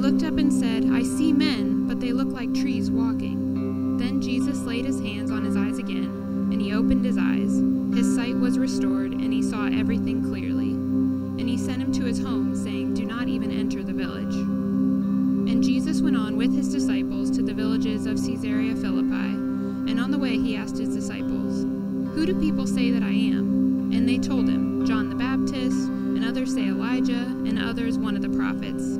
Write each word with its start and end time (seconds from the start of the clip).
looked 0.00 0.22
up 0.22 0.38
and 0.38 0.50
said, 0.50 0.86
I 0.90 1.02
see 1.02 1.30
men, 1.30 1.86
but 1.86 2.00
they 2.00 2.12
look 2.12 2.28
like 2.28 2.54
trees 2.54 2.90
walking. 2.90 3.98
Then 3.98 4.22
Jesus 4.22 4.60
laid 4.60 4.86
his 4.86 4.98
hands 4.98 5.30
on 5.30 5.44
his 5.44 5.58
eyes 5.58 5.78
again, 5.78 6.48
and 6.50 6.60
he 6.60 6.72
opened 6.72 7.04
his 7.04 7.18
eyes. 7.18 7.52
His 7.94 8.16
sight 8.16 8.34
was 8.34 8.58
restored, 8.58 9.12
and 9.12 9.30
he 9.30 9.42
saw 9.42 9.66
everything 9.66 10.24
clearly. 10.24 10.70
And 10.70 11.46
he 11.46 11.58
sent 11.58 11.82
him 11.82 11.92
to 11.92 12.04
his 12.04 12.18
home, 12.18 12.56
saying, 12.56 12.94
Do 12.94 13.04
not 13.04 13.28
even 13.28 13.50
enter 13.50 13.82
the 13.82 13.92
village. 13.92 14.34
And 14.34 15.62
Jesus 15.62 16.00
went 16.00 16.16
on 16.16 16.38
with 16.38 16.54
his 16.54 16.72
disciples 16.72 17.30
to 17.32 17.42
the 17.42 17.52
villages 17.52 18.06
of 18.06 18.16
Caesarea 18.16 18.74
Philippi. 18.76 19.12
And 19.12 20.00
on 20.00 20.10
the 20.10 20.18
way 20.18 20.38
he 20.38 20.56
asked 20.56 20.78
his 20.78 20.94
disciples, 20.94 21.64
Who 22.14 22.24
do 22.24 22.40
people 22.40 22.66
say 22.66 22.90
that 22.90 23.02
I 23.02 23.12
am? 23.12 23.92
And 23.92 24.08
they 24.08 24.18
told 24.18 24.48
him, 24.48 24.86
John 24.86 25.10
the 25.10 25.16
Baptist, 25.16 25.88
and 25.88 26.24
others 26.24 26.54
say 26.54 26.68
Elijah, 26.68 27.12
and 27.12 27.58
others 27.58 27.98
one 27.98 28.16
of 28.16 28.22
the 28.22 28.30
prophets. 28.30 28.99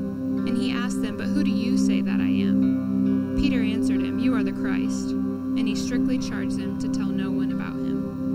He 0.61 0.71
asked 0.71 1.01
them, 1.01 1.17
But 1.17 1.25
who 1.25 1.43
do 1.43 1.49
you 1.49 1.75
say 1.75 2.01
that 2.01 2.19
I 2.19 2.27
am? 2.27 3.35
Peter 3.35 3.63
answered 3.63 3.99
him, 3.99 4.19
You 4.19 4.35
are 4.35 4.43
the 4.43 4.51
Christ. 4.51 5.07
And 5.07 5.67
he 5.67 5.75
strictly 5.75 6.19
charged 6.19 6.59
them 6.59 6.77
to 6.79 6.87
tell 6.87 7.07
no 7.07 7.31
one 7.31 7.51
about 7.51 7.73
him. 7.73 8.27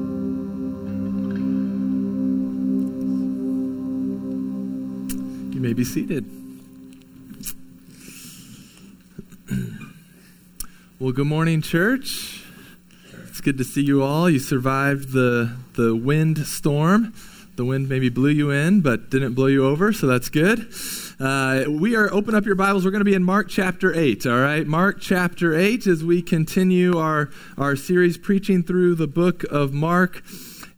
You 5.55 5.61
may 5.61 5.73
be 5.73 5.85
seated. 5.85 6.29
Well, 10.99 11.13
good 11.13 11.27
morning, 11.27 11.61
church. 11.61 12.43
It's 13.29 13.43
good 13.43 13.59
to 13.59 13.65
see 13.65 13.83
you 13.83 14.03
all. 14.03 14.31
You 14.31 14.39
survived 14.39 15.13
the, 15.13 15.55
the 15.75 15.95
wind 15.95 16.39
storm. 16.47 17.13
The 17.57 17.67
wind 17.67 17.91
maybe 17.91 18.09
blew 18.09 18.31
you 18.31 18.51
in, 18.51 18.81
but 18.81 19.11
didn't 19.11 19.35
blow 19.35 19.45
you 19.45 19.67
over, 19.67 19.93
so 19.93 20.07
that's 20.07 20.31
good. 20.31 20.73
Uh, 21.19 21.65
we 21.67 21.97
are, 21.97 22.13
open 22.13 22.35
up 22.35 22.45
your 22.45 22.55
Bibles. 22.55 22.85
We're 22.85 22.91
going 22.91 23.01
to 23.01 23.07
be 23.07 23.15
in 23.15 23.25
Mark 23.25 23.49
chapter 23.49 23.95
8, 23.95 24.27
all 24.27 24.39
right? 24.39 24.67
Mark 24.67 24.99
chapter 25.01 25.55
8 25.55 25.87
as 25.87 26.05
we 26.05 26.21
continue 26.21 26.99
our, 26.99 27.31
our 27.57 27.75
series 27.75 28.19
preaching 28.19 28.63
through 28.63 28.97
the 28.97 29.07
book 29.07 29.43
of 29.45 29.73
Mark. 29.73 30.23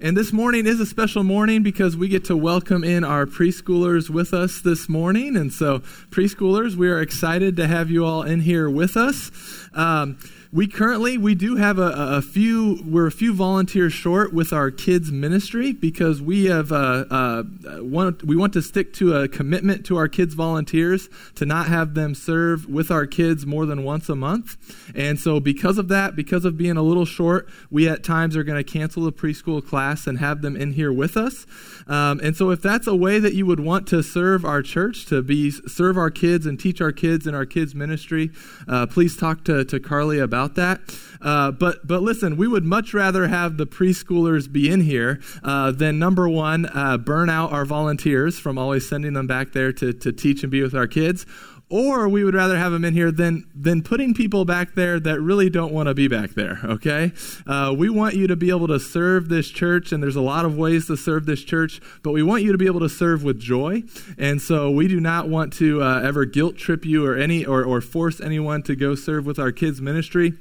And 0.01 0.17
this 0.17 0.33
morning 0.33 0.69
is 0.69 0.79
a 0.79 0.87
special 0.87 1.25
morning 1.25 1.65
because 1.65 1.97
we 1.97 2.07
get 2.07 2.27
to 2.27 2.37
welcome 2.37 2.85
in 2.85 3.03
our 3.03 3.27
preschoolers 3.27 4.09
with 4.09 4.33
us 4.33 4.61
this 4.61 4.89
morning. 4.89 5.37
And 5.37 5.53
so, 5.53 5.81
preschoolers, 6.11 6.77
we 6.77 6.89
are 6.89 7.01
excited 7.01 7.57
to 7.57 7.67
have 7.67 7.91
you 7.91 8.05
all 8.05 8.23
in 8.23 8.39
here 8.39 8.71
with 8.71 8.97
us. 8.97 9.33
Um, 9.75 10.19
we 10.53 10.67
currently 10.67 11.19
we 11.19 11.35
do 11.35 11.57
have 11.57 11.79
a, 11.79 11.93
a, 11.95 12.23
few 12.23 12.81
we're 12.87 13.07
a 13.07 13.13
few 13.13 13.35
volunteers 13.35 13.93
short 13.93 14.33
with 14.33 14.53
our 14.53 14.71
kids 14.71 15.13
ministry 15.13 15.73
because 15.73 16.23
we 16.23 16.47
have 16.47 16.73
uh, 16.73 17.05
uh, 17.11 17.43
want, 17.81 18.25
we 18.25 18.35
want 18.35 18.55
to 18.55 18.63
stick 18.63 18.95
to 18.95 19.15
a 19.15 19.29
commitment 19.29 19.85
to 19.87 19.97
our 19.97 20.09
kids 20.09 20.35
volunteers 20.35 21.09
to 21.35 21.45
not 21.45 21.67
have 21.67 21.95
them 21.95 22.15
serve 22.15 22.67
with 22.67 22.91
our 22.91 23.07
kids 23.07 23.45
more 23.45 23.67
than 23.67 23.85
once 23.85 24.09
a 24.09 24.17
month 24.17 24.57
and 24.95 25.19
so 25.19 25.39
because 25.39 25.77
of 25.77 25.89
that 25.89 26.17
because 26.17 26.45
of 26.45 26.57
being 26.57 26.77
a 26.77 26.83
little 26.83 27.05
short 27.05 27.49
we 27.71 27.89
at 27.89 28.03
times 28.03 28.37
are 28.37 28.45
going 28.45 28.63
to 28.63 28.65
cancel 28.65 29.05
the 29.05 29.13
preschool 29.13 29.65
class 29.65 29.88
and 30.07 30.19
have 30.19 30.43
them 30.43 30.57
in 30.57 30.73
here 30.73 30.93
with 30.93 31.17
us 31.17 31.47
um, 31.87 32.21
and 32.23 32.37
so 32.37 32.51
if 32.51 32.63
that's 32.63 32.87
a 32.87 32.97
way 32.97 33.19
that 33.19 33.35
you 33.35 33.45
would 33.45 33.61
want 33.61 33.87
to 33.87 34.03
serve 34.03 34.45
our 34.45 34.63
church 34.63 35.07
to 35.07 35.23
be 35.23 35.51
serve 35.51 35.99
our 35.99 36.11
kids 36.11 36.47
and 36.47 36.59
teach 36.59 36.81
our 36.81 36.93
kids 36.93 37.27
in 37.27 37.35
our 37.35 37.47
kids 37.47 37.75
ministry 37.75 38.31
uh, 38.67 38.87
please 38.87 39.17
talk 39.17 39.45
to, 39.45 39.65
to 39.65 39.79
carly 39.79 40.19
about 40.19 40.39
about 40.39 40.55
that. 40.55 40.81
Uh, 41.21 41.51
but 41.51 41.87
but 41.87 42.03
listen, 42.03 42.37
we 42.37 42.47
would 42.47 42.65
much 42.65 42.95
rather 42.95 43.27
have 43.27 43.57
the 43.57 43.67
preschoolers 43.67 44.51
be 44.51 44.71
in 44.71 44.81
here 44.83 45.21
uh, 45.43 45.73
than 45.73 45.99
number 45.99 46.29
one 46.29 46.67
uh, 46.67 46.97
burn 46.97 47.29
out 47.29 47.53
our 47.53 47.65
volunteers 47.65 48.39
from 48.39 48.57
always 48.57 48.89
sending 48.89 49.15
them 49.15 49.27
back 49.27 49.53
there 49.53 49.73
to 49.73 49.93
to 49.93 50.13
teach 50.13 50.43
and 50.43 50.53
be 50.53 50.63
with 50.63 50.75
our 50.75 50.87
kids. 50.87 51.27
Or 51.71 52.09
we 52.09 52.25
would 52.25 52.35
rather 52.35 52.57
have 52.57 52.73
them 52.73 52.83
in 52.83 52.95
here 52.95 53.13
than, 53.13 53.45
than 53.55 53.83
putting 53.83 54.15
people 54.15 54.47
back 54.47 54.75
there 54.75 54.99
that 55.01 55.21
really 55.21 55.51
don't 55.51 55.71
want 55.71 55.89
to 55.89 55.95
be 55.95 56.09
back 56.09 56.31
there, 56.31 56.61
okay? 56.65 57.13
Uh, 57.47 57.75
we 57.77 57.91
want 57.91 58.15
you 58.15 58.27
to 58.27 58.37
be 58.37 58.49
able 58.49 58.69
to 58.69 58.81
serve 58.81 59.29
this 59.29 59.51
church, 59.51 59.93
and 59.93 60.03
there's 60.03 60.17
a 60.17 60.23
lot 60.23 60.47
of 60.47 60.57
ways 60.57 60.87
to 60.87 60.97
serve 60.97 61.27
this 61.27 61.45
church, 61.45 61.81
but 62.03 62.13
we 62.13 62.23
want 62.23 62.43
you 62.43 62.53
to 62.53 62.59
be 62.59 62.65
able 62.65 62.81
to 62.81 62.89
serve 62.89 63.23
with 63.23 63.39
joy. 63.39 63.83
And 64.17 64.41
so 64.41 64.71
we 64.71 64.89
do 64.89 64.99
not 64.99 65.29
want 65.29 65.53
to 65.55 65.83
uh, 65.83 66.01
ever 66.01 66.25
guilt 66.25 66.57
trip 66.57 66.87
you 66.87 67.05
or, 67.05 67.17
any, 67.17 67.45
or, 67.45 67.65
or 67.65 67.83
force 67.83 68.19
anyone 68.19 68.63
to 68.63 68.75
go 68.75 68.95
serve 68.95 69.27
with 69.27 69.39
our 69.39 69.53
kids' 69.53 69.83
ministry. 69.83 70.33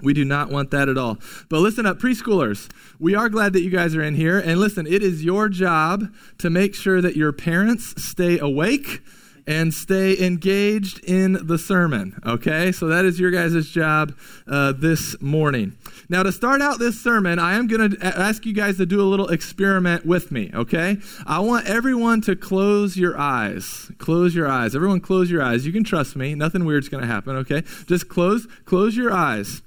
We 0.00 0.14
do 0.14 0.24
not 0.24 0.50
want 0.50 0.70
that 0.70 0.88
at 0.88 0.96
all. 0.96 1.18
But 1.48 1.58
listen 1.58 1.86
up, 1.86 1.98
preschoolers. 1.98 2.70
We 3.00 3.16
are 3.16 3.28
glad 3.28 3.52
that 3.54 3.62
you 3.62 3.70
guys 3.70 3.96
are 3.96 4.02
in 4.02 4.14
here. 4.14 4.38
And 4.38 4.60
listen, 4.60 4.86
it 4.86 5.02
is 5.02 5.24
your 5.24 5.48
job 5.48 6.14
to 6.38 6.50
make 6.50 6.76
sure 6.76 7.00
that 7.00 7.16
your 7.16 7.32
parents 7.32 8.00
stay 8.00 8.38
awake 8.38 9.02
and 9.48 9.72
stay 9.72 10.14
engaged 10.18 11.02
in 11.04 11.46
the 11.46 11.56
sermon. 11.56 12.20
Okay? 12.24 12.70
So 12.70 12.86
that 12.88 13.06
is 13.06 13.18
your 13.18 13.30
guys' 13.30 13.70
job 13.70 14.14
uh, 14.46 14.72
this 14.72 15.20
morning. 15.22 15.74
Now, 16.10 16.22
to 16.22 16.32
start 16.32 16.60
out 16.60 16.78
this 16.78 17.00
sermon, 17.00 17.38
I 17.38 17.54
am 17.54 17.66
going 17.66 17.92
to 17.92 18.06
ask 18.06 18.44
you 18.44 18.52
guys 18.52 18.76
to 18.76 18.84
do 18.84 19.00
a 19.00 19.08
little 19.08 19.28
experiment 19.28 20.04
with 20.04 20.30
me. 20.30 20.50
Okay? 20.54 20.98
I 21.26 21.38
want 21.40 21.66
everyone 21.66 22.20
to 22.22 22.36
close 22.36 22.98
your 22.98 23.18
eyes. 23.18 23.90
Close 23.96 24.34
your 24.34 24.46
eyes. 24.46 24.76
Everyone, 24.76 25.00
close 25.00 25.30
your 25.30 25.42
eyes. 25.42 25.64
You 25.64 25.72
can 25.72 25.82
trust 25.82 26.14
me. 26.14 26.34
Nothing 26.34 26.66
weird's 26.66 26.90
going 26.90 27.00
to 27.00 27.08
happen. 27.08 27.34
Okay? 27.36 27.62
Just 27.86 28.10
close, 28.10 28.46
close 28.66 28.98
your 28.98 29.14
eyes. 29.14 29.62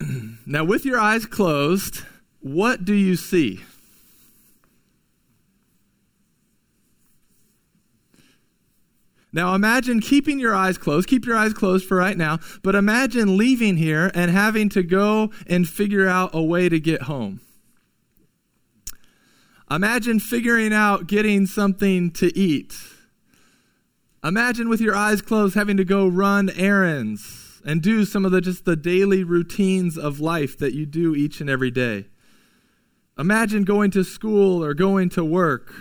now, 0.46 0.64
with 0.64 0.86
your 0.86 0.98
eyes 0.98 1.26
closed, 1.26 2.04
what 2.40 2.86
do 2.86 2.94
you 2.94 3.16
see? 3.16 3.60
Now 9.32 9.54
imagine 9.54 10.00
keeping 10.00 10.40
your 10.40 10.54
eyes 10.54 10.76
closed. 10.76 11.08
Keep 11.08 11.24
your 11.24 11.36
eyes 11.36 11.54
closed 11.54 11.86
for 11.86 11.96
right 11.96 12.16
now, 12.16 12.38
but 12.62 12.74
imagine 12.74 13.36
leaving 13.36 13.76
here 13.76 14.10
and 14.14 14.30
having 14.30 14.68
to 14.70 14.82
go 14.82 15.30
and 15.46 15.68
figure 15.68 16.08
out 16.08 16.30
a 16.32 16.42
way 16.42 16.68
to 16.68 16.80
get 16.80 17.02
home. 17.02 17.40
Imagine 19.70 20.18
figuring 20.18 20.72
out 20.72 21.06
getting 21.06 21.46
something 21.46 22.10
to 22.12 22.36
eat. 22.36 22.76
Imagine 24.24 24.68
with 24.68 24.80
your 24.80 24.96
eyes 24.96 25.22
closed 25.22 25.54
having 25.54 25.76
to 25.76 25.84
go 25.84 26.08
run 26.08 26.50
errands 26.50 27.62
and 27.64 27.80
do 27.80 28.04
some 28.04 28.24
of 28.24 28.32
the 28.32 28.40
just 28.40 28.64
the 28.64 28.74
daily 28.74 29.22
routines 29.22 29.96
of 29.96 30.18
life 30.18 30.58
that 30.58 30.74
you 30.74 30.86
do 30.86 31.14
each 31.14 31.40
and 31.40 31.48
every 31.48 31.70
day. 31.70 32.06
Imagine 33.16 33.62
going 33.62 33.90
to 33.92 34.02
school 34.02 34.64
or 34.64 34.74
going 34.74 35.08
to 35.10 35.24
work 35.24 35.72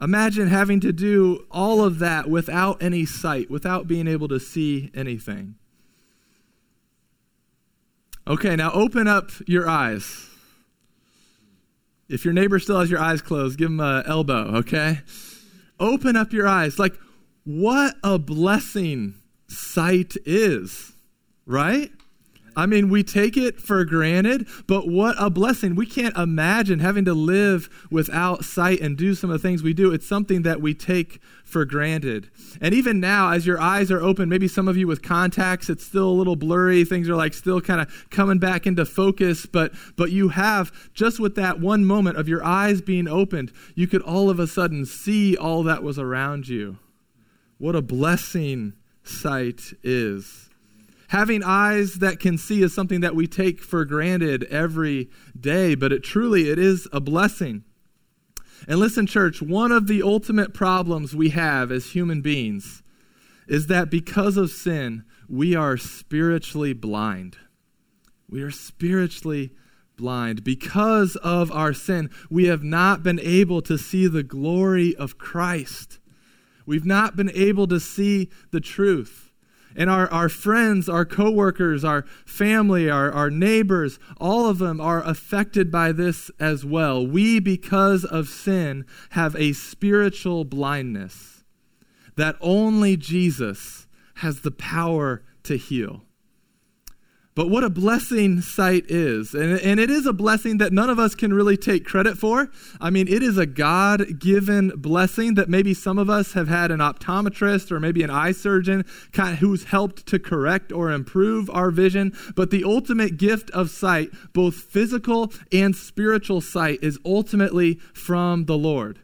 Imagine 0.00 0.48
having 0.48 0.78
to 0.80 0.92
do 0.92 1.46
all 1.50 1.82
of 1.84 1.98
that 1.98 2.30
without 2.30 2.80
any 2.82 3.04
sight, 3.04 3.50
without 3.50 3.88
being 3.88 4.06
able 4.06 4.28
to 4.28 4.38
see 4.38 4.90
anything. 4.94 5.56
Okay, 8.26 8.54
now 8.54 8.70
open 8.72 9.08
up 9.08 9.30
your 9.46 9.68
eyes. 9.68 10.26
If 12.08 12.24
your 12.24 12.32
neighbor 12.32 12.58
still 12.58 12.78
has 12.78 12.90
your 12.90 13.00
eyes 13.00 13.20
closed, 13.22 13.58
give 13.58 13.70
him 13.70 13.80
an 13.80 14.04
elbow, 14.06 14.56
okay? 14.58 15.00
Open 15.80 16.16
up 16.16 16.32
your 16.32 16.46
eyes. 16.46 16.78
Like, 16.78 16.94
what 17.44 17.96
a 18.04 18.18
blessing 18.18 19.14
sight 19.48 20.16
is, 20.24 20.92
right? 21.44 21.90
I 22.58 22.66
mean, 22.66 22.88
we 22.88 23.04
take 23.04 23.36
it 23.36 23.60
for 23.60 23.84
granted, 23.84 24.48
but 24.66 24.88
what 24.88 25.14
a 25.16 25.30
blessing. 25.30 25.76
We 25.76 25.86
can't 25.86 26.16
imagine 26.16 26.80
having 26.80 27.04
to 27.04 27.14
live 27.14 27.86
without 27.88 28.44
sight 28.44 28.80
and 28.80 28.96
do 28.96 29.14
some 29.14 29.30
of 29.30 29.40
the 29.40 29.48
things 29.48 29.62
we 29.62 29.72
do. 29.72 29.92
It's 29.92 30.08
something 30.08 30.42
that 30.42 30.60
we 30.60 30.74
take 30.74 31.20
for 31.44 31.64
granted. 31.64 32.30
And 32.60 32.74
even 32.74 32.98
now, 32.98 33.30
as 33.30 33.46
your 33.46 33.60
eyes 33.60 33.92
are 33.92 34.02
open, 34.02 34.28
maybe 34.28 34.48
some 34.48 34.66
of 34.66 34.76
you 34.76 34.88
with 34.88 35.02
contacts, 35.02 35.70
it's 35.70 35.86
still 35.86 36.08
a 36.08 36.10
little 36.10 36.34
blurry. 36.34 36.84
Things 36.84 37.08
are 37.08 37.14
like 37.14 37.32
still 37.32 37.60
kind 37.60 37.80
of 37.80 38.10
coming 38.10 38.40
back 38.40 38.66
into 38.66 38.84
focus, 38.84 39.46
but, 39.46 39.72
but 39.96 40.10
you 40.10 40.30
have, 40.30 40.72
just 40.92 41.20
with 41.20 41.36
that 41.36 41.60
one 41.60 41.84
moment 41.84 42.16
of 42.16 42.26
your 42.26 42.42
eyes 42.42 42.80
being 42.80 43.06
opened, 43.06 43.52
you 43.76 43.86
could 43.86 44.02
all 44.02 44.28
of 44.28 44.40
a 44.40 44.48
sudden 44.48 44.84
see 44.84 45.36
all 45.36 45.62
that 45.62 45.84
was 45.84 45.96
around 45.96 46.48
you. 46.48 46.78
What 47.58 47.76
a 47.76 47.82
blessing 47.82 48.72
sight 49.04 49.74
is. 49.84 50.47
Having 51.08 51.42
eyes 51.42 51.94
that 51.94 52.20
can 52.20 52.36
see 52.36 52.62
is 52.62 52.74
something 52.74 53.00
that 53.00 53.14
we 53.14 53.26
take 53.26 53.60
for 53.60 53.84
granted 53.84 54.44
every 54.44 55.08
day, 55.38 55.74
but 55.74 55.92
it 55.92 56.02
truly 56.02 56.50
it 56.50 56.58
is 56.58 56.86
a 56.92 57.00
blessing. 57.00 57.64
And 58.66 58.78
listen, 58.78 59.06
church, 59.06 59.40
one 59.40 59.72
of 59.72 59.86
the 59.86 60.02
ultimate 60.02 60.52
problems 60.52 61.14
we 61.14 61.30
have 61.30 61.72
as 61.72 61.92
human 61.92 62.20
beings 62.20 62.82
is 63.46 63.68
that 63.68 63.90
because 63.90 64.36
of 64.36 64.50
sin, 64.50 65.04
we 65.28 65.54
are 65.54 65.78
spiritually 65.78 66.74
blind. 66.74 67.38
We 68.28 68.42
are 68.42 68.50
spiritually 68.50 69.52
blind. 69.96 70.44
Because 70.44 71.16
of 71.16 71.50
our 71.50 71.72
sin, 71.72 72.10
we 72.28 72.46
have 72.46 72.62
not 72.62 73.02
been 73.02 73.20
able 73.20 73.62
to 73.62 73.78
see 73.78 74.06
the 74.06 74.22
glory 74.22 74.94
of 74.96 75.16
Christ. 75.16 75.98
We've 76.66 76.84
not 76.84 77.16
been 77.16 77.30
able 77.30 77.66
to 77.68 77.80
see 77.80 78.28
the 78.50 78.60
truth. 78.60 79.27
And 79.78 79.88
our, 79.88 80.10
our 80.12 80.28
friends, 80.28 80.88
our 80.88 81.04
coworkers, 81.04 81.84
our 81.84 82.04
family, 82.26 82.90
our, 82.90 83.12
our 83.12 83.30
neighbors, 83.30 84.00
all 84.20 84.48
of 84.48 84.58
them 84.58 84.80
are 84.80 85.04
affected 85.04 85.70
by 85.70 85.92
this 85.92 86.32
as 86.40 86.64
well. 86.64 87.06
We, 87.06 87.38
because 87.38 88.04
of 88.04 88.26
sin, 88.28 88.84
have 89.10 89.36
a 89.36 89.52
spiritual 89.52 90.44
blindness 90.44 91.44
that 92.16 92.34
only 92.40 92.96
Jesus 92.96 93.86
has 94.16 94.40
the 94.40 94.50
power 94.50 95.22
to 95.44 95.56
heal. 95.56 96.07
But 97.38 97.50
what 97.50 97.62
a 97.62 97.70
blessing 97.70 98.40
sight 98.40 98.86
is. 98.88 99.32
And, 99.32 99.60
and 99.60 99.78
it 99.78 99.90
is 99.90 100.06
a 100.06 100.12
blessing 100.12 100.58
that 100.58 100.72
none 100.72 100.90
of 100.90 100.98
us 100.98 101.14
can 101.14 101.32
really 101.32 101.56
take 101.56 101.84
credit 101.84 102.18
for. 102.18 102.50
I 102.80 102.90
mean, 102.90 103.06
it 103.06 103.22
is 103.22 103.38
a 103.38 103.46
God 103.46 104.18
given 104.18 104.70
blessing 104.70 105.34
that 105.34 105.48
maybe 105.48 105.72
some 105.72 105.98
of 106.00 106.10
us 106.10 106.32
have 106.32 106.48
had 106.48 106.72
an 106.72 106.80
optometrist 106.80 107.70
or 107.70 107.78
maybe 107.78 108.02
an 108.02 108.10
eye 108.10 108.32
surgeon 108.32 108.84
kind 109.12 109.34
of 109.34 109.38
who's 109.38 109.62
helped 109.62 110.04
to 110.06 110.18
correct 110.18 110.72
or 110.72 110.90
improve 110.90 111.48
our 111.50 111.70
vision. 111.70 112.12
But 112.34 112.50
the 112.50 112.64
ultimate 112.64 113.18
gift 113.18 113.52
of 113.52 113.70
sight, 113.70 114.10
both 114.32 114.56
physical 114.56 115.32
and 115.52 115.76
spiritual 115.76 116.40
sight, 116.40 116.80
is 116.82 116.98
ultimately 117.04 117.74
from 117.94 118.46
the 118.46 118.58
Lord. 118.58 118.98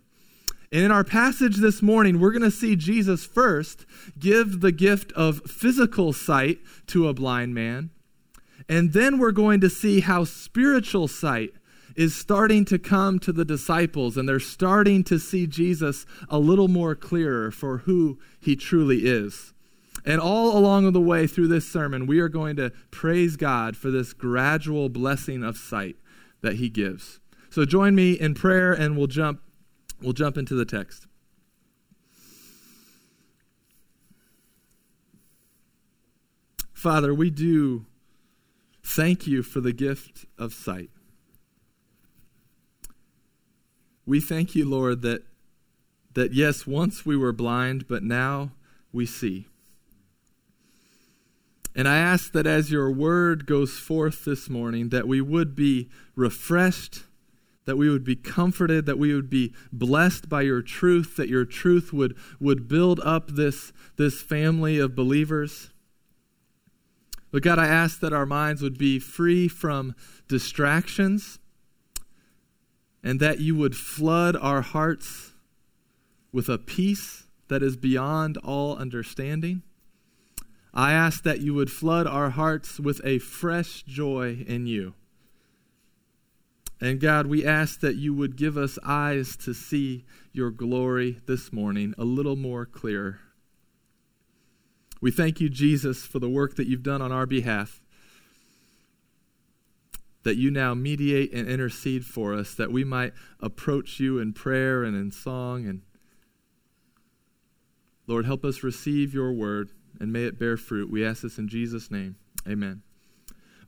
And 0.73 0.83
in 0.83 0.91
our 0.91 1.05
passage 1.05 1.59
this 1.59 1.83
morning, 1.83 2.19
we're 2.19 2.33
going 2.33 2.43
to 2.43 2.51
see 2.51 2.75
Jesus 2.75 3.25
first 3.25 3.87
give 4.19 4.61
the 4.61 4.73
gift 4.73 5.13
of 5.13 5.41
physical 5.43 6.13
sight 6.13 6.59
to 6.89 7.07
a 7.07 7.15
blind 7.15 7.55
man. 7.55 7.91
And 8.69 8.93
then 8.93 9.19
we're 9.19 9.33
going 9.33 9.61
to 9.61 9.71
see 9.71 10.01
how 10.01 10.25
spiritual 10.25 11.09
sight 11.09 11.53
is 11.97 12.15
starting 12.15 12.65
to 12.65 12.79
come 12.79 13.19
to 13.21 13.33
the 13.33 13.45
disciples, 13.45 14.17
and 14.17 14.29
they're 14.29 14.41
starting 14.41 15.05
to 15.05 15.19
see 15.19 15.47
Jesus 15.47 16.07
a 16.29 16.39
little 16.39 16.69
more 16.69 16.95
clearer 16.95 17.51
for 17.51 17.79
who 17.79 18.19
he 18.41 18.57
truly 18.57 19.07
is. 19.07 19.53
And 20.05 20.21
all 20.21 20.57
along 20.57 20.93
the 20.93 21.01
way 21.01 21.27
through 21.27 21.49
this 21.49 21.69
sermon, 21.69 22.07
we 22.07 22.21
are 22.21 22.29
going 22.29 22.57
to 22.57 22.71
praise 22.91 23.37
God 23.37 23.77
for 23.77 23.91
this 23.91 24.13
gradual 24.13 24.89
blessing 24.89 25.43
of 25.43 25.57
sight 25.57 25.97
that 26.43 26.57
he 26.57 26.69
gives. 26.69 27.21
So 27.49 27.65
join 27.65 27.95
me 27.95 28.15
in 28.15 28.35
prayer 28.35 28.73
and 28.73 28.97
we'll 28.97 29.07
jump 29.07 29.41
we'll 30.03 30.13
jump 30.13 30.37
into 30.37 30.55
the 30.55 30.65
text. 30.65 31.07
Father, 36.73 37.15
we 37.15 37.31
do 37.31 37.87
Thank 38.85 39.27
you 39.27 39.43
for 39.43 39.61
the 39.61 39.73
gift 39.73 40.27
of 40.39 40.53
sight. 40.53 40.91
We 44.07 44.21
thank 44.21 44.55
you, 44.55 44.69
Lord, 44.69 45.01
that, 45.03 45.23
that 46.13 46.35
yes, 46.35 46.67
once 46.67 47.07
we 47.07 47.17
were 47.17 47.33
blind, 47.33 47.89
but 47.89 48.03
now 48.03 48.53
we 48.93 49.07
see. 49.07 49.47
And 51.75 51.89
I 51.89 51.97
ask 51.97 52.33
that 52.33 52.47
as 52.47 52.71
your 52.71 52.91
word 52.91 53.47
goes 53.47 53.73
forth 53.79 54.25
this 54.25 54.49
morning, 54.49 54.91
that 54.91 55.09
we 55.09 55.21
would 55.21 55.57
be 55.57 55.89
refreshed, 56.15 57.03
that 57.65 57.77
we 57.77 57.89
would 57.89 58.05
be 58.05 58.15
comforted, 58.15 58.85
that 58.87 58.99
we 58.99 59.15
would 59.15 59.31
be 59.31 59.55
blessed 59.73 60.29
by 60.29 60.43
your 60.43 60.63
truth, 60.63 61.17
that 61.17 61.29
your 61.29 61.47
truth 61.47 61.93
would, 61.93 62.15
would 62.39 62.69
build 62.69 63.01
up 63.01 63.31
this, 63.31 63.73
this 63.97 64.23
family 64.23 64.79
of 64.79 64.95
believers. 64.95 65.71
But 67.35 67.43
God, 67.43 67.59
I 67.59 67.67
ask 67.67 67.99
that 67.99 68.13
our 68.13 68.27
minds 68.27 68.63
would 68.63 68.79
be 68.79 69.01
free 69.01 69.49
from 69.49 69.97
distractions 70.29 71.41
and 73.03 73.19
that 73.19 73.41
you 73.41 73.57
would 73.57 73.75
flood 73.75 74.37
our 74.37 74.61
hearts 74.61 75.33
with 76.31 76.49
a 76.49 76.59
peace 76.59 77.25
that 77.49 77.61
is 77.61 77.77
beyond 77.77 78.37
all 78.37 78.77
understanding. 78.77 79.65
I 80.73 80.93
ask 80.93 81.25
that 81.25 81.41
you 81.41 81.55
would 81.55 81.73
flood 81.73 82.07
our 82.07 82.31
hearts 82.31 82.79
with 82.79 83.01
a 83.05 83.19
fresh 83.19 83.83
joy 83.83 84.45
in 84.47 84.69
you. 84.69 84.95
And 86.81 87.01
God, 87.01 87.27
we 87.27 87.45
ask 87.45 87.81
that 87.81 87.97
you 87.97 88.15
would 88.15 88.37
give 88.37 88.57
us 88.57 88.79
eyes 88.85 89.37
to 89.39 89.55
see 89.55 90.05
your 90.33 90.53
glory 90.53 91.19
this 91.27 91.53
morning 91.53 91.97
a 91.99 92.05
little 92.05 92.37
more 92.37 92.65
clear. 92.65 93.19
We 95.05 95.11
thank 95.11 95.39
you, 95.39 95.51
Jesus, 95.51 96.07
for 96.07 96.19
the 96.19 96.31
work 96.31 96.57
that 96.57 96.67
you've 96.67 96.83
done 96.83 97.03
on 97.03 97.13
our 97.13 97.27
behalf. 97.27 97.83
That 100.23 100.37
you 100.37 100.51
now 100.51 100.73
mediate 100.73 101.31
and 101.31 101.47
intercede 101.47 102.07
for 102.07 102.33
us, 102.33 102.55
that 102.55 102.73
we 102.73 102.85
might 102.85 103.13
approach 103.39 104.01
you 104.01 104.19
in 104.19 104.33
prayer 104.33 104.83
and 104.83 104.97
in 104.97 105.11
song. 105.11 105.67
And 105.67 105.83
Lord, 108.07 108.25
help 108.25 108.47
us 108.47 108.63
receive 108.63 109.13
your 109.13 109.31
word 109.31 109.73
and 110.01 110.11
may 110.11 110.25
it 110.25 110.39
bear 110.39 110.57
fruit. 110.57 110.91
We 110.91 111.05
ask 111.05 111.21
this 111.21 111.37
in 111.37 111.49
Jesus' 111.49 111.91
name. 111.91 112.17
Amen. 112.49 112.81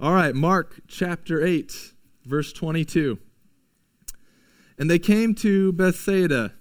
All 0.01 0.15
right, 0.15 0.35
Mark 0.35 0.81
chapter 0.89 1.45
8, 1.45 1.93
verse 2.25 2.51
22. 2.55 3.19
And 4.79 4.89
they 4.89 4.99
came 4.99 5.35
to 5.35 5.75
Bethsaida, 5.75 6.55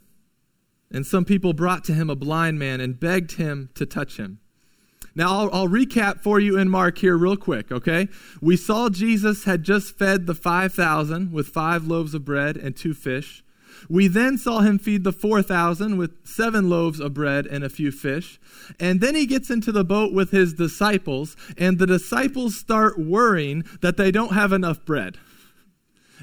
and 0.92 1.06
some 1.06 1.24
people 1.24 1.54
brought 1.54 1.86
to 1.86 1.94
him 1.94 2.10
a 2.10 2.16
blind 2.18 2.60
man 2.60 2.82
and 2.82 3.00
begged 3.00 3.38
him 3.38 3.70
to 3.76 3.86
touch 3.86 4.18
him. 4.18 4.42
Now, 5.16 5.40
I'll, 5.40 5.50
I'll, 5.54 5.68
recap 5.70 6.20
for 6.20 6.42
you 6.42 6.58
in 6.58 6.70
Mark 6.70 6.98
here, 6.98 7.18
real 7.18 7.38
quick, 7.38 7.72
okay? 7.72 8.10
We 8.42 8.58
saw 8.58 8.90
Jesus 8.90 9.46
had 9.46 9.64
just 9.64 9.98
fed 9.98 10.28
the 10.28 10.36
5,000 10.36 11.32
with 11.32 11.48
five 11.48 11.88
loaves 11.88 12.14
of 12.14 12.26
bread 12.26 12.58
and 12.58 12.76
two 12.76 12.94
fish. 12.94 13.42
We 13.90 14.08
then 14.08 14.38
saw 14.38 14.60
him 14.60 14.78
feed 14.78 15.04
the 15.04 15.14
4,000 15.14 15.98
with 15.98 16.28
seven 16.28 16.70
loaves 16.70 17.00
of 17.00 17.14
bread 17.14 17.46
and 17.46 17.64
a 17.64 17.70
few 17.70 17.92
fish. 17.92 18.40
And 18.80 19.00
then 19.00 19.16
he 19.16 19.26
gets 19.26 19.50
into 19.50 19.72
the 19.72 19.86
boat 19.86 20.14
with 20.14 20.32
his 20.32 20.54
disciples, 20.54 21.38
and 21.58 21.78
the 21.78 21.88
disciples 21.88 22.58
start 22.58 23.00
worrying 23.00 23.64
that 23.82 23.98
they 23.98 24.12
don't 24.12 24.34
have 24.34 24.52
enough 24.52 24.84
bread. 24.86 25.18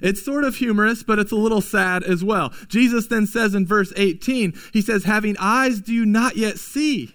It's 0.03 0.25
sort 0.25 0.45
of 0.45 0.57
humorous, 0.57 1.03
but 1.03 1.19
it's 1.19 1.33
a 1.33 1.37
little 1.37 1.61
sad 1.61 2.03
as 2.03 2.25
well. 2.25 2.53
Jesus 2.69 3.07
then 3.07 3.27
says 3.27 3.55
in 3.55 3.67
verse 3.67 3.93
18, 3.97 4.55
He 4.73 4.83
says, 4.83 5.05
Having 5.05 5.37
eyes 5.39 5.81
do 5.81 5.93
you 5.93 6.05
not 6.05 6.37
yet 6.37 6.59
see? 6.59 7.15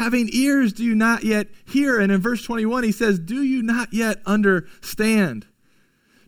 Having 0.00 0.30
ears, 0.32 0.72
do 0.72 0.82
you 0.82 0.94
not 0.94 1.24
yet 1.24 1.48
hear? 1.66 2.00
And 2.00 2.10
in 2.10 2.22
verse 2.22 2.42
21, 2.42 2.84
he 2.84 2.90
says, 2.90 3.18
Do 3.18 3.42
you 3.42 3.62
not 3.62 3.92
yet 3.92 4.22
understand? 4.24 5.46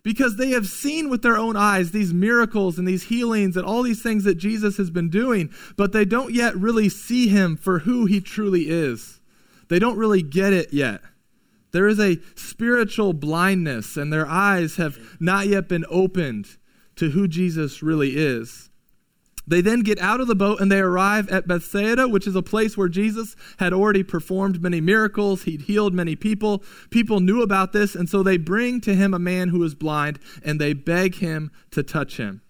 Because 0.02 0.36
they 0.36 0.50
have 0.50 0.66
seen 0.66 1.08
with 1.08 1.22
their 1.22 1.38
own 1.38 1.56
eyes 1.56 1.90
these 1.90 2.12
miracles 2.12 2.78
and 2.78 2.86
these 2.86 3.04
healings 3.04 3.56
and 3.56 3.64
all 3.64 3.82
these 3.82 4.02
things 4.02 4.24
that 4.24 4.34
Jesus 4.34 4.76
has 4.76 4.90
been 4.90 5.08
doing, 5.08 5.50
but 5.78 5.92
they 5.92 6.04
don't 6.04 6.34
yet 6.34 6.54
really 6.54 6.90
see 6.90 7.28
him 7.28 7.56
for 7.56 7.78
who 7.78 8.04
he 8.04 8.20
truly 8.20 8.68
is. 8.68 9.22
They 9.70 9.78
don't 9.78 9.96
really 9.96 10.22
get 10.22 10.52
it 10.52 10.74
yet. 10.74 11.00
There 11.70 11.88
is 11.88 11.98
a 11.98 12.18
spiritual 12.34 13.14
blindness, 13.14 13.96
and 13.96 14.12
their 14.12 14.26
eyes 14.26 14.76
have 14.76 14.98
not 15.18 15.46
yet 15.46 15.66
been 15.66 15.86
opened 15.88 16.58
to 16.96 17.12
who 17.12 17.26
Jesus 17.26 17.82
really 17.82 18.16
is. 18.18 18.68
They 19.46 19.60
then 19.60 19.80
get 19.80 19.98
out 19.98 20.20
of 20.20 20.28
the 20.28 20.34
boat 20.34 20.60
and 20.60 20.70
they 20.70 20.78
arrive 20.78 21.28
at 21.28 21.48
Bethsaida, 21.48 22.08
which 22.08 22.26
is 22.26 22.36
a 22.36 22.42
place 22.42 22.76
where 22.76 22.88
Jesus 22.88 23.34
had 23.58 23.72
already 23.72 24.02
performed 24.02 24.62
many 24.62 24.80
miracles. 24.80 25.42
He'd 25.42 25.62
healed 25.62 25.92
many 25.92 26.14
people. 26.14 26.62
People 26.90 27.20
knew 27.20 27.42
about 27.42 27.72
this, 27.72 27.94
and 27.94 28.08
so 28.08 28.22
they 28.22 28.36
bring 28.36 28.80
to 28.82 28.94
him 28.94 29.12
a 29.12 29.18
man 29.18 29.48
who 29.48 29.62
is 29.64 29.74
blind 29.74 30.20
and 30.44 30.60
they 30.60 30.72
beg 30.72 31.16
him 31.16 31.50
to 31.72 31.82
touch 31.82 32.18
him. 32.18 32.42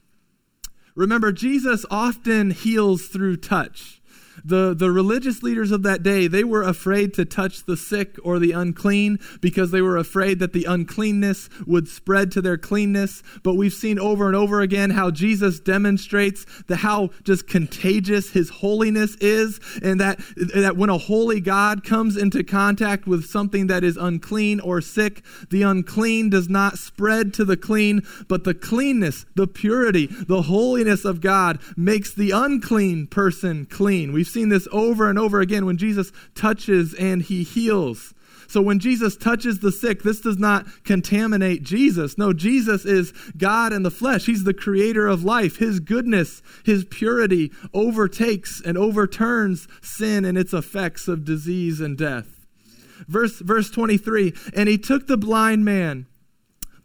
Remember, 0.95 1.33
Jesus 1.33 1.87
often 1.91 2.51
heals 2.51 3.07
through 3.07 3.39
touch. 3.39 4.02
The, 4.45 4.75
the 4.75 4.91
religious 4.91 5.43
leaders 5.43 5.71
of 5.71 5.83
that 5.83 6.03
day, 6.03 6.27
they 6.27 6.45
were 6.45 6.63
afraid 6.63 7.15
to 7.15 7.25
touch 7.25 7.65
the 7.65 7.77
sick 7.77 8.17
or 8.25 8.39
the 8.39 8.53
unclean 8.53 9.19
because 9.41 9.71
they 9.71 9.83
were 9.83 9.97
afraid 9.97 10.39
that 10.41 10.53
the 10.53 10.65
uncleanness 10.65 11.49
would 11.67 11.89
spread 11.89 12.33
to 12.33 12.41
their 12.41 12.59
cleanness. 12.59 13.23
But 13.43 13.55
we've 13.55 13.73
seen 13.73 13.99
over 13.99 14.27
and 14.27 14.37
over 14.37 14.61
again 14.61 14.91
how 14.91 15.11
Jesus 15.11 15.61
demonstrates 15.61 16.45
the 16.67 16.77
how 16.77 17.11
just 17.23 17.47
contagious 17.47 18.31
his 18.31 18.51
holiness 18.51 19.17
is 19.17 19.61
and 19.83 20.01
that, 20.01 20.21
that 20.55 20.77
when 20.77 20.91
a 20.91 20.99
holy 20.99 21.41
God 21.41 21.85
comes 21.85 22.17
into 22.17 22.43
contact 22.43 23.07
with 23.07 23.27
something 23.27 23.67
that 23.69 23.85
is 23.85 23.97
unclean 23.97 24.61
or 24.61 24.81
sick, 24.81 25.25
the 25.51 25.63
unclean 25.63 26.31
does 26.31 26.49
not 26.49 26.79
spread 26.79 27.33
to 27.35 27.45
the 27.45 27.57
clean, 27.57 28.03
but 28.29 28.45
the 28.45 28.55
cleanness, 28.55 29.25
the 29.35 29.47
purity, 29.47 30.07
the 30.07 30.43
holiness 30.43 31.05
of 31.05 31.21
God 31.21 31.59
makes 31.77 32.13
the 32.13 32.31
unclean 32.31 33.07
person 33.07 33.67
clean. 33.67 34.13
We've 34.13 34.27
seen 34.33 34.49
this 34.49 34.67
over 34.73 35.09
and 35.09 35.19
over 35.19 35.41
again 35.41 35.67
when 35.67 35.77
Jesus 35.77 36.13
touches 36.35 36.95
and 36.95 37.23
he 37.23 37.43
heals. 37.43 38.15
So 38.53 38.61
when 38.61 38.81
Jesus 38.81 39.17
touches 39.17 39.61
the 39.61 39.73
sick, 39.73 40.03
this 40.03 40.21
does 40.21 40.39
not 40.39 40.67
contaminate 40.85 41.63
Jesus. 41.63 42.19
No, 42.19 42.35
Jesus 42.35 42.85
is 42.85 43.13
God 43.35 43.73
in 43.73 43.83
the 43.83 43.91
flesh. 43.91 44.27
He's 44.27 44.45
the 44.45 44.53
creator 44.53 45.07
of 45.07 45.25
life. 45.25 45.57
His 45.57 45.81
goodness, 45.81 46.43
his 46.63 46.85
purity 46.85 47.51
overtakes 47.73 48.61
and 48.63 48.77
overturns 48.77 49.69
sin 49.81 50.27
and 50.27 50.37
its 50.37 50.53
effects 50.53 51.09
of 51.09 51.25
disease 51.25 51.81
and 51.81 51.97
death. 51.97 52.45
Verse, 53.09 53.39
verse 53.39 53.71
23 53.71 54.35
And 54.55 54.69
he 54.69 54.77
took 54.77 55.07
the 55.07 55.17
blind 55.17 55.65
man 55.65 56.07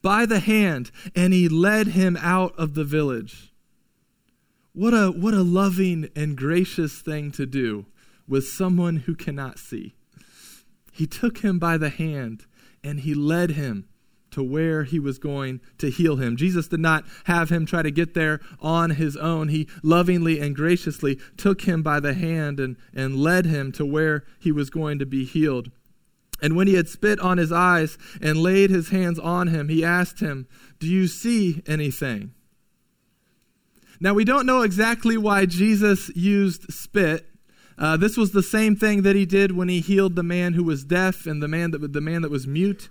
by 0.02 0.26
the 0.26 0.40
hand 0.40 0.90
and 1.16 1.34
he 1.34 1.50
led 1.50 1.88
him 1.88 2.18
out 2.22 2.54
of 2.58 2.76
the 2.76 2.86
village. 2.86 3.47
What 4.78 4.94
a, 4.94 5.08
what 5.08 5.34
a 5.34 5.42
loving 5.42 6.12
and 6.16 6.38
gracious 6.38 7.00
thing 7.00 7.32
to 7.32 7.48
do 7.48 7.88
with 8.28 8.48
someone 8.48 8.98
who 8.98 9.16
cannot 9.16 9.58
see. 9.58 9.96
He 10.92 11.08
took 11.08 11.40
him 11.40 11.58
by 11.58 11.80
the 11.80 11.90
hand 11.90 12.46
and 12.84 13.00
he 13.00 13.16
led 13.16 13.50
him 13.50 13.88
to 14.30 14.44
where 14.44 14.84
he 14.84 15.00
was 15.00 15.18
going 15.18 15.62
to 15.80 15.90
heal 15.90 16.18
him. 16.18 16.38
Jesus 16.38 16.68
did 16.68 16.80
not 16.80 17.06
have 17.24 17.50
him 17.50 17.66
try 17.66 17.82
to 17.82 17.90
get 17.90 18.14
there 18.14 18.40
on 18.60 18.92
his 18.92 19.18
own. 19.18 19.48
He 19.48 19.68
lovingly 19.82 20.40
and 20.40 20.56
graciously 20.56 21.18
took 21.38 21.62
him 21.62 21.82
by 21.82 22.00
the 22.00 22.14
hand 22.14 22.60
and, 22.60 22.76
and 22.94 23.18
led 23.18 23.48
him 23.48 23.72
to 23.72 23.84
where 23.84 24.26
he 24.40 24.52
was 24.52 24.70
going 24.70 25.00
to 25.00 25.08
be 25.08 25.26
healed. 25.26 25.72
And 26.40 26.56
when 26.56 26.68
he 26.68 26.76
had 26.76 26.88
spit 26.88 27.20
on 27.20 27.40
his 27.40 27.52
eyes 27.52 27.98
and 28.22 28.44
laid 28.44 28.70
his 28.70 28.90
hands 28.90 29.18
on 29.18 29.48
him, 29.48 29.70
he 29.70 29.84
asked 29.84 30.20
him, 30.20 30.46
Do 30.80 30.86
you 30.86 31.08
see 31.08 31.64
anything? 31.66 32.36
Now, 34.00 34.14
we 34.14 34.26
don't 34.26 34.46
know 34.46 34.62
exactly 34.62 35.18
why 35.18 35.46
Jesus 35.46 36.10
used 36.16 36.72
spit. 36.72 37.26
Uh, 37.78 37.98
this 37.98 38.18
was 38.18 38.32
the 38.32 38.44
same 38.44 38.76
thing 38.76 39.04
that 39.04 39.16
he 39.16 39.26
did 39.26 39.56
when 39.56 39.70
he 39.70 39.82
healed 39.82 40.16
the 40.16 40.24
man 40.24 40.54
who 40.54 40.64
was 40.64 40.84
deaf 40.84 41.26
and 41.26 41.42
the 41.42 41.48
man 41.48 41.72
that, 41.72 41.94
the 41.94 42.02
man 42.02 42.22
that 42.24 42.32
was 42.32 42.48
mute. 42.48 42.90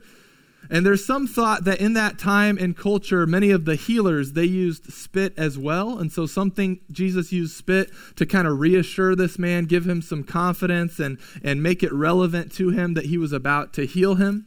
And 0.68 0.84
there's 0.84 1.04
some 1.04 1.26
thought 1.26 1.64
that 1.64 1.80
in 1.80 1.92
that 1.92 2.18
time 2.18 2.58
and 2.58 2.76
culture, 2.76 3.26
many 3.26 3.50
of 3.50 3.64
the 3.64 3.76
healers, 3.76 4.32
they 4.32 4.44
used 4.44 4.92
spit 4.92 5.32
as 5.36 5.56
well. 5.56 5.98
And 5.98 6.10
so 6.10 6.26
something, 6.26 6.80
Jesus 6.90 7.32
used 7.32 7.56
spit 7.56 7.90
to 8.16 8.26
kind 8.26 8.48
of 8.48 8.58
reassure 8.58 9.14
this 9.14 9.38
man, 9.38 9.66
give 9.66 9.88
him 9.88 10.02
some 10.02 10.24
confidence, 10.24 10.98
and, 10.98 11.18
and 11.42 11.62
make 11.62 11.82
it 11.82 11.92
relevant 11.92 12.52
to 12.54 12.70
him 12.70 12.94
that 12.94 13.06
he 13.06 13.18
was 13.18 13.32
about 13.32 13.72
to 13.74 13.86
heal 13.86 14.16
him. 14.16 14.46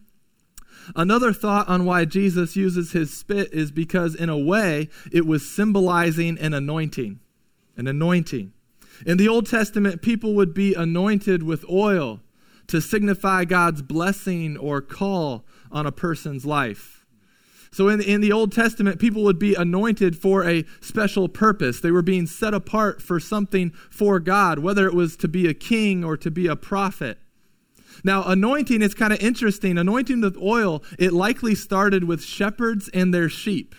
Another 0.95 1.33
thought 1.33 1.67
on 1.67 1.85
why 1.85 2.05
Jesus 2.05 2.55
uses 2.55 2.91
his 2.91 3.13
spit 3.13 3.53
is 3.53 3.71
because, 3.71 4.15
in 4.15 4.29
a 4.29 4.37
way, 4.37 4.89
it 5.11 5.25
was 5.25 5.49
symbolizing 5.49 6.37
an 6.39 6.53
anointing. 6.53 7.19
An 7.77 7.87
anointing. 7.87 8.53
In 9.05 9.17
the 9.17 9.27
Old 9.27 9.47
Testament, 9.47 10.01
people 10.01 10.33
would 10.35 10.53
be 10.53 10.73
anointed 10.73 11.43
with 11.43 11.63
oil 11.69 12.19
to 12.67 12.81
signify 12.81 13.45
God's 13.45 13.81
blessing 13.81 14.57
or 14.57 14.81
call 14.81 15.45
on 15.71 15.85
a 15.85 15.91
person's 15.91 16.45
life. 16.45 17.05
So 17.71 17.87
in, 17.87 18.01
in 18.01 18.21
the 18.21 18.31
Old 18.31 18.51
Testament, 18.51 18.99
people 18.99 19.23
would 19.23 19.39
be 19.39 19.55
anointed 19.55 20.17
for 20.17 20.47
a 20.47 20.65
special 20.81 21.29
purpose. 21.29 21.79
They 21.79 21.91
were 21.91 22.01
being 22.01 22.25
set 22.25 22.53
apart 22.53 23.01
for 23.01 23.19
something 23.19 23.71
for 23.89 24.19
God, 24.19 24.59
whether 24.59 24.87
it 24.87 24.93
was 24.93 25.15
to 25.17 25.27
be 25.27 25.47
a 25.47 25.53
king 25.53 26.03
or 26.03 26.17
to 26.17 26.31
be 26.31 26.47
a 26.47 26.55
prophet. 26.55 27.19
Now, 28.03 28.23
anointing 28.23 28.81
is 28.81 28.93
kind 28.93 29.13
of 29.13 29.19
interesting. 29.19 29.77
Anointing 29.77 30.21
with 30.21 30.37
oil, 30.37 30.83
it 30.97 31.13
likely 31.13 31.55
started 31.55 32.03
with 32.03 32.23
shepherds 32.23 32.89
and 32.93 33.13
their 33.13 33.29
sheep. 33.29 33.75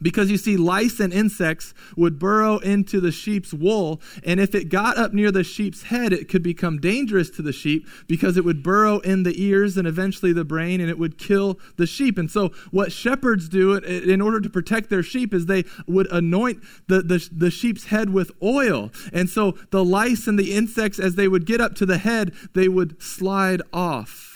Because 0.00 0.30
you 0.30 0.36
see, 0.36 0.56
lice 0.56 1.00
and 1.00 1.12
insects 1.12 1.74
would 1.96 2.18
burrow 2.18 2.58
into 2.58 3.00
the 3.00 3.12
sheep's 3.12 3.52
wool, 3.52 4.00
and 4.24 4.40
if 4.40 4.54
it 4.54 4.68
got 4.68 4.96
up 4.96 5.12
near 5.12 5.30
the 5.30 5.44
sheep's 5.44 5.84
head, 5.84 6.12
it 6.12 6.28
could 6.28 6.42
become 6.42 6.78
dangerous 6.78 7.30
to 7.30 7.42
the 7.42 7.52
sheep 7.52 7.86
because 8.06 8.36
it 8.36 8.44
would 8.44 8.62
burrow 8.62 8.98
in 9.00 9.22
the 9.22 9.42
ears 9.42 9.76
and 9.76 9.88
eventually 9.88 10.32
the 10.32 10.44
brain, 10.44 10.80
and 10.80 10.90
it 10.90 10.98
would 10.98 11.18
kill 11.18 11.58
the 11.76 11.86
sheep. 11.86 12.18
And 12.18 12.30
so, 12.30 12.50
what 12.70 12.92
shepherds 12.92 13.48
do 13.48 13.74
in 13.74 14.20
order 14.20 14.40
to 14.40 14.50
protect 14.50 14.90
their 14.90 15.02
sheep 15.02 15.34
is 15.34 15.46
they 15.46 15.64
would 15.86 16.10
anoint 16.12 16.62
the, 16.86 17.02
the, 17.02 17.28
the 17.32 17.50
sheep's 17.50 17.86
head 17.86 18.10
with 18.10 18.30
oil. 18.42 18.90
And 19.12 19.28
so, 19.28 19.52
the 19.70 19.84
lice 19.84 20.26
and 20.26 20.38
the 20.38 20.54
insects, 20.54 20.98
as 20.98 21.14
they 21.14 21.28
would 21.28 21.46
get 21.46 21.60
up 21.60 21.74
to 21.76 21.86
the 21.86 21.98
head, 21.98 22.32
they 22.54 22.68
would 22.68 23.02
slide 23.02 23.62
off. 23.72 24.27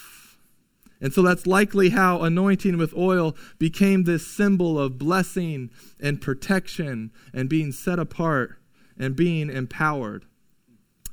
And 1.03 1.13
so 1.13 1.21
that's 1.21 1.49
likely 1.49 1.91
how 1.91 2.23
anointing 2.23 2.79
with 2.79 2.97
oil 2.97 3.37
became 3.59 4.05
this 4.05 4.25
symbol 4.25 4.79
of 4.79 4.99
blessing 4.99 5.71
and 6.01 6.21
protection 6.21 7.11
and 7.35 7.49
being 7.49 7.73
set 7.73 7.99
apart 7.99 8.57
and 8.97 9.17
being 9.17 9.51
empowered. 9.51 10.25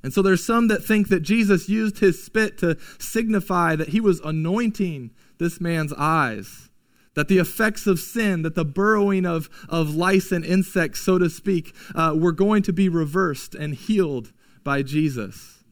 And 0.03 0.13
so 0.13 0.21
there's 0.21 0.45
some 0.45 0.67
that 0.67 0.85
think 0.85 1.09
that 1.09 1.21
Jesus 1.21 1.67
used 1.67 1.99
his 1.99 2.23
spit 2.23 2.59
to 2.59 2.77
signify 2.99 3.75
that 3.75 3.89
he 3.89 3.99
was 3.99 4.21
anointing 4.21 5.09
this 5.39 5.59
man's 5.59 5.91
eyes. 5.93 6.69
That 7.15 7.27
the 7.27 7.39
effects 7.39 7.87
of 7.87 7.99
sin, 7.99 8.43
that 8.43 8.53
the 8.53 8.63
burrowing 8.63 9.25
of, 9.25 9.49
of 9.67 9.95
lice 9.95 10.31
and 10.31 10.45
insects, 10.45 10.99
so 10.99 11.17
to 11.17 11.31
speak, 11.31 11.75
uh, 11.95 12.15
were 12.15 12.31
going 12.31 12.61
to 12.63 12.71
be 12.71 12.87
reversed 12.87 13.55
and 13.55 13.73
healed 13.73 14.31
by 14.63 14.83
Jesus. 14.83 15.63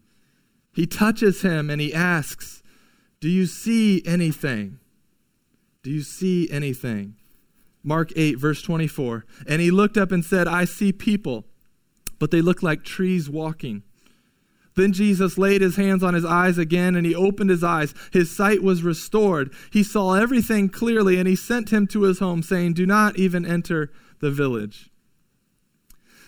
He 0.74 0.88
touches 0.88 1.44
him 1.44 1.70
and 1.70 1.80
he 1.80 1.94
asks, 1.94 2.64
do 3.20 3.30
you 3.30 3.46
see 3.46 4.04
anything? 4.06 4.80
Do 5.84 5.92
you 5.92 6.02
see 6.02 6.50
anything? 6.52 7.16
Mark 7.84 8.12
8, 8.16 8.38
verse 8.38 8.62
24. 8.62 9.26
And 9.48 9.62
he 9.62 9.72
looked 9.72 9.98
up 9.98 10.12
and 10.12 10.24
said, 10.24 10.48
I 10.48 10.66
see 10.66 10.92
people, 10.92 11.46
but 12.20 12.32
they 12.32 12.42
look 12.42 12.62
like 12.62 12.84
trees 12.84 13.30
walking. 13.30 13.84
Then 14.76 14.94
Jesus 14.94 15.40
laid 15.40 15.62
his 15.62 15.76
hands 15.76 16.04
on 16.04 16.14
his 16.14 16.26
eyes 16.26 16.60
again, 16.60 16.96
and 16.96 17.06
he 17.06 17.16
opened 17.16 17.50
his 17.50 17.64
eyes. 17.64 17.96
His 18.12 18.30
sight 18.30 18.62
was 18.62 18.84
restored. 18.84 19.52
He 19.72 19.82
saw 19.82 20.14
everything 20.14 20.70
clearly, 20.70 21.18
and 21.18 21.28
he 21.28 21.36
sent 21.36 21.72
him 21.72 21.88
to 21.88 22.04
his 22.04 22.20
home, 22.20 22.44
saying, 22.44 22.74
Do 22.74 22.86
not 22.86 23.18
even 23.18 23.44
enter 23.44 23.92
the 24.20 24.30
village. 24.30 24.92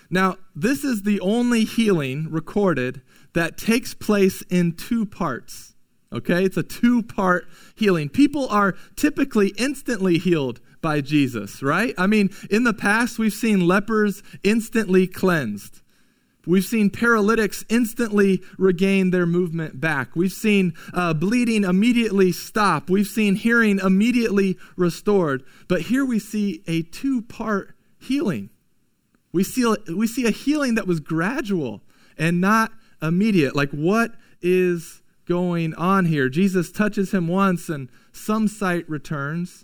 Now, 0.09 0.37
this 0.55 0.83
is 0.83 1.03
the 1.03 1.19
only 1.19 1.63
healing 1.63 2.27
recorded 2.31 3.03
that 3.33 3.57
takes 3.57 3.93
place 3.93 4.41
in 4.49 4.71
two 4.71 5.05
parts. 5.05 5.75
Okay? 6.11 6.43
It's 6.43 6.57
a 6.57 6.63
two 6.63 7.03
part 7.03 7.47
healing. 7.75 8.09
People 8.09 8.47
are 8.49 8.75
typically 8.95 9.49
instantly 9.57 10.17
healed 10.17 10.59
by 10.81 11.01
Jesus, 11.01 11.61
right? 11.61 11.93
I 11.97 12.07
mean, 12.07 12.29
in 12.49 12.63
the 12.63 12.73
past, 12.73 13.19
we've 13.19 13.33
seen 13.33 13.67
lepers 13.67 14.23
instantly 14.43 15.07
cleansed. 15.07 15.81
We've 16.45 16.65
seen 16.65 16.89
paralytics 16.89 17.63
instantly 17.69 18.41
regain 18.57 19.11
their 19.11 19.25
movement 19.25 19.79
back. 19.79 20.15
We've 20.15 20.31
seen 20.31 20.73
uh, 20.93 21.13
bleeding 21.13 21.63
immediately 21.63 22.31
stop. 22.31 22.89
We've 22.89 23.05
seen 23.05 23.35
hearing 23.35 23.79
immediately 23.79 24.57
restored. 24.75 25.43
But 25.67 25.81
here 25.81 26.05
we 26.05 26.17
see 26.17 26.63
a 26.65 26.81
two 26.81 27.21
part 27.21 27.75
healing. 27.99 28.49
We 29.31 29.43
see, 29.43 29.75
we 29.95 30.07
see 30.07 30.25
a 30.25 30.31
healing 30.31 30.75
that 30.75 30.87
was 30.87 30.99
gradual 30.99 31.81
and 32.17 32.41
not 32.41 32.71
immediate. 33.01 33.55
Like, 33.55 33.69
what 33.69 34.13
is 34.41 35.03
going 35.29 35.75
on 35.75 36.05
here. 36.05 36.27
Jesus 36.27 36.71
touches 36.71 37.13
him 37.13 37.27
once 37.27 37.69
and 37.69 37.87
some 38.11 38.47
sight 38.47 38.89
returns, 38.89 39.63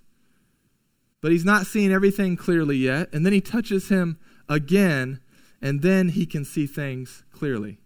but 1.22 1.32
he's 1.32 1.44
not 1.44 1.66
seeing 1.66 1.92
everything 1.92 2.38
clearly 2.38 2.78
yet. 2.78 3.12
And 3.12 3.26
then 3.26 3.34
he 3.34 3.42
touches 3.42 3.90
him 3.90 4.20
again, 4.48 5.20
and 5.62 5.82
then 5.82 6.10
he 6.10 6.28
can 6.28 6.46
see 6.46 6.68
things 6.68 7.24
clearly. 7.32 7.80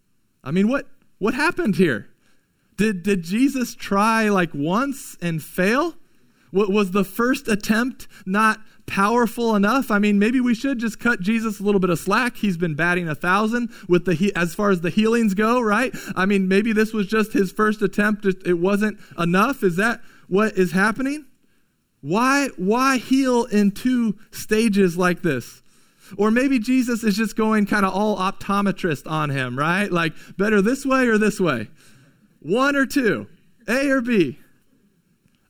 I 0.44 0.52
mean, 0.52 0.68
what, 0.68 0.88
what 1.20 1.34
happened 1.34 1.78
here? 1.78 2.10
Did, 2.76 3.02
did 3.02 3.24
Jesus 3.24 3.76
try 3.76 4.28
like 4.30 4.54
once 4.54 5.18
and 5.22 5.42
fail? 5.42 5.96
Was 6.52 6.92
the 6.92 7.04
first 7.04 7.48
attempt 7.48 8.08
not 8.26 8.60
powerful 8.88 9.56
enough? 9.56 9.92
I 9.92 10.00
mean, 10.00 10.18
maybe 10.18 10.42
we 10.42 10.56
should 10.56 10.80
just 10.80 11.00
cut 11.00 11.20
Jesus 11.20 11.60
a 11.60 11.64
little 11.64 11.80
bit 11.80 11.92
of 11.92 12.00
slack. 12.00 12.38
He's 12.38 12.58
been 12.58 12.74
batting 12.76 13.08
a 13.08 13.16
thousand 13.16 13.70
with 13.88 14.06
the 14.06 14.32
as 14.36 14.56
far 14.56 14.72
as 14.72 14.82
the 14.82 14.90
healings 14.90 15.34
go, 15.36 15.62
right? 15.62 15.96
I 16.16 16.26
mean, 16.26 16.48
maybe 16.48 16.74
this 16.74 16.92
was 16.92 17.08
just 17.08 17.34
his 17.34 17.52
first 17.52 17.82
attempt. 17.82 18.26
It 18.26 18.60
wasn't 18.60 19.00
enough. 19.18 19.64
Is 19.64 19.76
that 19.76 20.02
what 20.28 20.58
is 20.58 20.72
happening? 20.72 21.26
Why 22.02 22.50
why 22.58 22.98
heal 22.98 23.46
in 23.46 23.72
two 23.72 24.18
stages 24.32 24.98
like 24.98 25.22
this? 25.22 25.62
Or 26.18 26.32
maybe 26.32 26.58
Jesus 26.58 27.04
is 27.04 27.16
just 27.16 27.36
going 27.36 27.66
kind 27.66 27.86
of 27.86 27.94
all 27.94 28.18
optometrist 28.18 29.10
on 29.10 29.30
him, 29.30 29.58
right? 29.58 29.92
Like 29.92 30.14
better 30.38 30.62
this 30.62 30.86
way 30.86 31.08
or 31.08 31.18
this 31.18 31.40
way. 31.40 31.68
One 32.42 32.76
or 32.76 32.86
two, 32.86 33.28
A 33.68 33.90
or 33.90 34.02
B. 34.02 34.40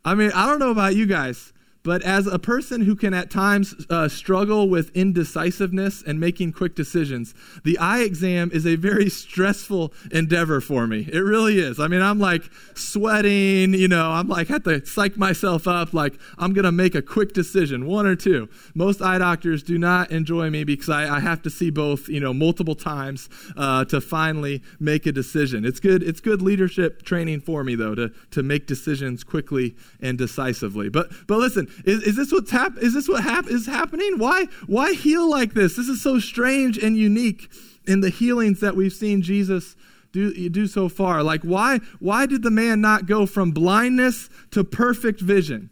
I 0.06 0.16
mean, 0.16 0.32
I 0.34 0.46
don't 0.46 0.60
know 0.60 0.72
about 0.72 0.96
you 0.96 1.06
guys, 1.06 1.54
but 1.84 2.02
as 2.04 2.28
a 2.28 2.38
person 2.38 2.82
who 2.82 2.96
can 2.96 3.14
at 3.14 3.30
times 3.30 3.74
uh, 3.90 4.08
struggle 4.10 4.70
with 4.70 4.96
indecisiveness 4.96 6.04
and 6.06 6.20
making 6.20 6.52
quick 6.52 6.76
decisions, 6.76 7.34
the 7.64 7.78
eye 7.78 8.02
exam 8.02 8.52
is 8.54 8.68
a 8.68 8.76
very 8.76 9.10
stressful 9.10 9.94
endeavor 10.12 10.60
for 10.60 10.88
me. 10.88 11.08
It 11.12 11.20
really 11.20 11.60
is. 11.60 11.80
I 11.80 11.88
mean, 11.88 12.02
I'm 12.02 12.20
like 12.20 12.44
sweating, 12.76 13.74
you 13.74 13.88
know, 13.88 14.12
I'm 14.12 14.28
like, 14.28 14.50
have 14.50 14.64
to 14.64 14.86
psych 14.86 15.18
myself 15.18 15.68
up, 15.68 15.94
like, 15.94 16.20
I'm 16.38 16.54
going 16.54 16.66
to 16.66 16.72
make 16.72 16.96
a 16.96 17.02
quick 17.02 17.34
decision, 17.34 17.86
one 17.86 18.06
or 18.06 18.16
two. 18.16 18.50
Most 18.76 19.02
eye 19.02 19.18
doctors 19.18 19.64
do 19.64 19.78
not 19.78 20.12
enjoy 20.12 20.50
me 20.50 20.66
because 20.66 20.90
I, 20.90 21.18
I 21.18 21.20
have 21.22 21.42
to 21.44 21.50
see 21.50 21.70
both, 21.70 22.10
you 22.10 22.20
know, 22.20 22.34
multiple 22.34 22.76
times 22.76 23.30
uh, 23.56 23.86
to 23.86 24.02
finally 24.02 24.62
make 24.80 25.06
a 25.06 25.12
decision. 25.12 25.64
It's 25.64 25.80
good, 25.80 26.04
it's 26.04 26.20
good 26.20 26.42
leadership 26.42 27.04
training 27.04 27.42
for 27.42 27.64
me, 27.64 27.76
though, 27.76 27.96
to, 27.96 28.12
to 28.32 28.44
make 28.44 28.68
decisions 28.68 29.24
quickly 29.24 29.76
and 30.02 30.18
decisively. 30.18 30.90
But, 30.90 31.12
but 31.28 31.38
listen, 31.38 31.69
is, 31.86 32.04
is 32.04 32.16
this 32.16 32.32
what's 32.32 32.52
hap- 32.52 32.78
is 32.78 32.94
this 32.94 33.08
what 33.08 33.24
hap- 33.24 33.48
is 33.48 33.66
happening? 33.66 34.18
Why 34.18 34.46
why 34.68 34.94
heal 34.94 35.30
like 35.30 35.54
this? 35.54 35.76
This 35.76 35.88
is 35.88 36.02
so 36.02 36.20
strange 36.20 36.78
and 36.78 36.98
unique 36.98 37.52
in 37.86 38.02
the 38.02 38.10
healings 38.10 38.60
that 38.60 38.76
we've 38.76 38.94
seen 38.94 39.22
Jesus 39.22 39.76
do, 40.12 40.50
do 40.50 40.68
so 40.68 40.90
far. 40.90 41.24
Like 41.24 41.42
why 41.44 41.80
why 42.00 42.26
did 42.26 42.44
the 42.44 42.52
man 42.52 42.82
not 42.82 43.06
go 43.06 43.26
from 43.26 43.52
blindness 43.52 44.30
to 44.52 44.64
perfect 44.64 45.22
vision? 45.22 45.70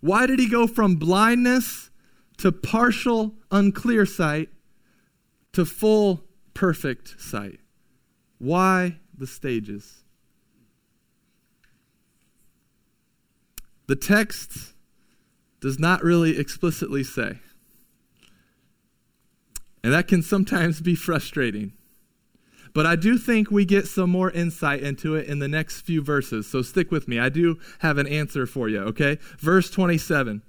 Why 0.00 0.26
did 0.26 0.40
he 0.40 0.48
go 0.48 0.66
from 0.66 0.96
blindness 0.96 1.90
to 2.38 2.50
partial 2.50 3.34
unclear 3.50 4.04
sight 4.04 4.48
to 5.52 5.64
full 5.64 6.24
perfect 6.54 7.20
sight? 7.20 7.60
Why 8.38 8.98
the 9.16 9.26
stages? 9.26 10.01
The 13.86 13.96
text 13.96 14.74
does 15.60 15.78
not 15.78 16.02
really 16.02 16.38
explicitly 16.38 17.04
say. 17.04 17.38
And 19.84 19.92
that 19.92 20.08
can 20.08 20.22
sometimes 20.22 20.80
be 20.80 20.94
frustrating. 20.94 21.72
But 22.74 22.86
I 22.86 22.96
do 22.96 23.18
think 23.18 23.50
we 23.50 23.64
get 23.64 23.86
some 23.86 24.10
more 24.10 24.30
insight 24.30 24.82
into 24.82 25.14
it 25.14 25.26
in 25.26 25.40
the 25.40 25.48
next 25.48 25.82
few 25.82 26.02
verses. 26.02 26.46
So 26.46 26.62
stick 26.62 26.90
with 26.90 27.06
me. 27.06 27.18
I 27.18 27.28
do 27.28 27.58
have 27.80 27.98
an 27.98 28.06
answer 28.06 28.46
for 28.46 28.68
you, 28.68 28.80
okay? 28.80 29.18
Verse 29.38 29.70
27. 29.70 30.42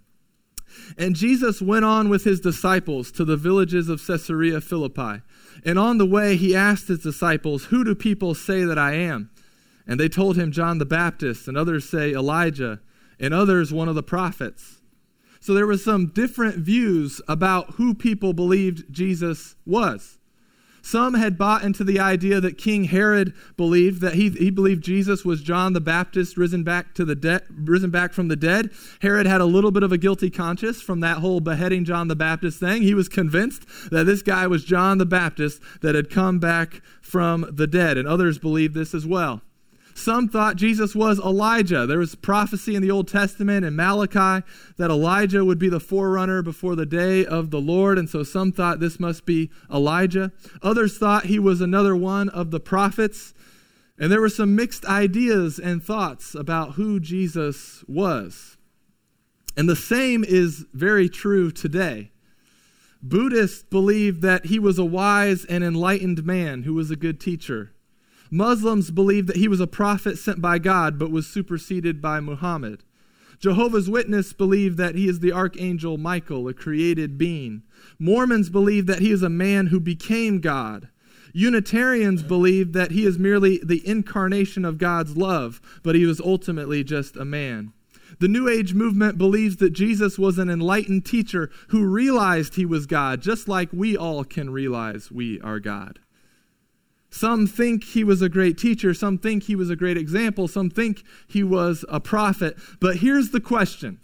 And 0.97 1.15
Jesus 1.15 1.61
went 1.61 1.85
on 1.85 2.09
with 2.09 2.23
his 2.23 2.39
disciples 2.39 3.11
to 3.13 3.25
the 3.25 3.37
villages 3.37 3.89
of 3.89 4.05
Caesarea 4.05 4.61
Philippi. 4.61 5.21
And 5.65 5.77
on 5.77 5.97
the 5.97 6.05
way, 6.05 6.35
he 6.35 6.55
asked 6.55 6.87
his 6.87 6.99
disciples, 6.99 7.65
Who 7.65 7.83
do 7.83 7.93
people 7.93 8.33
say 8.33 8.63
that 8.63 8.79
I 8.79 8.93
am? 8.93 9.29
And 9.85 9.99
they 9.99 10.09
told 10.09 10.37
him, 10.37 10.51
John 10.51 10.77
the 10.77 10.85
Baptist, 10.85 11.47
and 11.47 11.57
others 11.57 11.87
say 11.87 12.13
Elijah, 12.13 12.79
and 13.19 13.33
others 13.33 13.73
one 13.73 13.89
of 13.89 13.95
the 13.95 14.03
prophets. 14.03 14.81
So 15.39 15.53
there 15.53 15.67
were 15.67 15.77
some 15.77 16.07
different 16.07 16.57
views 16.57 17.21
about 17.27 17.71
who 17.71 17.93
people 17.93 18.33
believed 18.33 18.91
Jesus 18.91 19.55
was. 19.65 20.17
Some 20.85 21.13
had 21.13 21.37
bought 21.37 21.63
into 21.63 21.85
the 21.85 21.97
idea 22.01 22.41
that 22.41 22.57
King 22.57 22.83
Herod 22.83 23.33
believed 23.55 24.01
that 24.01 24.15
he, 24.15 24.29
he 24.29 24.49
believed 24.49 24.83
Jesus 24.83 25.23
was 25.23 25.41
John 25.41 25.71
the 25.71 25.79
Baptist 25.79 26.35
risen 26.35 26.63
back 26.63 26.93
to 26.95 27.05
the 27.05 27.15
dead, 27.15 27.43
risen 27.49 27.89
back 27.89 28.11
from 28.11 28.27
the 28.27 28.35
dead. 28.35 28.69
Herod 29.01 29.25
had 29.25 29.39
a 29.39 29.45
little 29.45 29.71
bit 29.71 29.83
of 29.83 29.93
a 29.93 29.97
guilty 29.97 30.29
conscience 30.29 30.81
from 30.81 30.99
that 30.99 31.19
whole 31.19 31.39
beheading 31.39 31.85
John 31.85 32.09
the 32.09 32.17
Baptist 32.17 32.59
thing. 32.59 32.81
He 32.81 32.93
was 32.93 33.07
convinced 33.07 33.63
that 33.91 34.05
this 34.05 34.21
guy 34.21 34.45
was 34.45 34.65
John 34.65 34.97
the 34.97 35.05
Baptist 35.05 35.61
that 35.81 35.95
had 35.95 36.09
come 36.09 36.39
back 36.39 36.81
from 37.01 37.49
the 37.49 37.67
dead, 37.67 37.97
and 37.97 38.05
others 38.05 38.37
believed 38.37 38.73
this 38.73 38.93
as 38.93 39.07
well. 39.07 39.41
Some 39.95 40.27
thought 40.27 40.55
Jesus 40.55 40.95
was 40.95 41.19
Elijah. 41.19 41.85
There 41.85 41.99
was 41.99 42.15
prophecy 42.15 42.75
in 42.75 42.81
the 42.81 42.91
Old 42.91 43.07
Testament 43.07 43.65
and 43.65 43.75
Malachi 43.75 44.45
that 44.77 44.89
Elijah 44.89 45.45
would 45.45 45.59
be 45.59 45.69
the 45.69 45.79
forerunner 45.79 46.41
before 46.41 46.75
the 46.75 46.85
day 46.85 47.25
of 47.25 47.51
the 47.51 47.61
Lord, 47.61 47.97
and 47.99 48.09
so 48.09 48.23
some 48.23 48.51
thought 48.51 48.79
this 48.79 48.99
must 48.99 49.25
be 49.25 49.51
Elijah. 49.71 50.31
Others 50.61 50.97
thought 50.97 51.25
he 51.25 51.39
was 51.39 51.61
another 51.61 51.95
one 51.95 52.29
of 52.29 52.51
the 52.51 52.59
prophets. 52.59 53.33
And 53.99 54.11
there 54.11 54.21
were 54.21 54.29
some 54.29 54.55
mixed 54.55 54.85
ideas 54.85 55.59
and 55.59 55.83
thoughts 55.83 56.33
about 56.33 56.73
who 56.73 56.99
Jesus 56.99 57.83
was. 57.87 58.57
And 59.55 59.69
the 59.69 59.75
same 59.75 60.23
is 60.23 60.65
very 60.73 61.07
true 61.07 61.51
today. 61.51 62.11
Buddhists 63.03 63.63
believe 63.63 64.21
that 64.21 64.47
he 64.47 64.57
was 64.57 64.79
a 64.79 64.85
wise 64.85 65.45
and 65.45 65.63
enlightened 65.63 66.25
man 66.25 66.63
who 66.63 66.73
was 66.73 66.89
a 66.89 66.95
good 66.95 67.19
teacher. 67.19 67.73
Muslims 68.33 68.89
believe 68.89 69.27
that 69.27 69.35
he 69.35 69.47
was 69.47 69.59
a 69.59 69.67
prophet 69.67 70.17
sent 70.17 70.41
by 70.41 70.57
God 70.57 70.97
but 70.97 71.11
was 71.11 71.27
superseded 71.27 72.01
by 72.01 72.19
Muhammad. 72.19 72.83
Jehovah's 73.39 73.87
Witness 73.87 74.33
believe 74.33 74.75
that 74.77 74.95
he 74.95 75.07
is 75.07 75.19
the 75.19 75.31
archangel 75.31 75.99
Michael, 75.99 76.47
a 76.47 76.53
created 76.53 77.15
being. 77.15 77.61
Mormons 77.99 78.49
believe 78.49 78.87
that 78.87 79.01
he 79.01 79.11
is 79.11 79.21
a 79.21 79.29
man 79.29 79.67
who 79.67 79.79
became 79.79 80.39
God. 80.39 80.89
Unitarians 81.31 82.23
believe 82.23 82.73
that 82.73 82.89
he 82.89 83.05
is 83.05 83.19
merely 83.19 83.59
the 83.63 83.87
incarnation 83.87 84.65
of 84.65 84.79
God's 84.79 85.15
love, 85.15 85.61
but 85.83 85.93
he 85.93 86.07
was 86.07 86.19
ultimately 86.19 86.83
just 86.83 87.15
a 87.15 87.25
man. 87.25 87.71
The 88.19 88.27
New 88.27 88.49
Age 88.49 88.73
movement 88.73 89.15
believes 89.15 89.57
that 89.57 89.73
Jesus 89.73 90.17
was 90.17 90.39
an 90.39 90.49
enlightened 90.49 91.05
teacher 91.05 91.51
who 91.67 91.85
realized 91.85 92.55
he 92.55 92.65
was 92.65 92.87
God, 92.87 93.21
just 93.21 93.47
like 93.47 93.69
we 93.71 93.95
all 93.95 94.23
can 94.23 94.49
realize 94.49 95.11
we 95.11 95.39
are 95.41 95.59
God. 95.59 95.99
Some 97.13 97.45
think 97.45 97.83
he 97.83 98.03
was 98.03 98.23
a 98.23 98.27
great 98.27 98.57
teacher. 98.57 98.91
Some 98.95 99.19
think 99.19 99.43
he 99.43 99.55
was 99.55 99.69
a 99.69 99.75
great 99.75 99.97
example. 99.97 100.47
Some 100.47 100.71
think 100.71 101.03
he 101.27 101.43
was 101.43 101.85
a 101.87 101.99
prophet. 101.99 102.57
But 102.79 102.97
here's 102.97 103.29
the 103.29 103.39
question. 103.39 103.99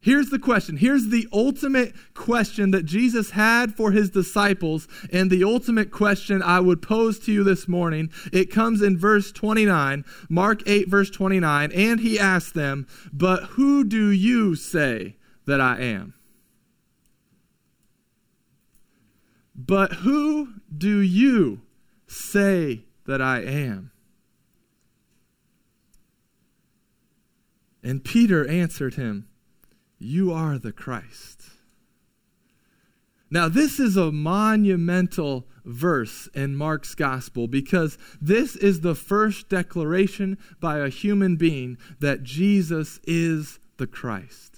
Here's 0.00 0.30
the 0.30 0.38
question. 0.38 0.78
Here's 0.78 1.08
the 1.08 1.28
ultimate 1.34 1.92
question 2.14 2.70
that 2.70 2.86
Jesus 2.86 3.32
had 3.32 3.74
for 3.74 3.90
his 3.90 4.08
disciples, 4.08 4.88
and 5.12 5.30
the 5.30 5.44
ultimate 5.44 5.90
question 5.90 6.42
I 6.42 6.60
would 6.60 6.80
pose 6.80 7.18
to 7.20 7.32
you 7.32 7.44
this 7.44 7.68
morning. 7.68 8.10
It 8.32 8.50
comes 8.50 8.80
in 8.80 8.96
verse 8.96 9.30
29, 9.30 10.02
Mark 10.30 10.62
8, 10.64 10.88
verse 10.88 11.10
29, 11.10 11.72
and 11.72 12.00
he 12.00 12.18
asked 12.18 12.54
them, 12.54 12.86
But 13.12 13.42
who 13.50 13.84
do 13.84 14.08
you 14.08 14.54
say 14.54 15.16
that 15.44 15.60
I 15.60 15.78
am? 15.80 16.14
But 19.54 19.92
who 19.92 20.54
do 20.74 21.00
you 21.00 21.60
say 22.14 22.84
that 23.06 23.20
I 23.20 23.40
am? 23.40 23.90
And 27.82 28.02
Peter 28.02 28.48
answered 28.48 28.94
him, 28.94 29.28
You 29.98 30.32
are 30.32 30.58
the 30.58 30.72
Christ. 30.72 31.42
Now, 33.30 33.48
this 33.48 33.80
is 33.80 33.96
a 33.96 34.12
monumental 34.12 35.46
verse 35.64 36.28
in 36.34 36.56
Mark's 36.56 36.94
gospel 36.94 37.48
because 37.48 37.98
this 38.20 38.54
is 38.54 38.80
the 38.80 38.94
first 38.94 39.48
declaration 39.48 40.38
by 40.60 40.78
a 40.78 40.88
human 40.88 41.36
being 41.36 41.76
that 42.00 42.22
Jesus 42.22 43.00
is 43.04 43.58
the 43.76 43.86
Christ. 43.86 44.53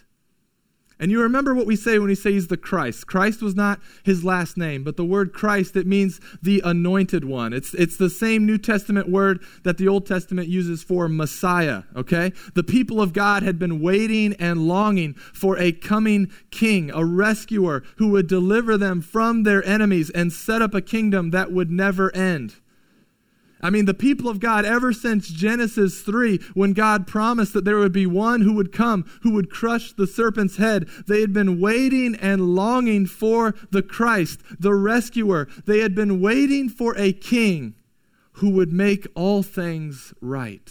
And 0.98 1.10
you 1.10 1.20
remember 1.20 1.54
what 1.54 1.66
we 1.66 1.76
say 1.76 1.98
when 1.98 2.08
we 2.08 2.14
say 2.14 2.32
he's 2.32 2.46
the 2.46 2.56
Christ. 2.56 3.06
Christ 3.06 3.42
was 3.42 3.54
not 3.54 3.80
his 4.02 4.24
last 4.24 4.56
name, 4.56 4.82
but 4.82 4.96
the 4.96 5.04
word 5.04 5.34
Christ, 5.34 5.76
it 5.76 5.86
means 5.86 6.20
the 6.42 6.62
anointed 6.64 7.24
one. 7.24 7.52
It's, 7.52 7.74
it's 7.74 7.98
the 7.98 8.08
same 8.08 8.46
New 8.46 8.56
Testament 8.56 9.08
word 9.08 9.42
that 9.62 9.76
the 9.76 9.88
Old 9.88 10.06
Testament 10.06 10.48
uses 10.48 10.82
for 10.82 11.06
Messiah, 11.08 11.82
okay? 11.94 12.32
The 12.54 12.64
people 12.64 13.02
of 13.02 13.12
God 13.12 13.42
had 13.42 13.58
been 13.58 13.82
waiting 13.82 14.32
and 14.34 14.66
longing 14.66 15.14
for 15.14 15.58
a 15.58 15.70
coming 15.72 16.32
king, 16.50 16.90
a 16.90 17.04
rescuer 17.04 17.82
who 17.98 18.08
would 18.08 18.26
deliver 18.26 18.78
them 18.78 19.02
from 19.02 19.42
their 19.42 19.62
enemies 19.66 20.08
and 20.10 20.32
set 20.32 20.62
up 20.62 20.72
a 20.72 20.80
kingdom 20.80 21.30
that 21.30 21.52
would 21.52 21.70
never 21.70 22.14
end. 22.16 22.54
I 23.60 23.70
mean, 23.70 23.86
the 23.86 23.94
people 23.94 24.28
of 24.28 24.38
God, 24.38 24.64
ever 24.66 24.92
since 24.92 25.28
Genesis 25.28 26.02
3, 26.02 26.38
when 26.54 26.74
God 26.74 27.06
promised 27.06 27.54
that 27.54 27.64
there 27.64 27.78
would 27.78 27.92
be 27.92 28.06
one 28.06 28.42
who 28.42 28.52
would 28.52 28.70
come 28.70 29.06
who 29.22 29.32
would 29.32 29.50
crush 29.50 29.92
the 29.92 30.06
serpent's 30.06 30.56
head, 30.56 30.88
they 31.06 31.22
had 31.22 31.32
been 31.32 31.58
waiting 31.58 32.14
and 32.16 32.54
longing 32.54 33.06
for 33.06 33.54
the 33.70 33.82
Christ, 33.82 34.40
the 34.60 34.74
rescuer. 34.74 35.48
They 35.64 35.78
had 35.78 35.94
been 35.94 36.20
waiting 36.20 36.68
for 36.68 36.94
a 36.98 37.12
king 37.12 37.74
who 38.32 38.50
would 38.50 38.72
make 38.72 39.06
all 39.14 39.42
things 39.42 40.12
right. 40.20 40.70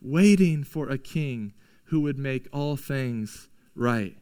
Waiting 0.00 0.62
for 0.62 0.88
a 0.88 0.98
king 0.98 1.54
who 1.86 2.00
would 2.02 2.18
make 2.18 2.46
all 2.52 2.76
things 2.76 3.48
right. 3.74 4.16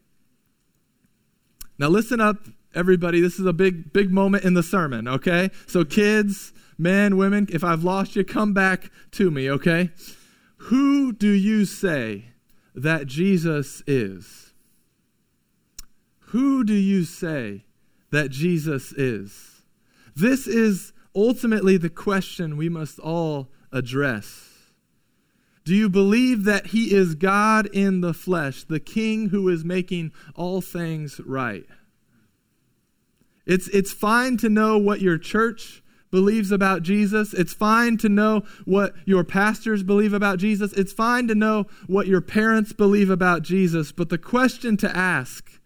Now, 1.77 1.89
listen 1.89 2.19
up, 2.19 2.37
everybody. 2.73 3.21
This 3.21 3.39
is 3.39 3.45
a 3.45 3.53
big, 3.53 3.93
big 3.93 4.11
moment 4.11 4.43
in 4.43 4.55
the 4.55 4.63
sermon, 4.63 5.07
okay? 5.07 5.51
So, 5.67 5.83
kids, 5.83 6.53
Men, 6.77 7.17
women, 7.17 7.47
if 7.51 7.63
I've 7.63 7.83
lost 7.83 8.15
you, 8.15 8.23
come 8.23 8.53
back 8.53 8.91
to 9.11 9.31
me, 9.31 9.49
okay? 9.49 9.91
Who 10.57 11.13
do 11.13 11.29
you 11.29 11.65
say 11.65 12.25
that 12.73 13.07
Jesus 13.07 13.81
is? 13.87 14.53
Who 16.29 16.63
do 16.63 16.73
you 16.73 17.05
say 17.05 17.65
that 18.11 18.29
Jesus 18.29 18.91
is? 18.93 19.63
This 20.15 20.47
is 20.47 20.91
ultimately 21.15 21.77
the 21.77 21.89
question 21.89 22.57
we 22.57 22.67
must 22.67 22.99
all 22.99 23.49
address. 23.71 24.51
Do 25.63 25.73
you 25.73 25.89
believe 25.89 26.43
that 26.43 26.67
he 26.67 26.93
is 26.93 27.15
God 27.15 27.67
in 27.67 28.01
the 28.01 28.13
flesh, 28.13 28.63
the 28.63 28.79
king 28.79 29.29
who 29.29 29.49
is 29.49 29.65
making 29.65 30.11
all 30.35 30.61
things 30.61 31.19
right? 31.25 31.65
It's, 33.45 33.67
it's 33.69 33.91
fine 33.91 34.37
to 34.37 34.49
know 34.49 34.77
what 34.77 35.01
your 35.01 35.17
church 35.17 35.83
believes 36.11 36.51
about 36.51 36.83
Jesus. 36.83 37.33
It's 37.33 37.53
fine 37.53 37.97
to 37.97 38.09
know 38.09 38.43
what 38.63 38.95
your 39.05 39.23
pastors 39.23 39.83
believe 39.83 40.13
about 40.13 40.39
Jesus. 40.39 40.71
It's 40.73 40.93
fine 40.93 41.27
to 41.27 41.35
know 41.35 41.65
what 41.87 42.07
your 42.07 42.21
parents 42.21 42.73
believe 42.73 43.09
about 43.09 43.41
Jesus. 43.41 43.91
But 43.91 44.09
the 44.09 44.17
question 44.17 44.77
to 44.77 44.95
ask, 44.95 45.59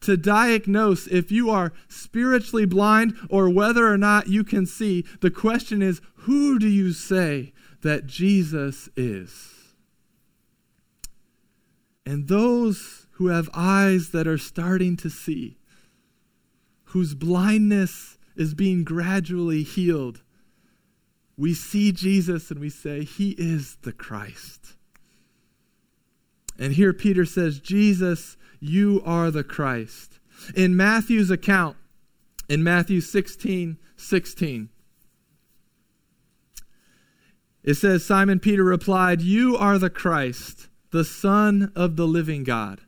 to 0.00 0.16
diagnose 0.16 1.06
if 1.06 1.32
you 1.32 1.50
are 1.50 1.72
spiritually 1.88 2.66
blind 2.66 3.16
or 3.30 3.48
whether 3.48 3.86
or 3.86 3.96
not 3.96 4.28
you 4.28 4.44
can 4.44 4.66
see, 4.66 5.04
the 5.20 5.30
question 5.30 5.80
is 5.80 6.00
who 6.16 6.58
do 6.58 6.68
you 6.68 6.92
say 6.92 7.52
that 7.82 8.06
Jesus 8.06 8.88
is? 8.96 9.74
And 12.06 12.28
those 12.28 13.06
who 13.12 13.28
have 13.28 13.48
eyes 13.54 14.10
that 14.10 14.26
are 14.26 14.38
starting 14.38 14.96
to 14.98 15.08
see, 15.08 15.56
whose 16.86 17.14
blindness 17.14 18.13
is 18.36 18.54
being 18.54 18.84
gradually 18.84 19.62
healed, 19.62 20.22
we 21.36 21.54
see 21.54 21.92
Jesus 21.92 22.50
and 22.50 22.60
we 22.60 22.70
say, 22.70 23.04
He 23.04 23.30
is 23.30 23.76
the 23.82 23.92
Christ. 23.92 24.74
And 26.58 26.72
here 26.72 26.92
Peter 26.92 27.24
says, 27.24 27.58
Jesus, 27.58 28.36
you 28.60 29.02
are 29.04 29.30
the 29.30 29.44
Christ. 29.44 30.20
In 30.54 30.76
Matthew's 30.76 31.30
account, 31.30 31.76
in 32.48 32.62
Matthew 32.62 33.00
16 33.00 33.78
16, 33.96 34.68
it 37.62 37.74
says, 37.74 38.04
Simon 38.04 38.40
Peter 38.40 38.62
replied, 38.62 39.22
You 39.22 39.56
are 39.56 39.78
the 39.78 39.90
Christ, 39.90 40.68
the 40.90 41.04
Son 41.04 41.72
of 41.74 41.96
the 41.96 42.06
living 42.06 42.44
God. 42.44 42.82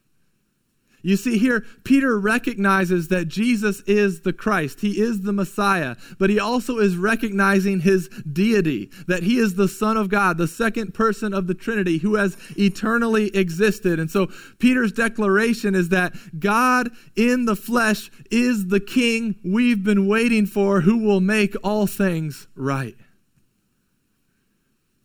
You 1.06 1.16
see, 1.16 1.38
here, 1.38 1.64
Peter 1.84 2.18
recognizes 2.18 3.06
that 3.08 3.28
Jesus 3.28 3.80
is 3.82 4.22
the 4.22 4.32
Christ. 4.32 4.80
He 4.80 5.00
is 5.00 5.22
the 5.22 5.32
Messiah, 5.32 5.94
but 6.18 6.30
he 6.30 6.40
also 6.40 6.78
is 6.78 6.96
recognizing 6.96 7.78
his 7.78 8.08
deity, 8.08 8.90
that 9.06 9.22
he 9.22 9.38
is 9.38 9.54
the 9.54 9.68
Son 9.68 9.96
of 9.96 10.08
God, 10.08 10.36
the 10.36 10.48
second 10.48 10.94
person 10.94 11.32
of 11.32 11.46
the 11.46 11.54
Trinity 11.54 11.98
who 11.98 12.16
has 12.16 12.36
eternally 12.58 13.28
existed. 13.36 14.00
And 14.00 14.10
so, 14.10 14.26
Peter's 14.58 14.90
declaration 14.90 15.76
is 15.76 15.90
that 15.90 16.12
God 16.40 16.90
in 17.14 17.44
the 17.44 17.54
flesh 17.54 18.10
is 18.32 18.66
the 18.66 18.80
King 18.80 19.36
we've 19.44 19.84
been 19.84 20.08
waiting 20.08 20.44
for 20.44 20.80
who 20.80 20.98
will 20.98 21.20
make 21.20 21.54
all 21.62 21.86
things 21.86 22.48
right. 22.56 22.96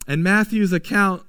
And 0.08 0.24
Matthew's 0.24 0.72
account 0.72 1.22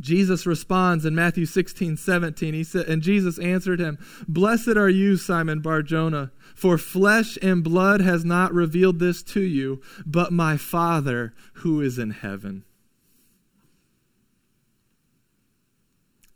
Jesus 0.00 0.46
responds 0.46 1.04
in 1.04 1.14
Matthew 1.14 1.44
16, 1.44 1.96
17. 1.96 2.54
He 2.54 2.64
said, 2.64 2.86
and 2.88 3.02
Jesus 3.02 3.38
answered 3.38 3.80
him, 3.80 3.98
Blessed 4.26 4.76
are 4.76 4.88
you, 4.88 5.16
Simon 5.16 5.60
Barjona, 5.60 6.32
for 6.54 6.78
flesh 6.78 7.38
and 7.42 7.62
blood 7.62 8.00
has 8.00 8.24
not 8.24 8.54
revealed 8.54 8.98
this 8.98 9.22
to 9.24 9.40
you, 9.40 9.82
but 10.06 10.32
my 10.32 10.56
Father 10.56 11.34
who 11.54 11.80
is 11.80 11.98
in 11.98 12.10
heaven. 12.10 12.64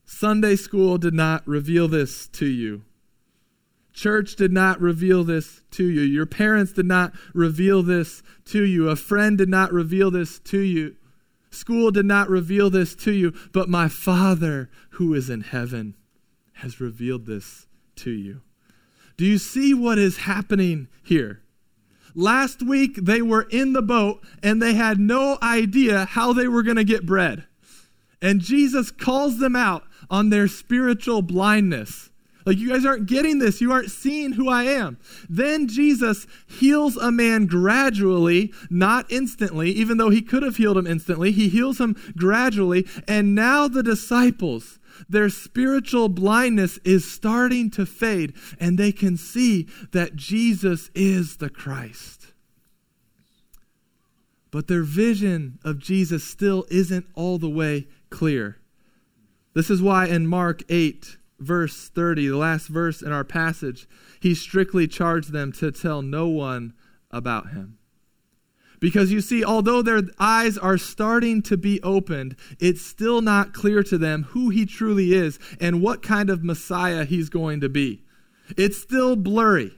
Sunday 0.04 0.56
school 0.56 0.98
did 0.98 1.14
not 1.14 1.46
reveal 1.46 1.88
this 1.88 2.28
to 2.28 2.46
you. 2.46 2.82
Church 3.92 4.36
did 4.36 4.52
not 4.52 4.80
reveal 4.80 5.24
this 5.24 5.62
to 5.70 5.84
you. 5.84 6.02
Your 6.02 6.26
parents 6.26 6.72
did 6.72 6.84
not 6.84 7.12
reveal 7.32 7.82
this 7.82 8.22
to 8.46 8.62
you. 8.62 8.90
A 8.90 8.96
friend 8.96 9.38
did 9.38 9.48
not 9.48 9.72
reveal 9.72 10.10
this 10.10 10.38
to 10.40 10.58
you. 10.58 10.96
School 11.56 11.90
did 11.90 12.06
not 12.06 12.28
reveal 12.28 12.70
this 12.70 12.94
to 12.96 13.12
you, 13.12 13.32
but 13.52 13.68
my 13.68 13.88
Father 13.88 14.70
who 14.90 15.14
is 15.14 15.30
in 15.30 15.40
heaven 15.40 15.96
has 16.54 16.80
revealed 16.80 17.26
this 17.26 17.66
to 17.96 18.10
you. 18.10 18.42
Do 19.16 19.24
you 19.24 19.38
see 19.38 19.72
what 19.72 19.98
is 19.98 20.18
happening 20.18 20.88
here? 21.02 21.42
Last 22.14 22.62
week, 22.62 22.96
they 22.96 23.20
were 23.20 23.46
in 23.50 23.72
the 23.72 23.82
boat 23.82 24.22
and 24.42 24.60
they 24.60 24.74
had 24.74 24.98
no 24.98 25.38
idea 25.42 26.06
how 26.06 26.32
they 26.32 26.48
were 26.48 26.62
going 26.62 26.76
to 26.76 26.84
get 26.84 27.06
bread. 27.06 27.44
And 28.22 28.40
Jesus 28.40 28.90
calls 28.90 29.38
them 29.38 29.54
out 29.54 29.84
on 30.08 30.30
their 30.30 30.48
spiritual 30.48 31.22
blindness. 31.22 32.10
Like, 32.46 32.58
you 32.58 32.68
guys 32.68 32.86
aren't 32.86 33.06
getting 33.06 33.40
this. 33.40 33.60
You 33.60 33.72
aren't 33.72 33.90
seeing 33.90 34.32
who 34.32 34.48
I 34.48 34.62
am. 34.62 34.98
Then 35.28 35.66
Jesus 35.66 36.28
heals 36.46 36.96
a 36.96 37.10
man 37.10 37.46
gradually, 37.46 38.54
not 38.70 39.10
instantly, 39.10 39.70
even 39.72 39.98
though 39.98 40.10
he 40.10 40.22
could 40.22 40.44
have 40.44 40.56
healed 40.56 40.78
him 40.78 40.86
instantly. 40.86 41.32
He 41.32 41.48
heals 41.48 41.80
him 41.80 41.96
gradually. 42.16 42.86
And 43.08 43.34
now 43.34 43.66
the 43.66 43.82
disciples, 43.82 44.78
their 45.08 45.28
spiritual 45.28 46.08
blindness 46.08 46.78
is 46.84 47.10
starting 47.10 47.68
to 47.72 47.84
fade, 47.84 48.34
and 48.60 48.78
they 48.78 48.92
can 48.92 49.16
see 49.16 49.66
that 49.90 50.14
Jesus 50.14 50.88
is 50.94 51.38
the 51.38 51.50
Christ. 51.50 52.32
But 54.52 54.68
their 54.68 54.84
vision 54.84 55.58
of 55.64 55.80
Jesus 55.80 56.22
still 56.22 56.64
isn't 56.70 57.06
all 57.14 57.38
the 57.38 57.50
way 57.50 57.88
clear. 58.08 58.58
This 59.52 59.68
is 59.68 59.82
why 59.82 60.06
in 60.06 60.28
Mark 60.28 60.62
8, 60.68 61.16
verse 61.38 61.88
30, 61.88 62.28
the 62.28 62.36
last 62.36 62.68
verse 62.68 63.02
in 63.02 63.12
our 63.12 63.24
passage, 63.24 63.88
he 64.20 64.34
strictly 64.34 64.86
charged 64.86 65.32
them 65.32 65.52
to 65.52 65.70
tell 65.70 66.02
no 66.02 66.28
one 66.28 66.72
about 67.10 67.50
him. 67.50 67.78
Because 68.78 69.10
you 69.10 69.20
see, 69.20 69.44
although 69.44 69.80
their 69.82 70.02
eyes 70.18 70.58
are 70.58 70.78
starting 70.78 71.42
to 71.42 71.56
be 71.56 71.82
opened, 71.82 72.36
it's 72.60 72.82
still 72.82 73.22
not 73.22 73.54
clear 73.54 73.82
to 73.82 73.96
them 73.96 74.24
who 74.24 74.50
he 74.50 74.66
truly 74.66 75.14
is 75.14 75.38
and 75.60 75.80
what 75.80 76.02
kind 76.02 76.28
of 76.28 76.44
Messiah 76.44 77.04
he's 77.04 77.30
going 77.30 77.60
to 77.60 77.68
be. 77.68 78.04
It's 78.56 78.76
still 78.76 79.16
blurry. 79.16 79.72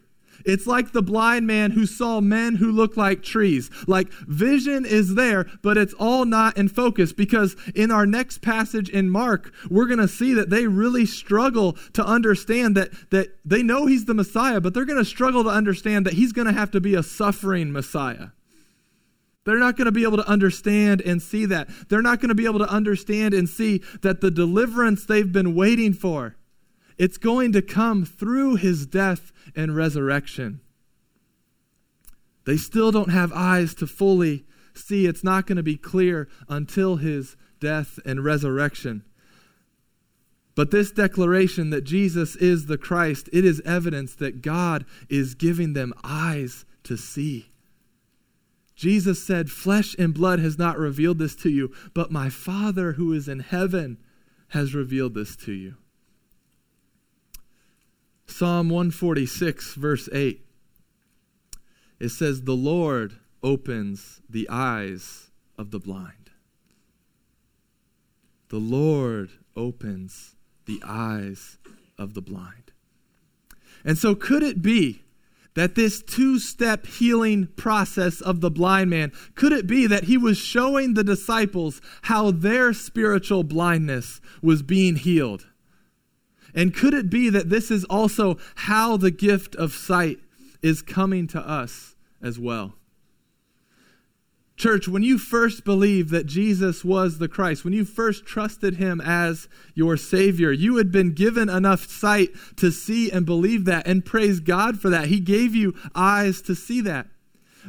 It's 0.49 0.67
like 0.67 0.93
the 0.93 1.03
blind 1.03 1.47
man 1.47 1.73
who 1.73 1.85
saw 1.85 2.23
men 2.23 2.57
who 2.57 2.73
look 2.73 2.97
like 2.97 3.23
trees. 3.23 3.71
Like 3.87 4.11
vision 4.11 4.87
is 4.87 5.15
there, 5.15 5.47
but 5.63 5.77
it's 5.77 5.93
all 5.95 6.25
not 6.25 6.57
in 6.57 6.69
focus 6.69 7.13
because 7.13 7.55
in 7.75 7.91
our 7.91 8.07
next 8.07 8.41
passage 8.41 8.89
in 8.89 9.11
Mark, 9.11 9.53
we're 9.69 9.87
going 9.87 9.99
to 9.99 10.09
see 10.09 10.33
that 10.33 10.49
they 10.49 10.67
really 10.67 11.05
struggle 11.05 11.75
to 11.93 12.03
understand 12.03 12.79
that, 12.79 12.89
that 13.11 13.39
they 13.45 13.63
know 13.63 13.85
he's 13.85 14.07
the 14.07 14.15
Messiah, 14.15 14.59
but 14.59 14.73
they're 14.73 14.87
going 14.87 14.99
to 14.99 15.05
struggle 15.05 15.45
to 15.45 15.51
understand 15.51 16.07
that 16.07 16.15
he's 16.15 16.33
going 16.33 16.47
to 16.47 16.55
have 16.55 16.71
to 16.71 16.81
be 16.81 16.95
a 16.95 17.03
suffering 17.03 17.71
Messiah. 17.71 18.29
They're 19.45 19.59
not 19.59 19.77
going 19.77 19.85
to 19.85 19.93
be 19.93 20.05
able 20.05 20.17
to 20.17 20.29
understand 20.29 21.03
and 21.03 21.21
see 21.21 21.45
that. 21.45 21.69
They're 21.91 22.01
not 22.01 22.21
going 22.21 22.31
to 22.31 22.35
be 22.35 22.47
able 22.47 22.61
to 22.61 22.71
understand 22.71 23.35
and 23.35 23.47
see 23.47 23.83
that 24.01 24.23
the 24.23 24.31
deliverance 24.31 25.05
they've 25.05 25.31
been 25.31 25.55
waiting 25.55 25.93
for, 25.93 26.37
it's 26.99 27.17
going 27.17 27.53
to 27.53 27.63
come 27.63 28.05
through 28.05 28.57
his 28.57 28.87
death 28.87 29.33
and 29.55 29.75
resurrection. 29.75 30.61
They 32.45 32.57
still 32.57 32.91
don't 32.91 33.11
have 33.11 33.33
eyes 33.33 33.75
to 33.75 33.87
fully 33.87 34.45
see. 34.75 35.07
It's 35.07 35.23
not 35.23 35.47
going 35.47 35.57
to 35.57 35.63
be 35.63 35.77
clear 35.77 36.29
until 36.49 36.97
his 36.97 37.37
death 37.61 37.99
and 38.05 38.25
resurrection. 38.25 39.05
But 40.55 40.73
this 40.73 40.91
declaration 40.91 41.71
that 41.71 41.85
Jesus 41.85 42.35
is 42.35 42.67
the 42.67 42.79
Christ, 42.79 43.29
it 43.33 43.45
is 43.45 43.63
evidence 43.65 44.15
that 44.17 44.43
God 44.43 44.85
is 45.09 45.35
giving 45.35 45.73
them 45.73 45.95
eyes 46.03 46.65
to 46.83 46.97
see. 46.97 47.53
Jesus 48.75 49.23
said, 49.23 49.51
Flesh 49.51 49.95
and 49.99 50.15
blood 50.15 50.41
has 50.41 50.59
not 50.59 50.79
revealed 50.79 51.19
this 51.19 51.37
to 51.37 51.49
you, 51.49 51.73
but 51.95 52.11
my 52.11 52.29
Father 52.29 52.93
who 52.93 53.13
is 53.13 53.29
in 53.29 53.41
heaven 53.41 53.99
has 54.49 54.75
revealed 54.75 55.15
this 55.15 55.37
to 55.37 55.53
you. 55.53 55.75
Psalm 58.29 58.69
146, 58.69 59.75
verse 59.75 60.09
8. 60.13 60.45
It 61.99 62.11
says, 62.11 62.43
The 62.43 62.55
Lord 62.55 63.15
opens 63.43 64.21
the 64.29 64.49
eyes 64.49 65.31
of 65.59 65.71
the 65.71 65.81
blind. 65.81 66.31
The 68.51 68.59
Lord 68.59 69.31
opens 69.57 70.37
the 70.67 70.81
eyes 70.87 71.59
of 71.99 72.15
the 72.15 72.23
blind. 72.23 72.73
And 73.85 73.99
so, 73.99 74.15
could 74.15 74.43
it 74.43 74.63
be 74.63 75.03
that 75.55 75.75
this 75.75 76.01
two 76.01 76.39
step 76.39 76.87
healing 76.87 77.49
process 77.57 78.21
of 78.21 78.41
the 78.41 78.51
blind 78.51 78.91
man, 78.91 79.11
could 79.35 79.53
it 79.53 79.67
be 79.67 79.89
that 79.89 80.05
he 80.05 80.17
was 80.17 80.39
showing 80.39 80.95
the 80.95 81.03
disciples 81.03 81.81
how 82.03 82.31
their 82.31 82.73
spiritual 82.73 83.43
blindness 83.43 84.21
was 84.41 84.63
being 84.63 84.95
healed? 84.95 85.48
And 86.55 86.75
could 86.75 86.95
it 86.95 87.11
be 87.11 87.31
that 87.31 87.51
this 87.51 87.71
is 87.71 87.85
also 87.85 88.39
how 88.57 88.97
the 88.97 89.11
gift 89.11 89.55
of 89.57 89.73
sight 89.73 90.19
is 90.63 90.83
coming 90.83 91.27
to 91.29 91.41
us 91.41 91.97
as 92.23 92.39
well? 92.39 92.75
Church, 94.57 94.89
when 94.89 95.05
you 95.05 95.19
first 95.19 95.65
believed 95.65 96.11
that 96.11 96.27
Jesus 96.27 96.85
was 96.85 97.19
the 97.19 97.29
Christ, 97.29 97.65
when 97.65 97.73
you 97.73 97.85
first 97.85 98.27
trusted 98.27 98.75
him 98.75 99.01
as 99.01 99.49
your 99.75 99.97
Savior, 99.97 100.51
you 100.51 100.79
had 100.79 100.91
been 100.91 101.13
given 101.13 101.49
enough 101.49 101.87
sight 101.87 102.31
to 102.57 102.73
see 102.73 103.09
and 103.09 103.25
believe 103.25 103.67
that 103.67 103.87
and 103.87 104.05
praise 104.05 104.41
God 104.41 104.81
for 104.81 104.91
that. 104.91 105.07
He 105.07 105.21
gave 105.21 105.55
you 105.55 105.77
eyes 105.95 106.43
to 106.43 106.57
see 106.57 106.81
that. 106.81 107.07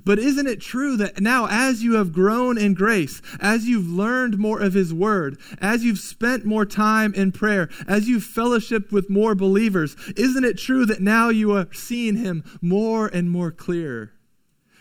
But 0.06 0.20
isn't 0.20 0.48
it 0.48 0.62
true 0.62 0.98
that 0.98 1.20
now, 1.20 1.48
as 1.50 1.84
you 1.84 1.96
have 1.96 2.14
grown 2.14 2.58
in 2.58 2.74
grace, 2.74 3.22
as 3.40 3.68
you've 3.68 3.90
learned 3.90 4.38
more 4.38 4.60
of 4.60 4.74
His 4.74 4.94
Word, 4.94 5.38
as 5.60 5.84
you've 5.84 6.00
spent 6.00 6.46
more 6.46 6.66
time 6.66 7.14
in 7.14 7.32
prayer, 7.32 7.70
as 7.88 8.08
you've 8.08 8.24
fellowshiped 8.24 8.92
with 8.92 9.10
more 9.10 9.36
believers, 9.36 9.96
isn't 10.16 10.44
it 10.44 10.58
true 10.58 10.86
that 10.86 11.02
now 11.02 11.30
you 11.30 11.52
are 11.52 11.68
seeing 11.74 12.16
Him 12.16 12.44
more 12.62 13.08
and 13.08 13.30
more 13.30 13.52
clear? 13.52 14.14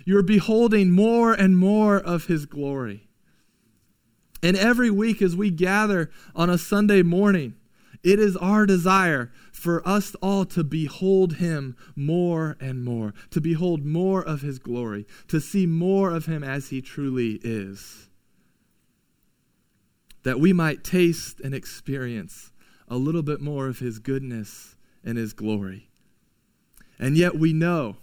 You're 0.05 0.23
beholding 0.23 0.91
more 0.91 1.33
and 1.33 1.59
more 1.59 1.99
of 1.99 2.27
His 2.27 2.47
glory. 2.47 3.09
And 4.43 4.57
every 4.57 4.91
week, 4.91 5.21
as 5.21 5.35
we 5.35 5.51
gather 5.51 6.11
on 6.35 6.49
a 6.49 6.59
Sunday 6.59 7.03
morning, 7.03 7.55
it 8.03 8.19
is 8.19 8.37
our 8.37 8.65
desire 8.67 9.33
for 9.53 9.87
us 9.87 10.15
all 10.17 10.45
to 10.47 10.63
behold 10.63 11.35
him 11.35 11.77
more 11.97 12.57
and 12.61 12.85
more, 12.85 13.13
to 13.31 13.41
behold 13.41 13.85
more 13.85 14.23
of 14.23 14.43
his 14.43 14.59
glory, 14.59 15.07
to 15.27 15.41
see 15.41 15.67
more 15.67 16.11
of 16.11 16.27
him 16.27 16.45
as 16.45 16.69
he 16.69 16.81
truly 16.81 17.41
is. 17.43 18.09
That 20.23 20.41
we 20.41 20.53
might 20.53 20.85
taste 20.85 21.41
and 21.41 21.55
experience 21.55 22.53
a 22.87 22.97
little 22.97 23.23
bit 23.23 23.41
more 23.41 23.67
of 23.67 23.79
his 23.79 23.99
goodness 23.99 24.77
and 25.05 25.19
his 25.19 25.33
glory. 25.33 25.91
And 26.99 27.17
yet 27.17 27.37
we 27.37 27.53
know 27.53 27.97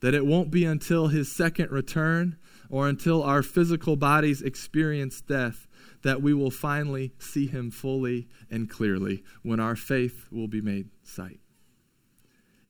that 0.00 0.14
it 0.14 0.26
won't 0.26 0.50
be 0.50 0.64
until 0.64 1.08
his 1.08 1.30
second 1.30 1.70
return 1.70 2.36
or 2.68 2.88
until 2.88 3.22
our 3.22 3.42
physical 3.42 3.96
bodies 3.96 4.42
experience 4.42 5.20
death 5.20 5.66
that 6.02 6.22
we 6.22 6.34
will 6.34 6.50
finally 6.50 7.12
see 7.18 7.46
him 7.46 7.70
fully 7.70 8.28
and 8.50 8.68
clearly 8.68 9.22
when 9.42 9.60
our 9.60 9.76
faith 9.76 10.26
will 10.30 10.48
be 10.48 10.60
made 10.60 10.88
sight. 11.02 11.40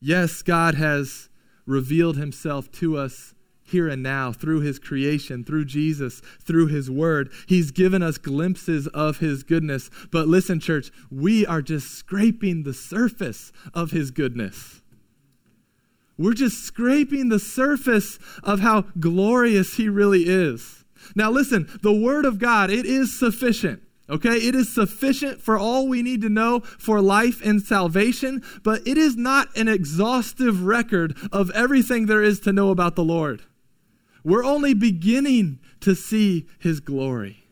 Yes, 0.00 0.42
God 0.42 0.74
has 0.76 1.28
revealed 1.66 2.16
himself 2.16 2.70
to 2.72 2.96
us 2.96 3.34
here 3.62 3.88
and 3.88 4.02
now 4.02 4.32
through 4.32 4.60
his 4.60 4.78
creation, 4.78 5.44
through 5.44 5.64
Jesus, 5.64 6.20
through 6.42 6.66
his 6.66 6.90
word. 6.90 7.30
He's 7.46 7.70
given 7.70 8.02
us 8.02 8.18
glimpses 8.18 8.86
of 8.88 9.18
his 9.18 9.42
goodness. 9.42 9.90
But 10.10 10.26
listen, 10.26 10.58
church, 10.60 10.90
we 11.10 11.46
are 11.46 11.62
just 11.62 11.90
scraping 11.92 12.64
the 12.64 12.74
surface 12.74 13.52
of 13.72 13.92
his 13.92 14.10
goodness. 14.10 14.82
We're 16.18 16.34
just 16.34 16.64
scraping 16.64 17.28
the 17.28 17.38
surface 17.38 18.18
of 18.42 18.60
how 18.60 18.82
glorious 18.98 19.76
he 19.76 19.88
really 19.88 20.24
is. 20.24 20.79
Now, 21.14 21.30
listen, 21.30 21.68
the 21.82 21.92
word 21.92 22.24
of 22.24 22.38
God, 22.38 22.70
it 22.70 22.86
is 22.86 23.18
sufficient. 23.18 23.82
Okay, 24.08 24.36
it 24.38 24.56
is 24.56 24.72
sufficient 24.72 25.40
for 25.40 25.56
all 25.56 25.86
we 25.86 26.02
need 26.02 26.20
to 26.22 26.28
know 26.28 26.60
for 26.60 27.00
life 27.00 27.40
and 27.44 27.62
salvation, 27.62 28.42
but 28.64 28.86
it 28.86 28.98
is 28.98 29.16
not 29.16 29.56
an 29.56 29.68
exhaustive 29.68 30.64
record 30.64 31.16
of 31.30 31.50
everything 31.52 32.06
there 32.06 32.22
is 32.22 32.40
to 32.40 32.52
know 32.52 32.70
about 32.70 32.96
the 32.96 33.04
Lord. 33.04 33.42
We're 34.24 34.44
only 34.44 34.74
beginning 34.74 35.60
to 35.80 35.94
see 35.94 36.48
his 36.58 36.80
glory. 36.80 37.44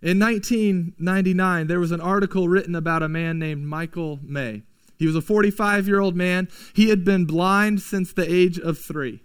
In 0.00 0.18
1999, 0.18 1.66
there 1.66 1.80
was 1.80 1.90
an 1.90 2.00
article 2.00 2.48
written 2.48 2.74
about 2.74 3.02
a 3.02 3.08
man 3.08 3.38
named 3.38 3.66
Michael 3.66 4.20
May. 4.22 4.62
He 4.96 5.06
was 5.06 5.16
a 5.16 5.20
45 5.20 5.86
year 5.86 6.00
old 6.00 6.16
man. 6.16 6.48
He 6.72 6.88
had 6.88 7.04
been 7.04 7.24
blind 7.24 7.82
since 7.82 8.12
the 8.12 8.32
age 8.32 8.58
of 8.58 8.78
three. 8.78 9.22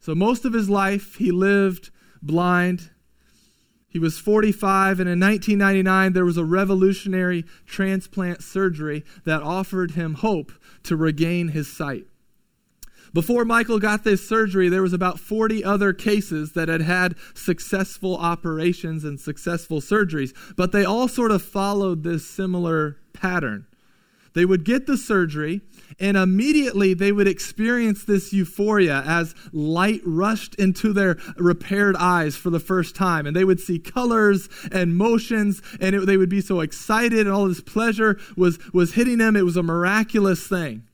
So, 0.00 0.14
most 0.14 0.44
of 0.44 0.54
his 0.54 0.70
life, 0.70 1.16
he 1.16 1.30
lived 1.30 1.90
blind. 2.22 2.90
He 3.88 3.98
was 3.98 4.18
45, 4.18 5.00
and 5.00 5.08
in 5.08 5.20
1999, 5.20 6.12
there 6.12 6.24
was 6.24 6.36
a 6.36 6.44
revolutionary 6.44 7.44
transplant 7.66 8.42
surgery 8.42 9.04
that 9.24 9.42
offered 9.42 9.92
him 9.92 10.14
hope 10.14 10.52
to 10.84 10.96
regain 10.96 11.48
his 11.48 11.70
sight. 11.70 12.06
Before 13.12 13.44
Michael 13.44 13.80
got 13.80 14.04
this 14.04 14.26
surgery, 14.26 14.68
there 14.68 14.82
was 14.82 14.92
about 14.92 15.18
40 15.18 15.64
other 15.64 15.92
cases 15.92 16.52
that 16.52 16.68
had 16.68 16.82
had 16.82 17.16
successful 17.34 18.16
operations 18.16 19.04
and 19.04 19.18
successful 19.18 19.80
surgeries, 19.80 20.32
but 20.56 20.70
they 20.70 20.84
all 20.84 21.08
sort 21.08 21.32
of 21.32 21.42
followed 21.42 22.04
this 22.04 22.24
similar 22.24 22.98
pattern. 23.12 23.66
They 24.32 24.44
would 24.44 24.64
get 24.64 24.86
the 24.86 24.96
surgery, 24.96 25.60
and 25.98 26.16
immediately 26.16 26.94
they 26.94 27.12
would 27.12 27.26
experience 27.26 28.04
this 28.04 28.32
euphoria 28.32 29.02
as 29.06 29.34
light 29.52 30.00
rushed 30.04 30.54
into 30.56 30.92
their 30.92 31.16
repaired 31.36 31.96
eyes 31.96 32.36
for 32.36 32.50
the 32.50 32.60
first 32.60 32.94
time. 32.94 33.26
And 33.26 33.34
they 33.34 33.44
would 33.44 33.60
see 33.60 33.78
colors 33.78 34.48
and 34.70 34.96
motions, 34.96 35.62
and 35.80 35.94
it, 35.94 36.06
they 36.06 36.16
would 36.16 36.28
be 36.28 36.40
so 36.40 36.60
excited, 36.60 37.20
and 37.20 37.30
all 37.30 37.48
this 37.48 37.60
pleasure 37.60 38.18
was, 38.36 38.58
was 38.72 38.94
hitting 38.94 39.18
them. 39.18 39.36
It 39.36 39.44
was 39.44 39.56
a 39.56 39.62
miraculous 39.62 40.46
thing. 40.46 40.84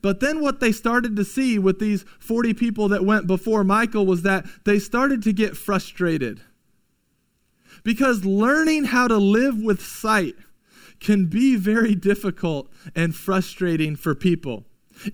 But 0.00 0.20
then 0.20 0.40
what 0.40 0.60
they 0.60 0.72
started 0.72 1.16
to 1.16 1.24
see 1.24 1.58
with 1.58 1.78
these 1.78 2.04
40 2.18 2.54
people 2.54 2.88
that 2.88 3.04
went 3.04 3.26
before 3.26 3.64
Michael 3.64 4.06
was 4.06 4.22
that 4.22 4.46
they 4.64 4.78
started 4.78 5.22
to 5.24 5.32
get 5.32 5.56
frustrated. 5.56 6.40
Because 7.84 8.24
learning 8.24 8.84
how 8.84 9.08
to 9.08 9.16
live 9.16 9.60
with 9.60 9.82
sight 9.82 10.36
can 11.02 11.26
be 11.26 11.56
very 11.56 11.94
difficult 11.94 12.70
and 12.94 13.14
frustrating 13.14 13.96
for 13.96 14.14
people. 14.14 14.64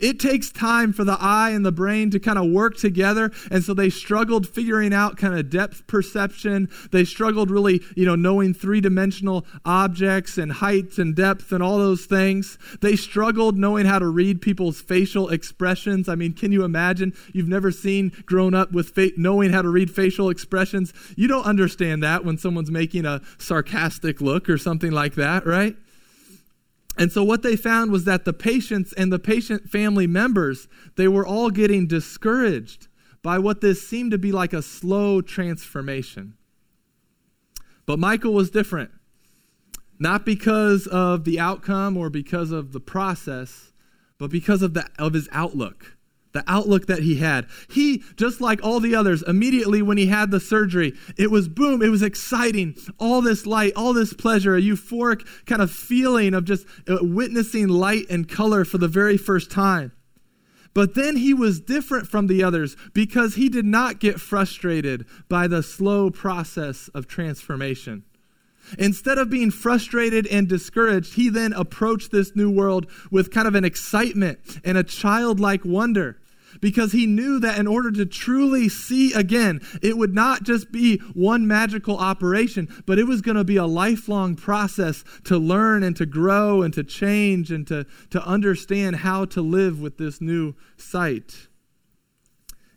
It 0.01 0.21
takes 0.21 0.51
time 0.51 0.93
for 0.93 1.05
the 1.05 1.17
eye 1.21 1.51
and 1.51 1.65
the 1.65 1.73
brain 1.73 2.11
to 2.11 2.21
kind 2.21 2.39
of 2.39 2.51
work 2.51 2.77
together. 2.77 3.31
And 3.51 3.63
so 3.63 3.75
they 3.75 3.91
struggled 3.91 4.47
figuring 4.47 4.93
out 4.93 5.17
kind 5.17 5.39
of 5.39 5.51
depth 5.51 5.87
perception. 5.87 6.69
They 6.91 7.05
struggled 7.05 7.51
really, 7.51 7.83
you 7.97 8.05
know, 8.05 8.15
knowing 8.15 8.55
three 8.55 8.81
dimensional 8.81 9.47
objects 9.65 10.39
and 10.39 10.53
height 10.53 10.99
and 10.99 11.15
depth 11.15 11.53
and 11.53 11.63
all 11.63 11.79
those 11.79 12.07
things. 12.07 12.59
They 12.81 12.97
struggled 12.97 13.57
knowing 13.59 13.87
how 13.87 13.99
to 13.99 14.07
read 14.07 14.41
people's 14.41 14.81
facial 14.81 15.29
expressions. 15.29 16.09
I 16.09 16.15
mean, 16.15 16.33
can 16.33 16.53
you 16.53 16.65
imagine? 16.65 17.15
You've 17.33 17.49
never 17.49 17.71
seen 17.71 18.13
grown 18.27 18.55
up 18.55 18.73
with 18.73 18.91
fa- 18.91 19.13
knowing 19.17 19.51
how 19.53 19.63
to 19.63 19.69
read 19.69 19.91
facial 19.91 20.31
expressions. 20.31 20.93
You 21.17 21.29
don't 21.29 21.45
understand 21.45 22.03
that 22.03 22.25
when 22.25 22.39
someone's 22.39 22.71
making 22.71 23.05
a 23.05 23.21
sarcastic 23.39 24.21
look 24.21 24.49
or 24.49 24.59
something 24.59 24.93
like 24.93 25.15
that, 25.15 25.47
right? 25.47 25.77
And 26.99 27.13
so 27.13 27.23
what 27.23 27.43
they 27.43 27.55
found 27.55 27.93
was 27.93 28.05
that 28.05 28.25
the 28.25 28.33
patients 28.33 28.93
and 28.95 29.13
the 29.13 29.21
patient 29.21 29.71
family 29.71 30.09
members, 30.09 30.67
they 30.97 31.07
were 31.07 31.25
all 31.25 31.49
getting 31.51 31.87
discouraged 31.87 32.89
by 33.23 33.39
what 33.39 33.61
this 33.61 33.87
seemed 33.87 34.11
to 34.11 34.19
be 34.19 34.33
like 34.33 34.53
a 34.53 34.63
slow 34.63 35.21
transformation. 35.21 36.35
But 37.87 38.01
Michael 38.01 38.35
was 38.35 38.51
different. 38.51 38.91
Not 40.01 40.27
because 40.27 40.87
of 40.89 41.25
the 41.25 41.39
outcome 41.39 41.97
or 41.97 42.11
because 42.11 42.51
of 42.51 42.73
the 42.73 42.81
process, 42.81 43.73
but 44.19 44.31
because 44.31 44.61
of, 44.63 44.75
the, 44.75 44.89
of 44.99 45.15
his 45.15 45.29
outlook 45.31 45.98
the 46.39 46.45
outlook 46.51 46.87
that 46.87 47.01
he 47.01 47.17
had. 47.17 47.47
He, 47.71 48.03
just 48.17 48.41
like 48.41 48.63
all 48.63 48.81
the 48.81 48.95
others, 48.95 49.23
immediately 49.23 49.83
when 49.83 49.99
he 49.99 50.07
had 50.07 50.31
the 50.31 50.41
surgery, 50.41 50.95
it 51.17 51.31
was 51.31 51.49
boom, 51.49 51.83
it 51.83 51.89
was 51.89 52.03
exciting. 52.03 52.77
All 52.99 53.21
this 53.21 53.47
light, 53.47 53.73
all 53.77 53.93
this 53.93 54.13
pleasure, 54.13 54.57
a 54.57 54.61
euphoric 54.61 55.27
kind 55.47 55.61
of 55.61 55.71
feeling 55.71 56.35
of 56.35 56.45
just 56.45 56.67
uh, 56.89 56.99
witnessing 57.01 57.69
light 57.69 58.07
and 58.09 58.29
color 58.29 58.65
for 58.65 58.79
the 58.79 58.89
very 58.89 59.17
first 59.17 59.51
time. 59.51 59.93
But 60.75 60.95
then 60.95 61.17
he 61.17 61.35
was 61.35 61.61
different 61.61 62.07
from 62.07 62.29
the 62.29 62.45
others 62.45 62.77
because 62.93 63.35
he 63.35 63.49
did 63.49 63.65
not 63.65 63.99
get 63.99 64.21
frustrated 64.21 65.07
by 65.29 65.49
the 65.49 65.63
slow 65.63 66.11
process 66.11 66.89
of 66.95 67.09
transformation. 67.09 68.05
Instead 68.79 69.19
of 69.19 69.31
being 69.31 69.51
frustrated 69.51 70.27
and 70.27 70.49
discouraged, 70.49 71.15
he 71.15 71.29
then 71.29 71.53
approached 71.53 72.11
this 72.11 72.37
new 72.37 72.51
world 72.51 72.87
with 73.11 73.31
kind 73.31 73.49
of 73.49 73.55
an 73.55 73.65
excitement 73.65 74.39
and 74.65 74.77
a 74.77 74.85
childlike 74.85 75.65
wonder 75.65 76.19
because 76.61 76.93
he 76.93 77.07
knew 77.07 77.39
that 77.41 77.59
in 77.59 77.67
order 77.67 77.91
to 77.93 78.07
truly 78.07 78.69
see 78.69 79.13
again, 79.13 79.61
it 79.83 79.97
would 79.97 80.15
not 80.15 80.43
just 80.43 80.71
be 80.71 80.99
one 81.15 81.47
magical 81.47 81.97
operation, 81.97 82.69
but 82.87 82.99
it 82.99 83.05
was 83.05 83.21
going 83.21 83.37
to 83.37 83.45
be 83.45 83.57
a 83.57 83.67
lifelong 83.67 84.37
process 84.37 85.05
to 85.25 85.39
learn 85.39 85.83
and 85.83 85.97
to 85.97 86.07
grow 86.07 86.63
and 86.63 86.73
to 86.75 86.85
change 86.85 87.51
and 87.51 87.67
to, 87.67 87.87
to 88.11 88.25
understand 88.25 88.97
how 88.97 89.25
to 89.25 89.43
live 89.43 89.81
with 89.81 89.99
this 89.99 90.21
new 90.21 90.55
sight. 90.77 91.48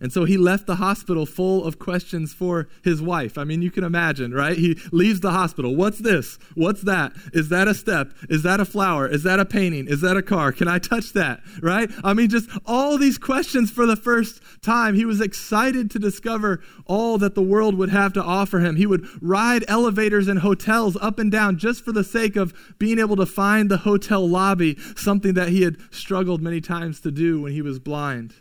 And 0.01 0.11
so 0.11 0.25
he 0.25 0.35
left 0.35 0.65
the 0.65 0.75
hospital 0.75 1.27
full 1.27 1.63
of 1.63 1.77
questions 1.77 2.33
for 2.33 2.67
his 2.83 3.01
wife. 3.01 3.37
I 3.37 3.43
mean, 3.43 3.61
you 3.61 3.69
can 3.69 3.83
imagine, 3.83 4.33
right? 4.33 4.57
He 4.57 4.79
leaves 4.91 5.19
the 5.19 5.29
hospital. 5.31 5.75
What's 5.75 5.99
this? 5.99 6.39
What's 6.55 6.81
that? 6.81 7.13
Is 7.33 7.49
that 7.49 7.67
a 7.67 7.75
step? 7.75 8.11
Is 8.27 8.41
that 8.41 8.59
a 8.59 8.65
flower? 8.65 9.07
Is 9.07 9.21
that 9.23 9.39
a 9.39 9.45
painting? 9.45 9.87
Is 9.87 10.01
that 10.01 10.17
a 10.17 10.23
car? 10.23 10.51
Can 10.51 10.67
I 10.67 10.79
touch 10.79 11.13
that? 11.13 11.41
Right? 11.61 11.89
I 12.03 12.13
mean, 12.13 12.29
just 12.29 12.49
all 12.65 12.97
these 12.97 13.19
questions 13.19 13.69
for 13.69 13.85
the 13.85 13.95
first 13.95 14.41
time. 14.63 14.95
He 14.95 15.05
was 15.05 15.21
excited 15.21 15.91
to 15.91 15.99
discover 15.99 16.61
all 16.87 17.19
that 17.19 17.35
the 17.35 17.43
world 17.43 17.75
would 17.75 17.89
have 17.89 18.13
to 18.13 18.23
offer 18.23 18.59
him. 18.59 18.77
He 18.77 18.87
would 18.87 19.07
ride 19.21 19.63
elevators 19.67 20.27
and 20.27 20.39
hotels 20.39 20.97
up 20.99 21.19
and 21.19 21.31
down 21.31 21.59
just 21.59 21.85
for 21.85 21.91
the 21.91 22.03
sake 22.03 22.35
of 22.35 22.53
being 22.79 22.97
able 22.97 23.17
to 23.17 23.27
find 23.27 23.69
the 23.69 23.77
hotel 23.77 24.27
lobby, 24.27 24.77
something 24.95 25.35
that 25.35 25.49
he 25.49 25.61
had 25.61 25.77
struggled 25.93 26.41
many 26.41 26.59
times 26.59 26.99
to 27.01 27.11
do 27.11 27.39
when 27.41 27.51
he 27.51 27.61
was 27.61 27.77
blind. 27.77 28.33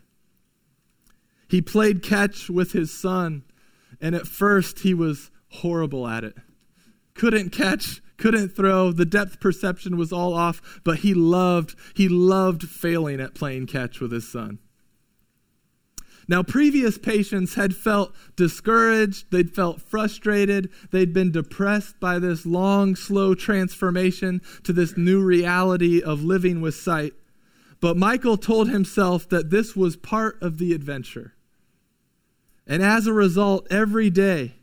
He 1.51 1.61
played 1.61 2.01
catch 2.01 2.49
with 2.49 2.71
his 2.71 2.93
son, 2.93 3.43
and 4.01 4.15
at 4.15 4.29
first 4.29 4.81
he 4.81 4.95
was 4.95 5.33
horrible 5.49 6.07
at 6.07 6.23
it. 6.23 6.37
Couldn't 7.15 7.51
catch, 7.51 8.01
couldn't 8.17 8.51
throw, 8.51 8.93
the 8.93 9.05
depth 9.05 9.41
perception 9.41 9.97
was 9.97 10.13
all 10.13 10.33
off, 10.33 10.81
but 10.85 11.01
he 11.01 11.13
loved 11.13 11.75
he 11.95 12.09
loved 12.09 12.69
failing 12.69 13.21
at 13.21 13.35
playing 13.35 13.67
catch 13.67 13.99
with 13.99 14.13
his 14.13 14.31
son. 14.31 14.61
Now, 16.29 16.45
previous 16.45 16.99
patients 16.99 17.55
had 17.55 17.75
felt 17.75 18.15
discouraged, 18.37 19.33
they'd 19.33 19.53
felt 19.53 19.83
frustrated, 19.83 20.71
they'd 20.93 21.13
been 21.13 21.33
depressed 21.33 21.99
by 21.99 22.21
this 22.21 22.47
long, 22.47 22.95
slow 22.95 23.35
transformation 23.35 24.41
to 24.63 24.73
this 24.73 24.97
new 24.97 25.21
reality 25.21 26.01
of 26.01 26.23
living 26.23 26.61
with 26.61 26.77
sight. 26.77 27.15
But 27.81 27.97
Michael 27.97 28.37
told 28.37 28.69
himself 28.69 29.29
that 29.31 29.51
this 29.51 29.75
was 29.75 29.97
part 29.97 30.41
of 30.41 30.59
the 30.59 30.73
adventure. 30.75 31.35
And 32.71 32.85
as 32.85 33.09
a 33.09 33.13
result, 33.13 33.67
every 33.69 34.11
day, 34.11 34.55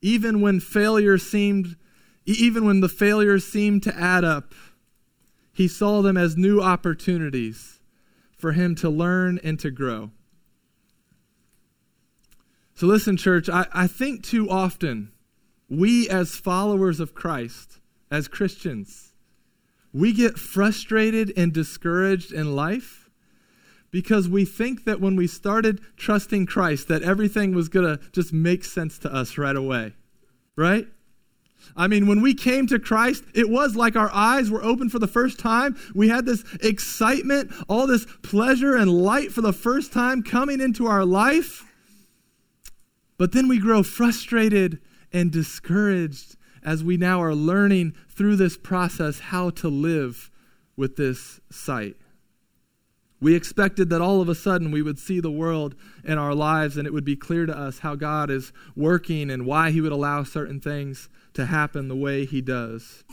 even 0.00 0.40
when 0.40 0.58
failure 0.58 1.18
seemed, 1.18 1.76
even 2.24 2.64
when 2.64 2.80
the 2.80 2.88
failures 2.88 3.46
seemed 3.46 3.82
to 3.82 3.94
add 3.94 4.24
up, 4.24 4.54
he 5.52 5.68
saw 5.68 6.00
them 6.00 6.16
as 6.16 6.38
new 6.38 6.62
opportunities 6.62 7.80
for 8.38 8.52
him 8.52 8.74
to 8.76 8.88
learn 8.88 9.38
and 9.44 9.60
to 9.60 9.70
grow. 9.70 10.12
So, 12.74 12.86
listen, 12.86 13.18
church, 13.18 13.50
I, 13.50 13.66
I 13.70 13.86
think 13.86 14.24
too 14.24 14.48
often 14.48 15.12
we, 15.68 16.08
as 16.08 16.36
followers 16.36 17.00
of 17.00 17.14
Christ, 17.14 17.80
as 18.10 18.28
Christians, 18.28 19.12
we 19.92 20.14
get 20.14 20.38
frustrated 20.38 21.34
and 21.36 21.52
discouraged 21.52 22.32
in 22.32 22.56
life 22.56 23.05
because 23.90 24.28
we 24.28 24.44
think 24.44 24.84
that 24.84 25.00
when 25.00 25.16
we 25.16 25.26
started 25.26 25.80
trusting 25.96 26.46
Christ 26.46 26.88
that 26.88 27.02
everything 27.02 27.54
was 27.54 27.68
going 27.68 27.86
to 27.86 28.04
just 28.12 28.32
make 28.32 28.64
sense 28.64 28.98
to 28.98 29.12
us 29.12 29.38
right 29.38 29.56
away. 29.56 29.94
Right? 30.56 30.86
I 31.76 31.86
mean, 31.88 32.06
when 32.06 32.20
we 32.20 32.34
came 32.34 32.66
to 32.68 32.78
Christ, 32.78 33.24
it 33.34 33.48
was 33.48 33.74
like 33.74 33.96
our 33.96 34.10
eyes 34.12 34.50
were 34.50 34.62
open 34.62 34.88
for 34.88 34.98
the 34.98 35.06
first 35.06 35.38
time. 35.38 35.76
We 35.94 36.08
had 36.08 36.26
this 36.26 36.44
excitement, 36.62 37.52
all 37.68 37.86
this 37.86 38.06
pleasure 38.22 38.76
and 38.76 38.90
light 38.90 39.32
for 39.32 39.40
the 39.40 39.52
first 39.52 39.92
time 39.92 40.22
coming 40.22 40.60
into 40.60 40.86
our 40.86 41.04
life. 41.04 41.64
But 43.18 43.32
then 43.32 43.48
we 43.48 43.58
grow 43.58 43.82
frustrated 43.82 44.80
and 45.12 45.32
discouraged 45.32 46.36
as 46.62 46.84
we 46.84 46.96
now 46.96 47.22
are 47.22 47.34
learning 47.34 47.94
through 48.08 48.36
this 48.36 48.56
process 48.56 49.20
how 49.20 49.50
to 49.50 49.68
live 49.68 50.30
with 50.76 50.96
this 50.96 51.40
sight. 51.50 51.96
We 53.20 53.34
expected 53.34 53.88
that 53.90 54.02
all 54.02 54.20
of 54.20 54.28
a 54.28 54.34
sudden 54.34 54.70
we 54.70 54.82
would 54.82 54.98
see 54.98 55.20
the 55.20 55.30
world 55.30 55.74
in 56.04 56.18
our 56.18 56.34
lives 56.34 56.76
and 56.76 56.86
it 56.86 56.92
would 56.92 57.04
be 57.04 57.16
clear 57.16 57.46
to 57.46 57.56
us 57.56 57.78
how 57.78 57.94
God 57.94 58.30
is 58.30 58.52
working 58.74 59.30
and 59.30 59.46
why 59.46 59.70
He 59.70 59.80
would 59.80 59.92
allow 59.92 60.22
certain 60.22 60.60
things 60.60 61.08
to 61.34 61.46
happen 61.46 61.88
the 61.88 61.96
way 61.96 62.26
He 62.26 62.40
does. 62.40 63.04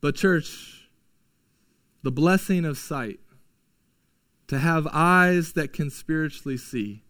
But, 0.00 0.14
church, 0.14 0.88
the 2.02 2.12
blessing 2.12 2.64
of 2.64 2.78
sight, 2.78 3.18
to 4.46 4.58
have 4.58 4.86
eyes 4.92 5.52
that 5.54 5.72
can 5.72 5.90
spiritually 5.90 6.56
see, 6.56 7.02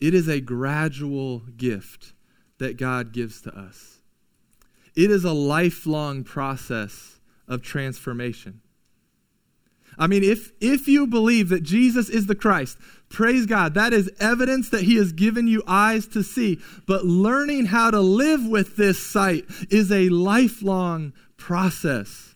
it 0.00 0.14
is 0.14 0.28
a 0.28 0.40
gradual 0.40 1.40
gift 1.56 2.12
that 2.58 2.76
God 2.76 3.12
gives 3.12 3.40
to 3.42 3.56
us. 3.56 4.00
It 4.96 5.10
is 5.10 5.24
a 5.24 5.32
lifelong 5.32 6.24
process 6.24 7.20
of 7.48 7.62
transformation. 7.62 8.60
I 9.98 10.06
mean, 10.06 10.24
if, 10.24 10.52
if 10.60 10.88
you 10.88 11.06
believe 11.06 11.48
that 11.50 11.62
Jesus 11.62 12.08
is 12.08 12.26
the 12.26 12.34
Christ, 12.34 12.78
praise 13.08 13.46
God. 13.46 13.74
That 13.74 13.92
is 13.92 14.10
evidence 14.18 14.70
that 14.70 14.82
He 14.82 14.96
has 14.96 15.12
given 15.12 15.46
you 15.46 15.62
eyes 15.66 16.06
to 16.08 16.22
see. 16.22 16.60
But 16.86 17.04
learning 17.04 17.66
how 17.66 17.90
to 17.90 18.00
live 18.00 18.46
with 18.46 18.76
this 18.76 19.04
sight 19.04 19.44
is 19.70 19.92
a 19.92 20.08
lifelong 20.08 21.12
process. 21.36 22.31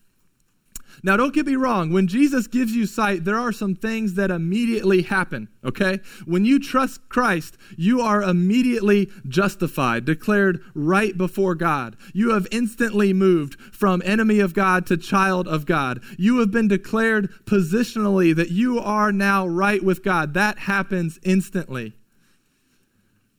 Now, 1.03 1.17
don't 1.17 1.35
get 1.35 1.47
me 1.47 1.57
wrong. 1.57 1.93
When 1.93 2.07
Jesus 2.07 2.47
gives 2.47 2.73
you 2.73 2.87
sight, 2.87 3.25
there 3.25 3.39
are 3.39 3.53
some 3.53 3.75
things 3.75 4.15
that 4.15 4.31
immediately 4.31 5.03
happen, 5.03 5.49
okay? 5.65 6.01
When 6.25 6.45
you 6.45 6.59
trust 6.59 7.09
Christ, 7.09 7.57
you 7.77 8.01
are 8.01 8.23
immediately 8.23 9.11
justified, 9.29 10.05
declared 10.05 10.63
right 10.75 11.17
before 11.17 11.55
God. 11.55 11.97
You 12.13 12.31
have 12.31 12.47
instantly 12.51 13.13
moved 13.13 13.61
from 13.61 14.03
enemy 14.05 14.41
of 14.41 14.55
God 14.55 14.87
to 14.87 14.97
child 14.97 15.47
of 15.49 15.67
God. 15.67 16.03
You 16.19 16.39
have 16.39 16.51
been 16.51 16.69
declared 16.69 17.31
positionally 17.45 18.35
that 18.35 18.51
you 18.51 18.79
are 18.79 19.13
now 19.13 19.47
right 19.47 19.83
with 19.83 20.03
God. 20.03 20.35
That 20.35 20.61
happens 20.61 21.19
instantly. 21.23 21.97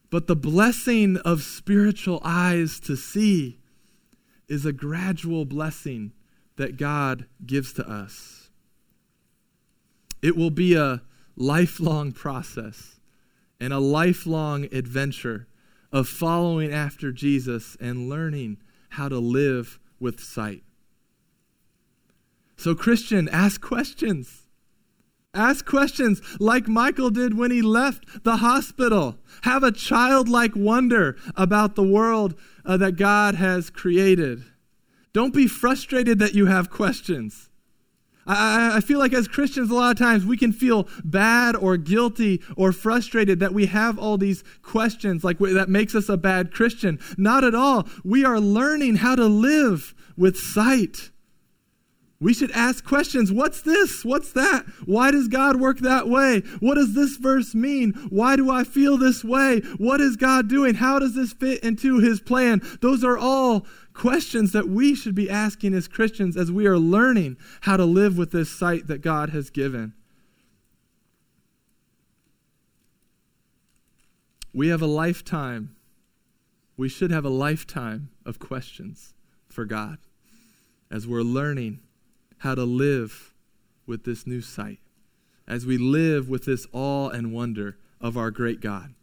But 0.10 0.28
the 0.28 0.36
blessing 0.36 1.18
of 1.18 1.42
spiritual 1.42 2.22
eyes 2.24 2.80
to 2.82 2.96
see 2.96 3.60
is 4.48 4.66
a 4.66 4.72
gradual 4.72 5.44
blessing 5.44 6.14
that 6.58 6.78
God 6.78 7.26
gives 7.46 7.74
to 7.74 7.90
us. 7.90 8.50
It 10.22 10.36
will 10.36 10.50
be 10.50 10.76
a 10.76 11.02
lifelong 11.36 12.12
process 12.12 13.00
and 13.60 13.72
a 13.72 13.80
lifelong 13.80 14.66
adventure 14.72 15.48
of 15.92 16.08
following 16.08 16.72
after 16.74 17.12
Jesus 17.12 17.78
and 17.80 18.10
learning 18.10 18.58
how 18.90 19.08
to 19.08 19.20
live 19.20 19.80
with 20.00 20.20
sight. 20.20 20.64
So, 22.58 22.76
Christian, 22.76 23.30
ask 23.30 23.62
questions. 23.62 24.48
Ask 25.34 25.66
questions 25.66 26.22
like 26.40 26.68
Michael 26.68 27.12
did 27.12 27.38
when 27.38 27.52
he 27.52 27.62
left 27.62 28.24
the 28.24 28.38
hospital. 28.38 29.20
Have 29.44 29.64
a 29.64 29.72
childlike 29.72 30.56
wonder 30.56 31.16
about 31.36 31.76
the 31.76 31.84
world 31.84 32.34
uh, 32.66 32.78
that 32.78 32.96
God 32.96 33.36
has 33.36 33.70
created. 33.70 34.44
Don't 35.18 35.34
be 35.34 35.48
frustrated 35.48 36.20
that 36.20 36.36
you 36.36 36.46
have 36.46 36.70
questions. 36.70 37.50
I, 38.28 38.74
I, 38.76 38.82
feel 38.82 39.00
like 39.00 39.14
as 39.14 39.28
Christians, 39.28 39.72
a 39.72 39.74
lot 39.74 39.90
of 39.90 39.98
times 39.98 40.28
we 40.28 40.38
can 40.38 40.52
feel 40.52 40.88
bad 41.04 41.56
or 41.56 41.76
guilty 41.76 42.40
or 42.56 42.72
frustrated 42.72 43.40
that 43.40 43.52
we 43.52 43.66
have 43.66 43.98
all 43.98 44.20
these 44.20 44.44
questions, 44.62 45.24
like 45.24 45.40
that 45.40 45.70
makes 45.70 45.96
us 45.96 46.08
a 46.08 46.18
bad 46.18 46.52
Christian. 46.52 47.00
Not 47.18 47.44
at 47.44 47.56
all. 47.56 47.88
We 48.04 48.26
are 48.26 48.40
learning 48.40 48.98
how 48.98 49.16
to 49.16 49.26
live 49.26 49.96
with 50.16 50.38
sight. 50.38 51.10
We 52.20 52.34
should 52.34 52.52
ask 52.52 52.84
questions. 52.84 53.32
What's 53.32 53.62
this? 53.62 54.04
What's 54.04 54.32
that? 54.34 54.66
Why 54.86 55.12
does 55.12 55.28
God 55.28 55.60
work 55.60 55.80
that 55.80 56.08
way? 56.08 56.40
What 56.60 56.76
does 56.76 56.94
this 56.94 57.18
verse 57.18 57.54
mean? 57.54 57.94
Why 58.10 58.36
do 58.36 58.50
I 58.50 58.64
feel 58.64 58.98
this 58.98 59.24
way? 59.24 59.60
What 59.78 60.02
is 60.02 60.16
God 60.16 60.48
doing? 60.48 60.76
How 60.76 60.98
does 60.98 61.14
this 61.14 61.34
fit 61.34 61.64
into 61.64 62.00
his 62.00 62.20
plan? 62.20 62.62
Those 62.82 63.04
are 63.04 63.18
all 63.18 63.68
questions 63.98 64.52
that 64.52 64.70
we 64.70 64.94
should 64.94 65.16
be 65.16 65.30
asking 65.30 65.74
as 65.74 65.88
Christians 65.88 66.38
as 66.38 66.52
we 66.52 66.68
are 66.68 66.78
learning 66.78 67.36
how 67.62 67.76
to 67.76 67.84
live 67.84 68.16
with 68.16 68.32
this 68.32 68.50
sight 68.50 68.86
that 68.88 69.02
God 69.02 69.32
has 69.32 69.50
given. 69.50 69.94
We 74.54 74.68
have 74.68 74.84
a 74.84 74.88
lifetime. 74.88 75.76
We 76.78 76.90
should 76.90 77.10
have 77.10 77.26
a 77.26 77.30
lifetime 77.30 78.10
of 78.24 78.38
questions 78.38 79.16
for 79.48 79.66
God 79.66 79.98
as 80.92 81.08
we're 81.08 81.22
learning 81.22 81.80
how 82.40 82.54
to 82.54 82.64
live 82.66 83.34
with 83.88 84.04
this 84.04 84.28
new 84.28 84.42
sight, 84.42 84.80
as 85.48 85.66
we 85.66 85.80
live 85.80 86.30
with 86.30 86.46
this 86.46 86.68
awe 86.72 87.10
and 87.10 87.34
wonder 87.34 87.78
of 88.00 88.16
our 88.16 88.30
great 88.30 88.62
God. 88.62 88.94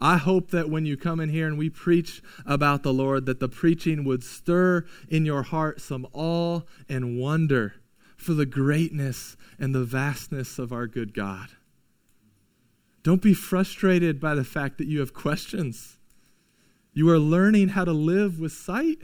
I 0.00 0.16
hope 0.16 0.50
that 0.50 0.70
when 0.70 0.86
you 0.86 0.96
come 0.96 1.20
in 1.20 1.28
here 1.28 1.46
and 1.46 1.58
we 1.58 1.68
preach 1.68 2.22
about 2.46 2.82
the 2.82 2.92
Lord, 2.92 3.26
that 3.26 3.38
the 3.38 3.48
preaching 3.48 4.04
would 4.04 4.24
stir 4.24 4.86
in 5.08 5.26
your 5.26 5.42
heart 5.42 5.80
some 5.80 6.06
awe 6.12 6.62
and 6.88 7.18
wonder 7.18 7.74
for 8.16 8.32
the 8.32 8.46
greatness 8.46 9.36
and 9.58 9.74
the 9.74 9.84
vastness 9.84 10.58
of 10.58 10.72
our 10.72 10.86
good 10.86 11.12
God. 11.12 11.48
Don't 13.02 13.22
be 13.22 13.34
frustrated 13.34 14.20
by 14.20 14.34
the 14.34 14.44
fact 14.44 14.78
that 14.78 14.86
you 14.86 15.00
have 15.00 15.14
questions. 15.14 15.98
You 16.92 17.08
are 17.10 17.18
learning 17.18 17.68
how 17.68 17.84
to 17.84 17.92
live 17.92 18.38
with 18.38 18.52
sight. 18.52 18.98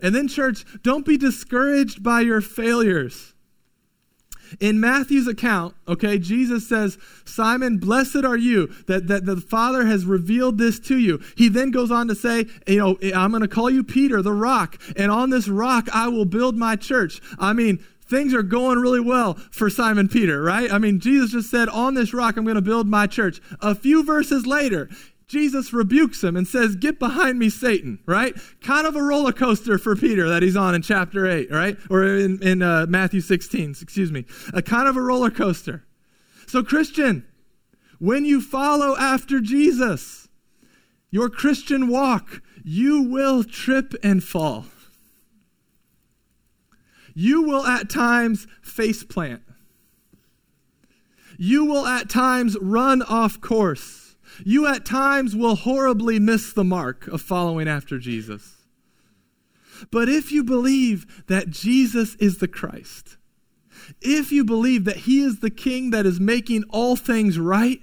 And 0.00 0.14
then, 0.14 0.28
church, 0.28 0.64
don't 0.82 1.06
be 1.06 1.16
discouraged 1.16 2.02
by 2.02 2.22
your 2.22 2.40
failures. 2.40 3.34
In 4.60 4.80
Matthew's 4.80 5.26
account, 5.26 5.74
okay, 5.86 6.18
Jesus 6.18 6.68
says, 6.68 6.98
Simon, 7.24 7.78
blessed 7.78 8.24
are 8.24 8.36
you 8.36 8.68
that, 8.86 9.08
that 9.08 9.24
the 9.24 9.36
Father 9.36 9.86
has 9.86 10.04
revealed 10.04 10.58
this 10.58 10.78
to 10.80 10.98
you. 10.98 11.22
He 11.36 11.48
then 11.48 11.70
goes 11.70 11.90
on 11.90 12.08
to 12.08 12.14
say, 12.14 12.46
you 12.66 12.78
know, 12.78 12.98
I'm 13.14 13.30
going 13.30 13.42
to 13.42 13.48
call 13.48 13.70
you 13.70 13.84
Peter, 13.84 14.22
the 14.22 14.32
rock, 14.32 14.80
and 14.96 15.10
on 15.10 15.30
this 15.30 15.48
rock 15.48 15.88
I 15.92 16.08
will 16.08 16.24
build 16.24 16.56
my 16.56 16.76
church. 16.76 17.20
I 17.38 17.52
mean, 17.52 17.78
things 18.12 18.34
are 18.34 18.42
going 18.42 18.78
really 18.78 19.00
well 19.00 19.34
for 19.50 19.70
Simon 19.70 20.06
Peter, 20.08 20.42
right? 20.42 20.70
I 20.70 20.78
mean, 20.78 21.00
Jesus 21.00 21.32
just 21.32 21.50
said, 21.50 21.68
On 21.68 21.94
this 21.94 22.12
rock 22.12 22.36
I'm 22.36 22.44
going 22.44 22.56
to 22.56 22.62
build 22.62 22.86
my 22.86 23.06
church. 23.06 23.40
A 23.60 23.74
few 23.74 24.04
verses 24.04 24.46
later, 24.46 24.88
Jesus 25.32 25.72
rebukes 25.72 26.22
him 26.22 26.36
and 26.36 26.46
says, 26.46 26.76
Get 26.76 26.98
behind 26.98 27.38
me, 27.38 27.48
Satan, 27.48 28.00
right? 28.04 28.34
Kind 28.60 28.86
of 28.86 28.94
a 28.94 29.02
roller 29.02 29.32
coaster 29.32 29.78
for 29.78 29.96
Peter 29.96 30.28
that 30.28 30.42
he's 30.42 30.56
on 30.56 30.74
in 30.74 30.82
chapter 30.82 31.26
8, 31.26 31.50
right? 31.50 31.78
Or 31.88 32.04
in, 32.04 32.42
in 32.42 32.60
uh, 32.60 32.84
Matthew 32.86 33.22
16, 33.22 33.76
excuse 33.80 34.12
me. 34.12 34.26
A 34.52 34.60
kind 34.60 34.86
of 34.86 34.94
a 34.94 35.00
roller 35.00 35.30
coaster. 35.30 35.86
So, 36.46 36.62
Christian, 36.62 37.26
when 37.98 38.26
you 38.26 38.42
follow 38.42 38.94
after 38.98 39.40
Jesus, 39.40 40.28
your 41.10 41.30
Christian 41.30 41.88
walk, 41.88 42.42
you 42.62 43.00
will 43.00 43.42
trip 43.42 43.94
and 44.02 44.22
fall. 44.22 44.66
You 47.14 47.40
will 47.40 47.64
at 47.64 47.88
times 47.88 48.46
face 48.60 49.02
plant. 49.02 49.40
You 51.38 51.64
will 51.64 51.86
at 51.86 52.10
times 52.10 52.58
run 52.60 53.00
off 53.00 53.40
course 53.40 54.01
you 54.44 54.66
at 54.66 54.84
times 54.84 55.34
will 55.36 55.56
horribly 55.56 56.18
miss 56.18 56.52
the 56.52 56.64
mark 56.64 57.06
of 57.08 57.20
following 57.20 57.68
after 57.68 57.98
Jesus. 57.98 58.56
But 59.90 60.08
if 60.08 60.30
you 60.30 60.44
believe 60.44 61.24
that 61.26 61.50
Jesus 61.50 62.14
is 62.16 62.38
the 62.38 62.48
Christ, 62.48 63.16
if 64.00 64.30
you 64.30 64.44
believe 64.44 64.84
that 64.84 64.98
he 64.98 65.22
is 65.22 65.40
the 65.40 65.50
king 65.50 65.90
that 65.90 66.06
is 66.06 66.20
making 66.20 66.64
all 66.70 66.96
things 66.96 67.38
right, 67.38 67.80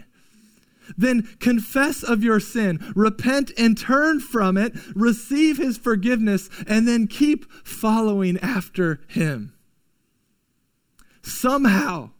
then 0.97 1.23
confess 1.39 2.03
of 2.03 2.23
your 2.23 2.39
sin, 2.39 2.93
repent 2.95 3.51
and 3.57 3.77
turn 3.77 4.19
from 4.19 4.57
it, 4.57 4.73
receive 4.95 5.57
his 5.57 5.77
forgiveness, 5.77 6.49
and 6.67 6.87
then 6.87 7.07
keep 7.07 7.51
following 7.63 8.39
after 8.39 9.01
him. 9.07 9.53
Somehow, 11.21 12.11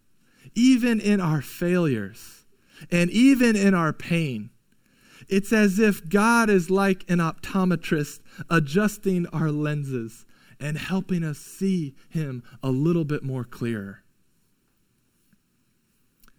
even 0.53 0.99
in 0.99 1.19
our 1.19 1.41
failures, 1.41 2.38
and 2.91 3.09
even 3.09 3.55
in 3.55 3.73
our 3.73 3.93
pain, 3.93 4.49
it's 5.27 5.53
as 5.53 5.79
if 5.79 6.09
God 6.09 6.49
is 6.49 6.69
like 6.69 7.09
an 7.09 7.19
optometrist 7.19 8.19
adjusting 8.49 9.27
our 9.27 9.51
lenses 9.51 10.25
and 10.59 10.77
helping 10.77 11.23
us 11.23 11.37
see 11.37 11.95
Him 12.09 12.43
a 12.63 12.69
little 12.69 13.05
bit 13.05 13.23
more 13.23 13.43
clearer. 13.43 14.03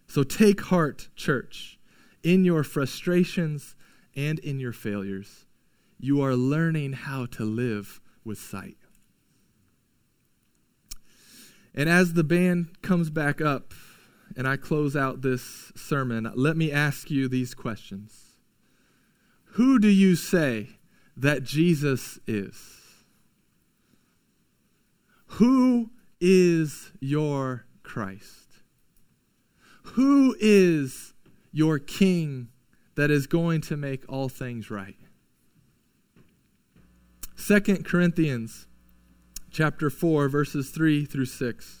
So 0.07 0.23
take 0.23 0.61
heart, 0.61 1.07
church, 1.15 1.79
in 2.21 2.43
your 2.43 2.63
frustrations 2.63 3.75
and 4.15 4.39
in 4.39 4.59
your 4.59 4.73
failures. 4.73 5.45
you 6.03 6.19
are 6.19 6.35
learning 6.35 6.93
how 6.93 7.27
to 7.27 7.45
live 7.45 8.01
with 8.25 8.39
sight. 8.39 8.77
And 11.75 11.87
as 11.87 12.13
the 12.13 12.23
band 12.23 12.81
comes 12.81 13.09
back 13.09 13.39
up 13.39 13.73
and 14.35 14.47
I 14.47 14.57
close 14.57 14.95
out 14.95 15.21
this 15.21 15.71
sermon, 15.75 16.31
let 16.35 16.57
me 16.57 16.71
ask 16.71 17.09
you 17.09 17.27
these 17.27 17.53
questions. 17.53 18.37
Who 19.53 19.79
do 19.79 19.87
you 19.87 20.15
say 20.15 20.69
that 21.17 21.43
Jesus 21.43 22.19
is? 22.25 22.77
Who 25.35 25.91
is 26.19 26.91
your 26.99 27.65
Christ? 27.83 28.47
Who 29.83 30.35
is 30.39 31.13
your 31.51 31.79
King 31.79 32.49
that 32.95 33.11
is 33.11 33.27
going 33.27 33.61
to 33.61 33.77
make 33.77 34.03
all 34.07 34.29
things 34.29 34.69
right? 34.69 34.97
Second 37.35 37.85
Corinthians 37.85 38.67
chapter 39.49 39.89
4 39.89 40.29
verses 40.29 40.69
3 40.69 41.05
through 41.05 41.25
6. 41.25 41.80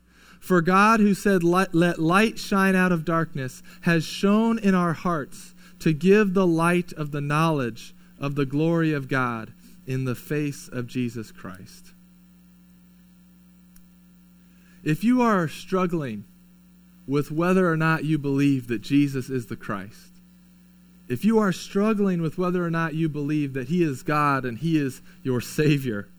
For 0.41 0.59
God, 0.59 0.99
who 0.99 1.13
said, 1.13 1.43
Let 1.43 1.99
light 1.99 2.39
shine 2.39 2.75
out 2.75 2.91
of 2.91 3.05
darkness, 3.05 3.61
has 3.81 4.03
shone 4.03 4.57
in 4.57 4.73
our 4.73 4.93
hearts 4.93 5.53
to 5.79 5.93
give 5.93 6.33
the 6.33 6.47
light 6.47 6.91
of 6.93 7.11
the 7.11 7.21
knowledge 7.21 7.93
of 8.19 8.33
the 8.33 8.45
glory 8.45 8.91
of 8.91 9.07
God 9.07 9.53
in 9.85 10.05
the 10.05 10.15
face 10.15 10.67
of 10.67 10.87
Jesus 10.87 11.31
Christ. 11.31 11.91
If 14.83 15.03
you 15.03 15.21
are 15.21 15.47
struggling 15.47 16.25
with 17.07 17.31
whether 17.31 17.71
or 17.71 17.77
not 17.77 18.03
you 18.03 18.17
believe 18.17 18.67
that 18.67 18.81
Jesus 18.81 19.29
is 19.29 19.45
the 19.45 19.55
Christ, 19.55 20.09
if 21.07 21.23
you 21.23 21.37
are 21.37 21.51
struggling 21.51 22.19
with 22.19 22.39
whether 22.39 22.65
or 22.65 22.71
not 22.71 22.95
you 22.95 23.09
believe 23.09 23.53
that 23.53 23.67
He 23.67 23.83
is 23.83 24.01
God 24.01 24.43
and 24.43 24.57
He 24.57 24.77
is 24.77 25.03
your 25.21 25.39
Savior, 25.39 26.09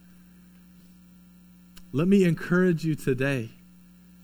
let 1.93 2.07
me 2.07 2.23
encourage 2.23 2.85
you 2.85 2.95
today 2.95 3.51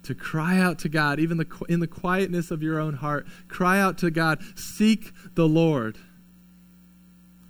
to 0.08 0.14
cry 0.14 0.58
out 0.58 0.78
to 0.78 0.88
God, 0.88 1.20
even 1.20 1.36
the, 1.36 1.46
in 1.68 1.80
the 1.80 1.86
quietness 1.86 2.50
of 2.50 2.62
your 2.62 2.80
own 2.80 2.94
heart. 2.94 3.26
Cry 3.46 3.78
out 3.78 3.98
to 3.98 4.10
God. 4.10 4.40
Seek 4.58 5.12
the 5.34 5.46
Lord. 5.46 5.98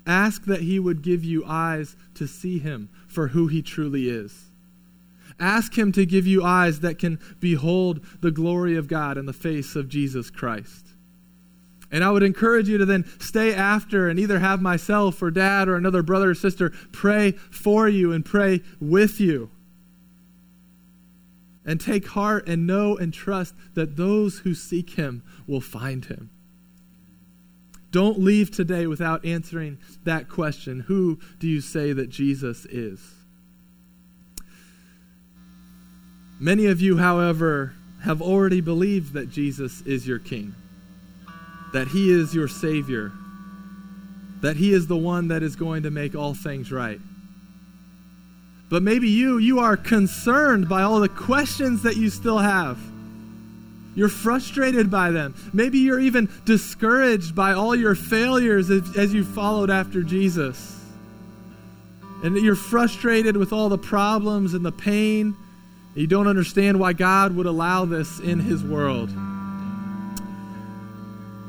Ask 0.05 0.45
that 0.47 0.63
He 0.63 0.81
would 0.81 1.03
give 1.03 1.25
you 1.25 1.45
eyes 1.47 1.95
to 2.15 2.27
see 2.27 2.59
Him 2.59 2.89
for 3.07 3.29
who 3.29 3.47
He 3.47 3.63
truly 3.63 4.09
is. 4.09 4.47
Ask 5.39 5.79
Him 5.79 5.93
to 5.93 6.05
give 6.05 6.27
you 6.27 6.43
eyes 6.43 6.81
that 6.81 6.99
can 6.99 7.21
behold 7.39 8.05
the 8.23 8.33
glory 8.33 8.77
of 8.77 8.89
God 8.89 9.17
in 9.17 9.27
the 9.27 9.33
face 9.33 9.77
of 9.77 9.89
Jesus 9.89 10.29
Christ. 10.29 10.89
And 11.93 12.03
I 12.03 12.11
would 12.11 12.25
encourage 12.25 12.69
you 12.69 12.77
to 12.79 12.85
then 12.85 13.05
stay 13.21 13.55
after 13.55 14.09
and 14.09 14.19
either 14.19 14.41
have 14.41 14.61
myself 14.61 15.23
or 15.23 15.31
dad 15.31 15.69
or 15.69 15.77
another 15.77 16.03
brother 16.03 16.31
or 16.31 16.35
sister 16.35 16.71
pray 16.91 17.31
for 17.31 17.89
you 17.89 18.11
and 18.11 18.25
pray 18.25 18.63
with 18.81 19.21
you. 19.21 19.49
And 21.69 21.79
take 21.79 22.07
heart 22.09 22.49
and 22.49 22.66
know 22.66 22.97
and 22.97 23.12
trust 23.12 23.55
that 23.75 23.99
those 23.99 24.39
who 24.39 24.55
seek 24.55 24.91
him 24.91 25.23
will 25.47 25.61
find 25.61 26.07
him. 26.07 26.31
Don't 27.93 28.19
leave 28.19 28.51
today 28.51 28.87
without 28.87 29.23
answering 29.23 29.77
that 30.05 30.31
question 30.31 30.81
Who 30.81 31.19
do 31.39 31.47
you 31.47 31.61
say 31.61 31.93
that 31.93 32.09
Jesus 32.09 32.64
is? 32.64 33.01
Many 36.41 36.66
of 36.66 36.81
you, 36.81 36.97
however, 36.97 37.75
have 38.03 38.23
already 38.23 38.62
believed 38.62 39.12
that 39.12 39.31
Jesus 39.31 39.83
is 39.83 40.09
your 40.09 40.19
King 40.19 40.55
that 41.73 41.89
He 41.89 42.11
is 42.11 42.35
your 42.35 42.49
Savior, 42.49 43.12
that 44.41 44.57
He 44.57 44.73
is 44.73 44.87
the 44.87 44.97
one 44.97 45.29
that 45.29 45.43
is 45.43 45.57
going 45.57 45.83
to 45.83 45.91
make 45.91 46.14
all 46.14 46.35
things 46.35 46.73
right. 46.73 47.01
But 48.69 48.83
maybe 48.83 49.09
you, 49.09 49.39
you 49.39 49.61
are 49.61 49.77
concerned 49.77 50.69
by 50.69 50.83
all 50.83 51.01
the 51.01 51.09
questions 51.09 51.83
that 51.83 51.97
you 51.97 52.11
still 52.11 52.39
have. 52.39 52.79
You're 53.95 54.09
frustrated 54.09 54.91
by 54.91 55.11
them. 55.11 55.35
Maybe 55.53 55.79
you're 55.79 55.99
even 55.99 56.29
discouraged 56.45 57.35
by 57.35 57.53
all 57.53 57.75
your 57.75 57.95
failures 57.95 58.71
as, 58.71 58.97
as 58.97 59.14
you 59.14 59.25
followed 59.25 59.71
after 59.71 60.03
Jesus. 60.03 60.79
And 62.23 62.37
you're 62.37 62.55
frustrated 62.55 63.37
with 63.37 63.53
all 63.53 63.69
the 63.69 63.79
problems 63.79 64.55
and 64.55 64.64
the 64.64 64.73
pain. 64.73 65.35
You 65.95 66.07
don't 66.07 66.29
understand 66.29 66.79
why 66.79 66.93
God 66.93 67.35
would 67.37 67.47
allow 67.47 67.87
this 67.87 68.21
in 68.21 68.39
His 68.39 68.62
world. 68.62 69.11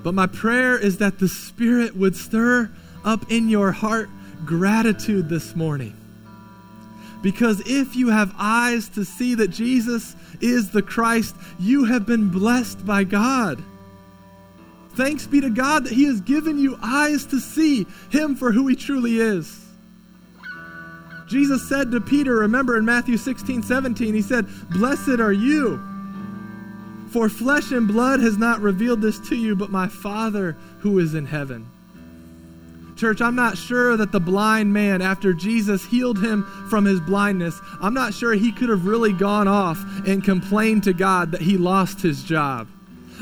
But 0.04 0.14
my 0.14 0.28
prayer 0.28 0.78
is 0.78 0.98
that 1.00 1.20
the 1.20 1.28
Spirit 1.28 1.96
would 1.96 2.16
stir 2.16 2.72
up 3.04 3.30
in 3.32 3.50
your 3.50 3.72
heart 3.72 4.10
gratitude 4.46 5.28
this 5.28 5.56
morning. 5.56 5.99
Because 7.22 7.62
if 7.66 7.96
you 7.96 8.10
have 8.10 8.34
eyes 8.38 8.90
to 8.90 9.04
see 9.04 9.36
that 9.36 9.50
Jesus 9.50 10.16
is 10.40 10.72
the 10.72 10.82
Christ, 10.82 11.36
you 11.60 11.86
have 11.86 12.06
been 12.06 12.30
blessed 12.30 12.86
by 12.86 13.04
God. 13.04 13.62
Thanks 14.96 15.28
be 15.28 15.42
to 15.42 15.50
God 15.50 15.86
that 15.86 15.94
He 15.94 16.06
has 16.06 16.22
given 16.22 16.58
you 16.58 16.78
eyes 16.82 17.26
to 17.28 17.40
see 17.40 17.86
Him 18.10 18.36
for 18.36 18.52
who 18.52 18.68
He 18.68 18.76
truly 18.76 19.20
is. 19.20 19.66
Jesus 21.28 21.68
said 21.70 21.92
to 21.92 22.02
Peter, 22.02 22.38
remember 22.38 22.78
in 22.78 22.86
Matthew 22.86 23.18
16, 23.18 23.64
17, 23.64 24.14
He 24.14 24.22
said, 24.22 24.48
Blessed 24.72 25.20
are 25.20 25.34
you 25.34 25.80
for 27.10 27.28
flesh 27.28 27.72
and 27.72 27.88
blood 27.88 28.20
has 28.20 28.38
not 28.38 28.62
revealed 28.62 29.02
this 29.02 29.20
to 29.30 29.36
you, 29.36 29.56
but 29.56 29.72
my 29.72 29.88
Father 29.88 30.56
who 30.80 31.00
is 31.00 31.16
in 31.16 31.26
heaven. 31.26 31.70
Church, 33.00 33.22
I'm 33.22 33.36
not 33.36 33.58
sure 33.58 33.96
that 33.96 34.12
the 34.12 34.20
blind 34.20 34.74
man, 34.74 35.02
after 35.02 35.32
Jesus 35.32 35.86
healed 35.86 36.22
him 36.22 36.44
from 36.70 36.84
his 36.84 37.00
blindness, 37.00 37.58
I'm 37.80 37.94
not 37.94 38.14
sure 38.14 38.34
he 38.34 38.52
could 38.52 38.68
have 38.68 38.86
really 38.86 39.14
gone 39.14 39.48
off 39.48 39.82
and 40.06 40.22
complained 40.22 40.84
to 40.84 40.92
God 40.92 41.32
that 41.32 41.40
he 41.40 41.56
lost 41.56 42.02
his 42.02 42.24
job. 42.24 42.68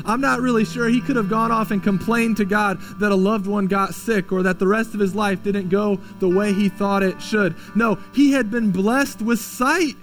I'm 0.04 0.20
not 0.20 0.40
really 0.40 0.64
sure 0.64 0.88
he 0.88 1.00
could 1.00 1.14
have 1.14 1.30
gone 1.30 1.52
off 1.52 1.70
and 1.70 1.80
complained 1.80 2.38
to 2.38 2.44
God 2.44 2.80
that 2.98 3.12
a 3.12 3.16
loved 3.16 3.46
one 3.46 3.68
got 3.68 3.94
sick 3.94 4.32
or 4.32 4.42
that 4.42 4.58
the 4.58 4.66
rest 4.66 4.94
of 4.94 5.00
his 5.00 5.14
life 5.14 5.44
didn't 5.44 5.68
go 5.68 6.00
the 6.18 6.28
way 6.28 6.52
he 6.52 6.68
thought 6.68 7.04
it 7.04 7.22
should. 7.22 7.54
No, 7.76 8.00
he 8.12 8.32
had 8.32 8.50
been 8.50 8.72
blessed 8.72 9.22
with 9.22 9.38
sight. 9.38 9.94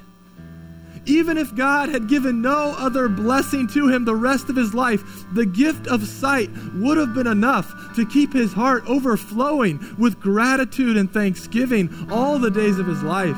Even 1.07 1.37
if 1.37 1.53
God 1.53 1.89
had 1.89 2.07
given 2.07 2.41
no 2.41 2.73
other 2.77 3.07
blessing 3.07 3.67
to 3.69 3.87
him 3.87 4.05
the 4.05 4.15
rest 4.15 4.49
of 4.49 4.55
his 4.55 4.73
life, 4.73 5.03
the 5.33 5.45
gift 5.45 5.87
of 5.87 6.07
sight 6.07 6.49
would 6.73 6.97
have 6.97 7.13
been 7.13 7.27
enough 7.27 7.95
to 7.95 8.05
keep 8.07 8.33
his 8.33 8.51
heart 8.53 8.83
overflowing 8.87 9.79
with 9.99 10.19
gratitude 10.19 10.97
and 10.97 11.11
thanksgiving 11.11 11.89
all 12.11 12.39
the 12.39 12.49
days 12.49 12.79
of 12.79 12.87
his 12.87 13.03
life. 13.03 13.35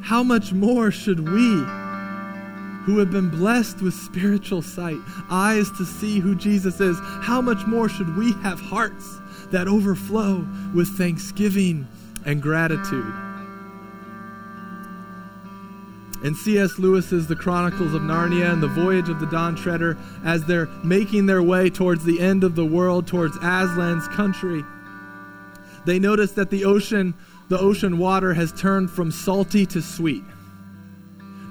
How 0.00 0.22
much 0.22 0.52
more 0.52 0.92
should 0.92 1.28
we, 1.28 1.64
who 2.84 2.98
have 2.98 3.10
been 3.10 3.30
blessed 3.30 3.82
with 3.82 3.94
spiritual 3.94 4.62
sight, 4.62 4.98
eyes 5.28 5.70
to 5.72 5.84
see 5.84 6.20
who 6.20 6.36
Jesus 6.36 6.80
is, 6.80 6.96
how 7.02 7.40
much 7.40 7.66
more 7.66 7.88
should 7.88 8.16
we 8.16 8.32
have 8.42 8.60
hearts 8.60 9.18
that 9.50 9.66
overflow 9.66 10.46
with 10.72 10.88
thanksgiving 10.96 11.86
and 12.24 12.40
gratitude? 12.40 13.27
And 16.24 16.36
C.S. 16.36 16.78
Lewis's 16.78 17.28
The 17.28 17.36
Chronicles 17.36 17.94
of 17.94 18.02
Narnia 18.02 18.52
and 18.52 18.60
The 18.60 18.68
Voyage 18.68 19.08
of 19.08 19.20
the 19.20 19.26
Dawn 19.26 19.54
Treader 19.54 19.96
as 20.24 20.44
they're 20.44 20.66
making 20.82 21.26
their 21.26 21.42
way 21.42 21.70
towards 21.70 22.04
the 22.04 22.18
end 22.18 22.42
of 22.42 22.56
the 22.56 22.66
world, 22.66 23.06
towards 23.06 23.36
Aslan's 23.38 24.08
country. 24.08 24.64
They 25.86 26.00
notice 26.00 26.32
that 26.32 26.50
the 26.50 26.64
ocean, 26.64 27.14
the 27.48 27.58
ocean 27.58 27.98
water 27.98 28.34
has 28.34 28.52
turned 28.52 28.90
from 28.90 29.12
salty 29.12 29.64
to 29.66 29.80
sweet. 29.80 30.24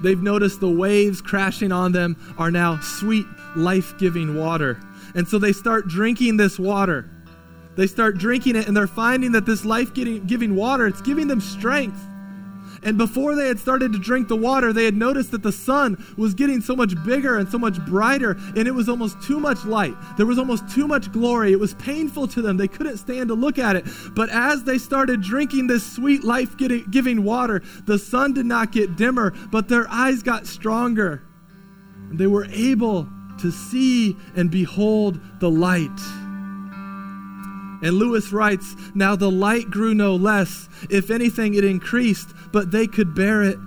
They've 0.02 0.22
noticed 0.22 0.60
the 0.60 0.70
waves 0.70 1.22
crashing 1.22 1.72
on 1.72 1.92
them 1.92 2.16
are 2.36 2.50
now 2.50 2.78
sweet, 2.80 3.26
life 3.56 3.96
giving 3.98 4.36
water. 4.36 4.78
And 5.14 5.26
so 5.26 5.38
they 5.38 5.52
start 5.52 5.88
drinking 5.88 6.36
this 6.36 6.58
water. 6.58 7.10
They 7.74 7.86
start 7.86 8.18
drinking 8.18 8.56
it 8.56 8.68
and 8.68 8.76
they're 8.76 8.86
finding 8.86 9.32
that 9.32 9.46
this 9.46 9.64
life 9.64 9.94
giving 9.94 10.54
water, 10.54 10.86
it's 10.86 11.00
giving 11.00 11.26
them 11.26 11.40
strength 11.40 12.07
And 12.82 12.96
before 12.98 13.34
they 13.34 13.48
had 13.48 13.58
started 13.58 13.92
to 13.92 13.98
drink 13.98 14.28
the 14.28 14.36
water, 14.36 14.72
they 14.72 14.84
had 14.84 14.96
noticed 14.96 15.30
that 15.32 15.42
the 15.42 15.52
sun 15.52 16.02
was 16.16 16.34
getting 16.34 16.60
so 16.60 16.76
much 16.76 16.94
bigger 17.04 17.38
and 17.38 17.48
so 17.48 17.58
much 17.58 17.84
brighter, 17.86 18.36
and 18.56 18.68
it 18.68 18.74
was 18.74 18.88
almost 18.88 19.20
too 19.22 19.40
much 19.40 19.64
light. 19.64 19.94
There 20.16 20.26
was 20.26 20.38
almost 20.38 20.68
too 20.68 20.86
much 20.86 21.10
glory. 21.12 21.52
It 21.52 21.60
was 21.60 21.74
painful 21.74 22.28
to 22.28 22.42
them. 22.42 22.56
They 22.56 22.68
couldn't 22.68 22.98
stand 22.98 23.28
to 23.28 23.34
look 23.34 23.58
at 23.58 23.76
it. 23.76 23.86
But 24.14 24.28
as 24.30 24.64
they 24.64 24.78
started 24.78 25.22
drinking 25.22 25.66
this 25.66 25.84
sweet, 25.90 26.24
life 26.24 26.56
giving 26.56 27.24
water, 27.24 27.62
the 27.84 27.98
sun 27.98 28.32
did 28.32 28.46
not 28.46 28.72
get 28.72 28.96
dimmer, 28.96 29.32
but 29.50 29.68
their 29.68 29.88
eyes 29.88 30.22
got 30.22 30.46
stronger. 30.46 31.22
They 32.10 32.26
were 32.26 32.46
able 32.46 33.08
to 33.40 33.50
see 33.50 34.16
and 34.34 34.50
behold 34.50 35.20
the 35.40 35.50
light. 35.50 35.90
And 37.82 37.94
Lewis 37.94 38.32
writes, 38.32 38.74
Now 38.94 39.16
the 39.16 39.30
light 39.30 39.70
grew 39.70 39.94
no 39.94 40.16
less. 40.16 40.68
If 40.90 41.10
anything, 41.10 41.54
it 41.54 41.64
increased, 41.64 42.34
but 42.52 42.70
they 42.70 42.86
could 42.86 43.14
bear 43.14 43.42
it. 43.42 43.58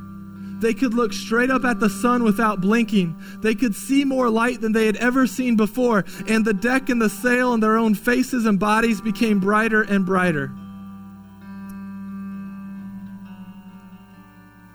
They 0.62 0.74
could 0.76 0.93
look 0.93 1.12
straight 1.12 1.49
up 1.49 1.66
at 1.66 1.80
the 1.80 1.89
sun 1.89 2.24
without 2.24 2.62
blinking. 2.62 3.20
They 3.39 3.55
could 3.55 3.76
see 3.76 4.05
more 4.05 4.30
light 4.30 4.62
than 4.62 4.74
they 4.74 4.86
had 4.86 4.97
ever 4.97 5.26
seen 5.26 5.55
before. 5.55 6.05
And 6.28 6.45
the 6.45 6.53
deck 6.53 6.89
and 6.89 7.01
the 7.01 7.09
sail 7.09 7.53
and 7.53 7.64
their 7.64 7.78
own 7.78 7.95
faces 7.95 8.45
and 8.45 8.59
bodies 8.59 9.01
became 9.01 9.39
brighter 9.39 9.82
and 9.82 10.05
brighter. 10.05 10.51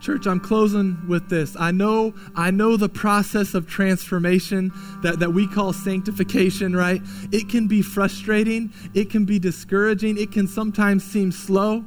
Church, 0.07 0.29
I'm 0.29 0.39
closing 0.39 0.97
with 1.09 1.29
this. 1.29 1.57
I 1.59 1.73
know, 1.73 2.15
I 2.37 2.53
know 2.53 2.77
the 2.77 2.89
process 2.89 3.55
of 3.55 3.67
transformation 3.67 4.71
that, 5.03 5.19
that 5.19 5.33
we 5.33 5.49
call 5.49 5.73
sanctification, 5.73 6.77
right? 6.77 7.03
It 7.33 7.49
can 7.49 7.67
be 7.67 7.83
frustrating, 7.83 8.73
it 8.95 9.11
can 9.11 9.25
be 9.25 9.41
discouraging, 9.41 10.17
it 10.17 10.31
can 10.31 10.47
sometimes 10.47 11.03
seem 11.03 11.33
slow. 11.33 11.85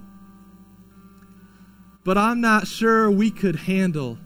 But 2.03 2.17
I'm 2.17 2.41
not 2.41 2.67
sure 2.67 3.09
we 3.09 3.31
could 3.31 3.55
handle 3.55 4.17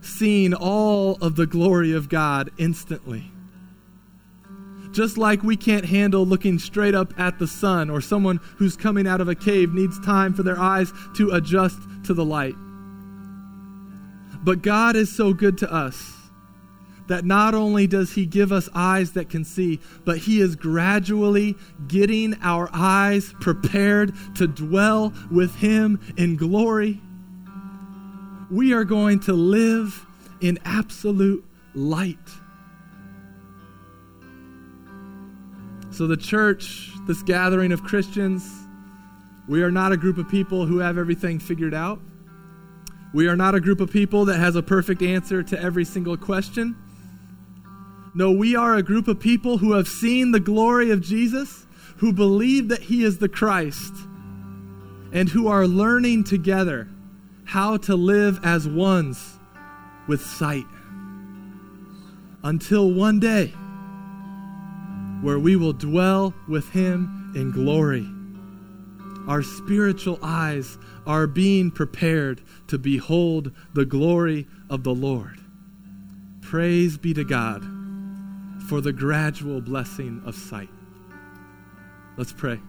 seeing 0.00 0.52
all 0.52 1.16
of 1.22 1.36
the 1.36 1.46
glory 1.46 1.92
of 1.92 2.08
God 2.08 2.50
instantly. 2.58 3.30
Just 4.90 5.18
like 5.18 5.44
we 5.44 5.56
can't 5.56 5.84
handle 5.84 6.26
looking 6.26 6.58
straight 6.58 6.96
up 6.96 7.14
at 7.16 7.38
the 7.38 7.46
sun, 7.46 7.90
or 7.90 8.00
someone 8.00 8.40
who's 8.56 8.76
coming 8.76 9.06
out 9.06 9.20
of 9.20 9.28
a 9.28 9.36
cave 9.36 9.72
needs 9.72 10.00
time 10.00 10.34
for 10.34 10.42
their 10.42 10.58
eyes 10.58 10.92
to 11.14 11.30
adjust 11.30 11.78
to 12.06 12.12
the 12.12 12.24
light. 12.24 12.56
But 14.46 14.62
God 14.62 14.94
is 14.94 15.10
so 15.10 15.34
good 15.34 15.58
to 15.58 15.74
us 15.74 16.12
that 17.08 17.24
not 17.24 17.52
only 17.52 17.88
does 17.88 18.12
He 18.12 18.26
give 18.26 18.52
us 18.52 18.68
eyes 18.72 19.10
that 19.12 19.28
can 19.28 19.44
see, 19.44 19.80
but 20.04 20.18
He 20.18 20.40
is 20.40 20.54
gradually 20.54 21.56
getting 21.88 22.36
our 22.42 22.70
eyes 22.72 23.34
prepared 23.40 24.14
to 24.36 24.46
dwell 24.46 25.12
with 25.32 25.56
Him 25.56 25.98
in 26.16 26.36
glory. 26.36 27.00
We 28.48 28.72
are 28.72 28.84
going 28.84 29.18
to 29.20 29.32
live 29.32 30.06
in 30.40 30.60
absolute 30.64 31.44
light. 31.74 32.16
So, 35.90 36.06
the 36.06 36.16
church, 36.16 36.92
this 37.08 37.20
gathering 37.24 37.72
of 37.72 37.82
Christians, 37.82 38.48
we 39.48 39.64
are 39.64 39.72
not 39.72 39.90
a 39.90 39.96
group 39.96 40.18
of 40.18 40.28
people 40.28 40.66
who 40.66 40.78
have 40.78 40.98
everything 40.98 41.40
figured 41.40 41.74
out. 41.74 41.98
We 43.16 43.28
are 43.28 43.36
not 43.36 43.54
a 43.54 43.60
group 43.60 43.80
of 43.80 43.90
people 43.90 44.26
that 44.26 44.38
has 44.38 44.56
a 44.56 44.62
perfect 44.62 45.00
answer 45.00 45.42
to 45.42 45.58
every 45.58 45.86
single 45.86 46.18
question. 46.18 46.76
No, 48.14 48.30
we 48.30 48.54
are 48.54 48.74
a 48.74 48.82
group 48.82 49.08
of 49.08 49.18
people 49.18 49.56
who 49.56 49.72
have 49.72 49.88
seen 49.88 50.32
the 50.32 50.38
glory 50.38 50.90
of 50.90 51.00
Jesus, 51.00 51.64
who 51.96 52.12
believe 52.12 52.68
that 52.68 52.82
he 52.82 53.04
is 53.04 53.16
the 53.16 53.30
Christ, 53.30 53.94
and 55.14 55.30
who 55.30 55.48
are 55.48 55.66
learning 55.66 56.24
together 56.24 56.90
how 57.46 57.78
to 57.78 57.96
live 57.96 58.38
as 58.44 58.68
ones 58.68 59.38
with 60.06 60.20
sight. 60.20 60.66
Until 62.44 62.90
one 62.90 63.18
day, 63.18 63.46
where 65.22 65.38
we 65.38 65.56
will 65.56 65.72
dwell 65.72 66.34
with 66.46 66.68
him 66.68 67.32
in 67.34 67.50
glory. 67.50 68.06
Our 69.26 69.42
spiritual 69.42 70.18
eyes 70.22 70.76
are 71.06 71.26
being 71.26 71.70
prepared 71.70 72.42
to 72.68 72.78
behold 72.78 73.52
the 73.74 73.84
glory 73.84 74.46
of 74.68 74.82
the 74.82 74.94
Lord. 74.94 75.38
Praise 76.40 76.96
be 76.96 77.14
to 77.14 77.24
God 77.24 77.62
for 78.68 78.80
the 78.80 78.92
gradual 78.92 79.60
blessing 79.60 80.22
of 80.24 80.34
sight. 80.34 80.70
Let's 82.16 82.32
pray. 82.32 82.60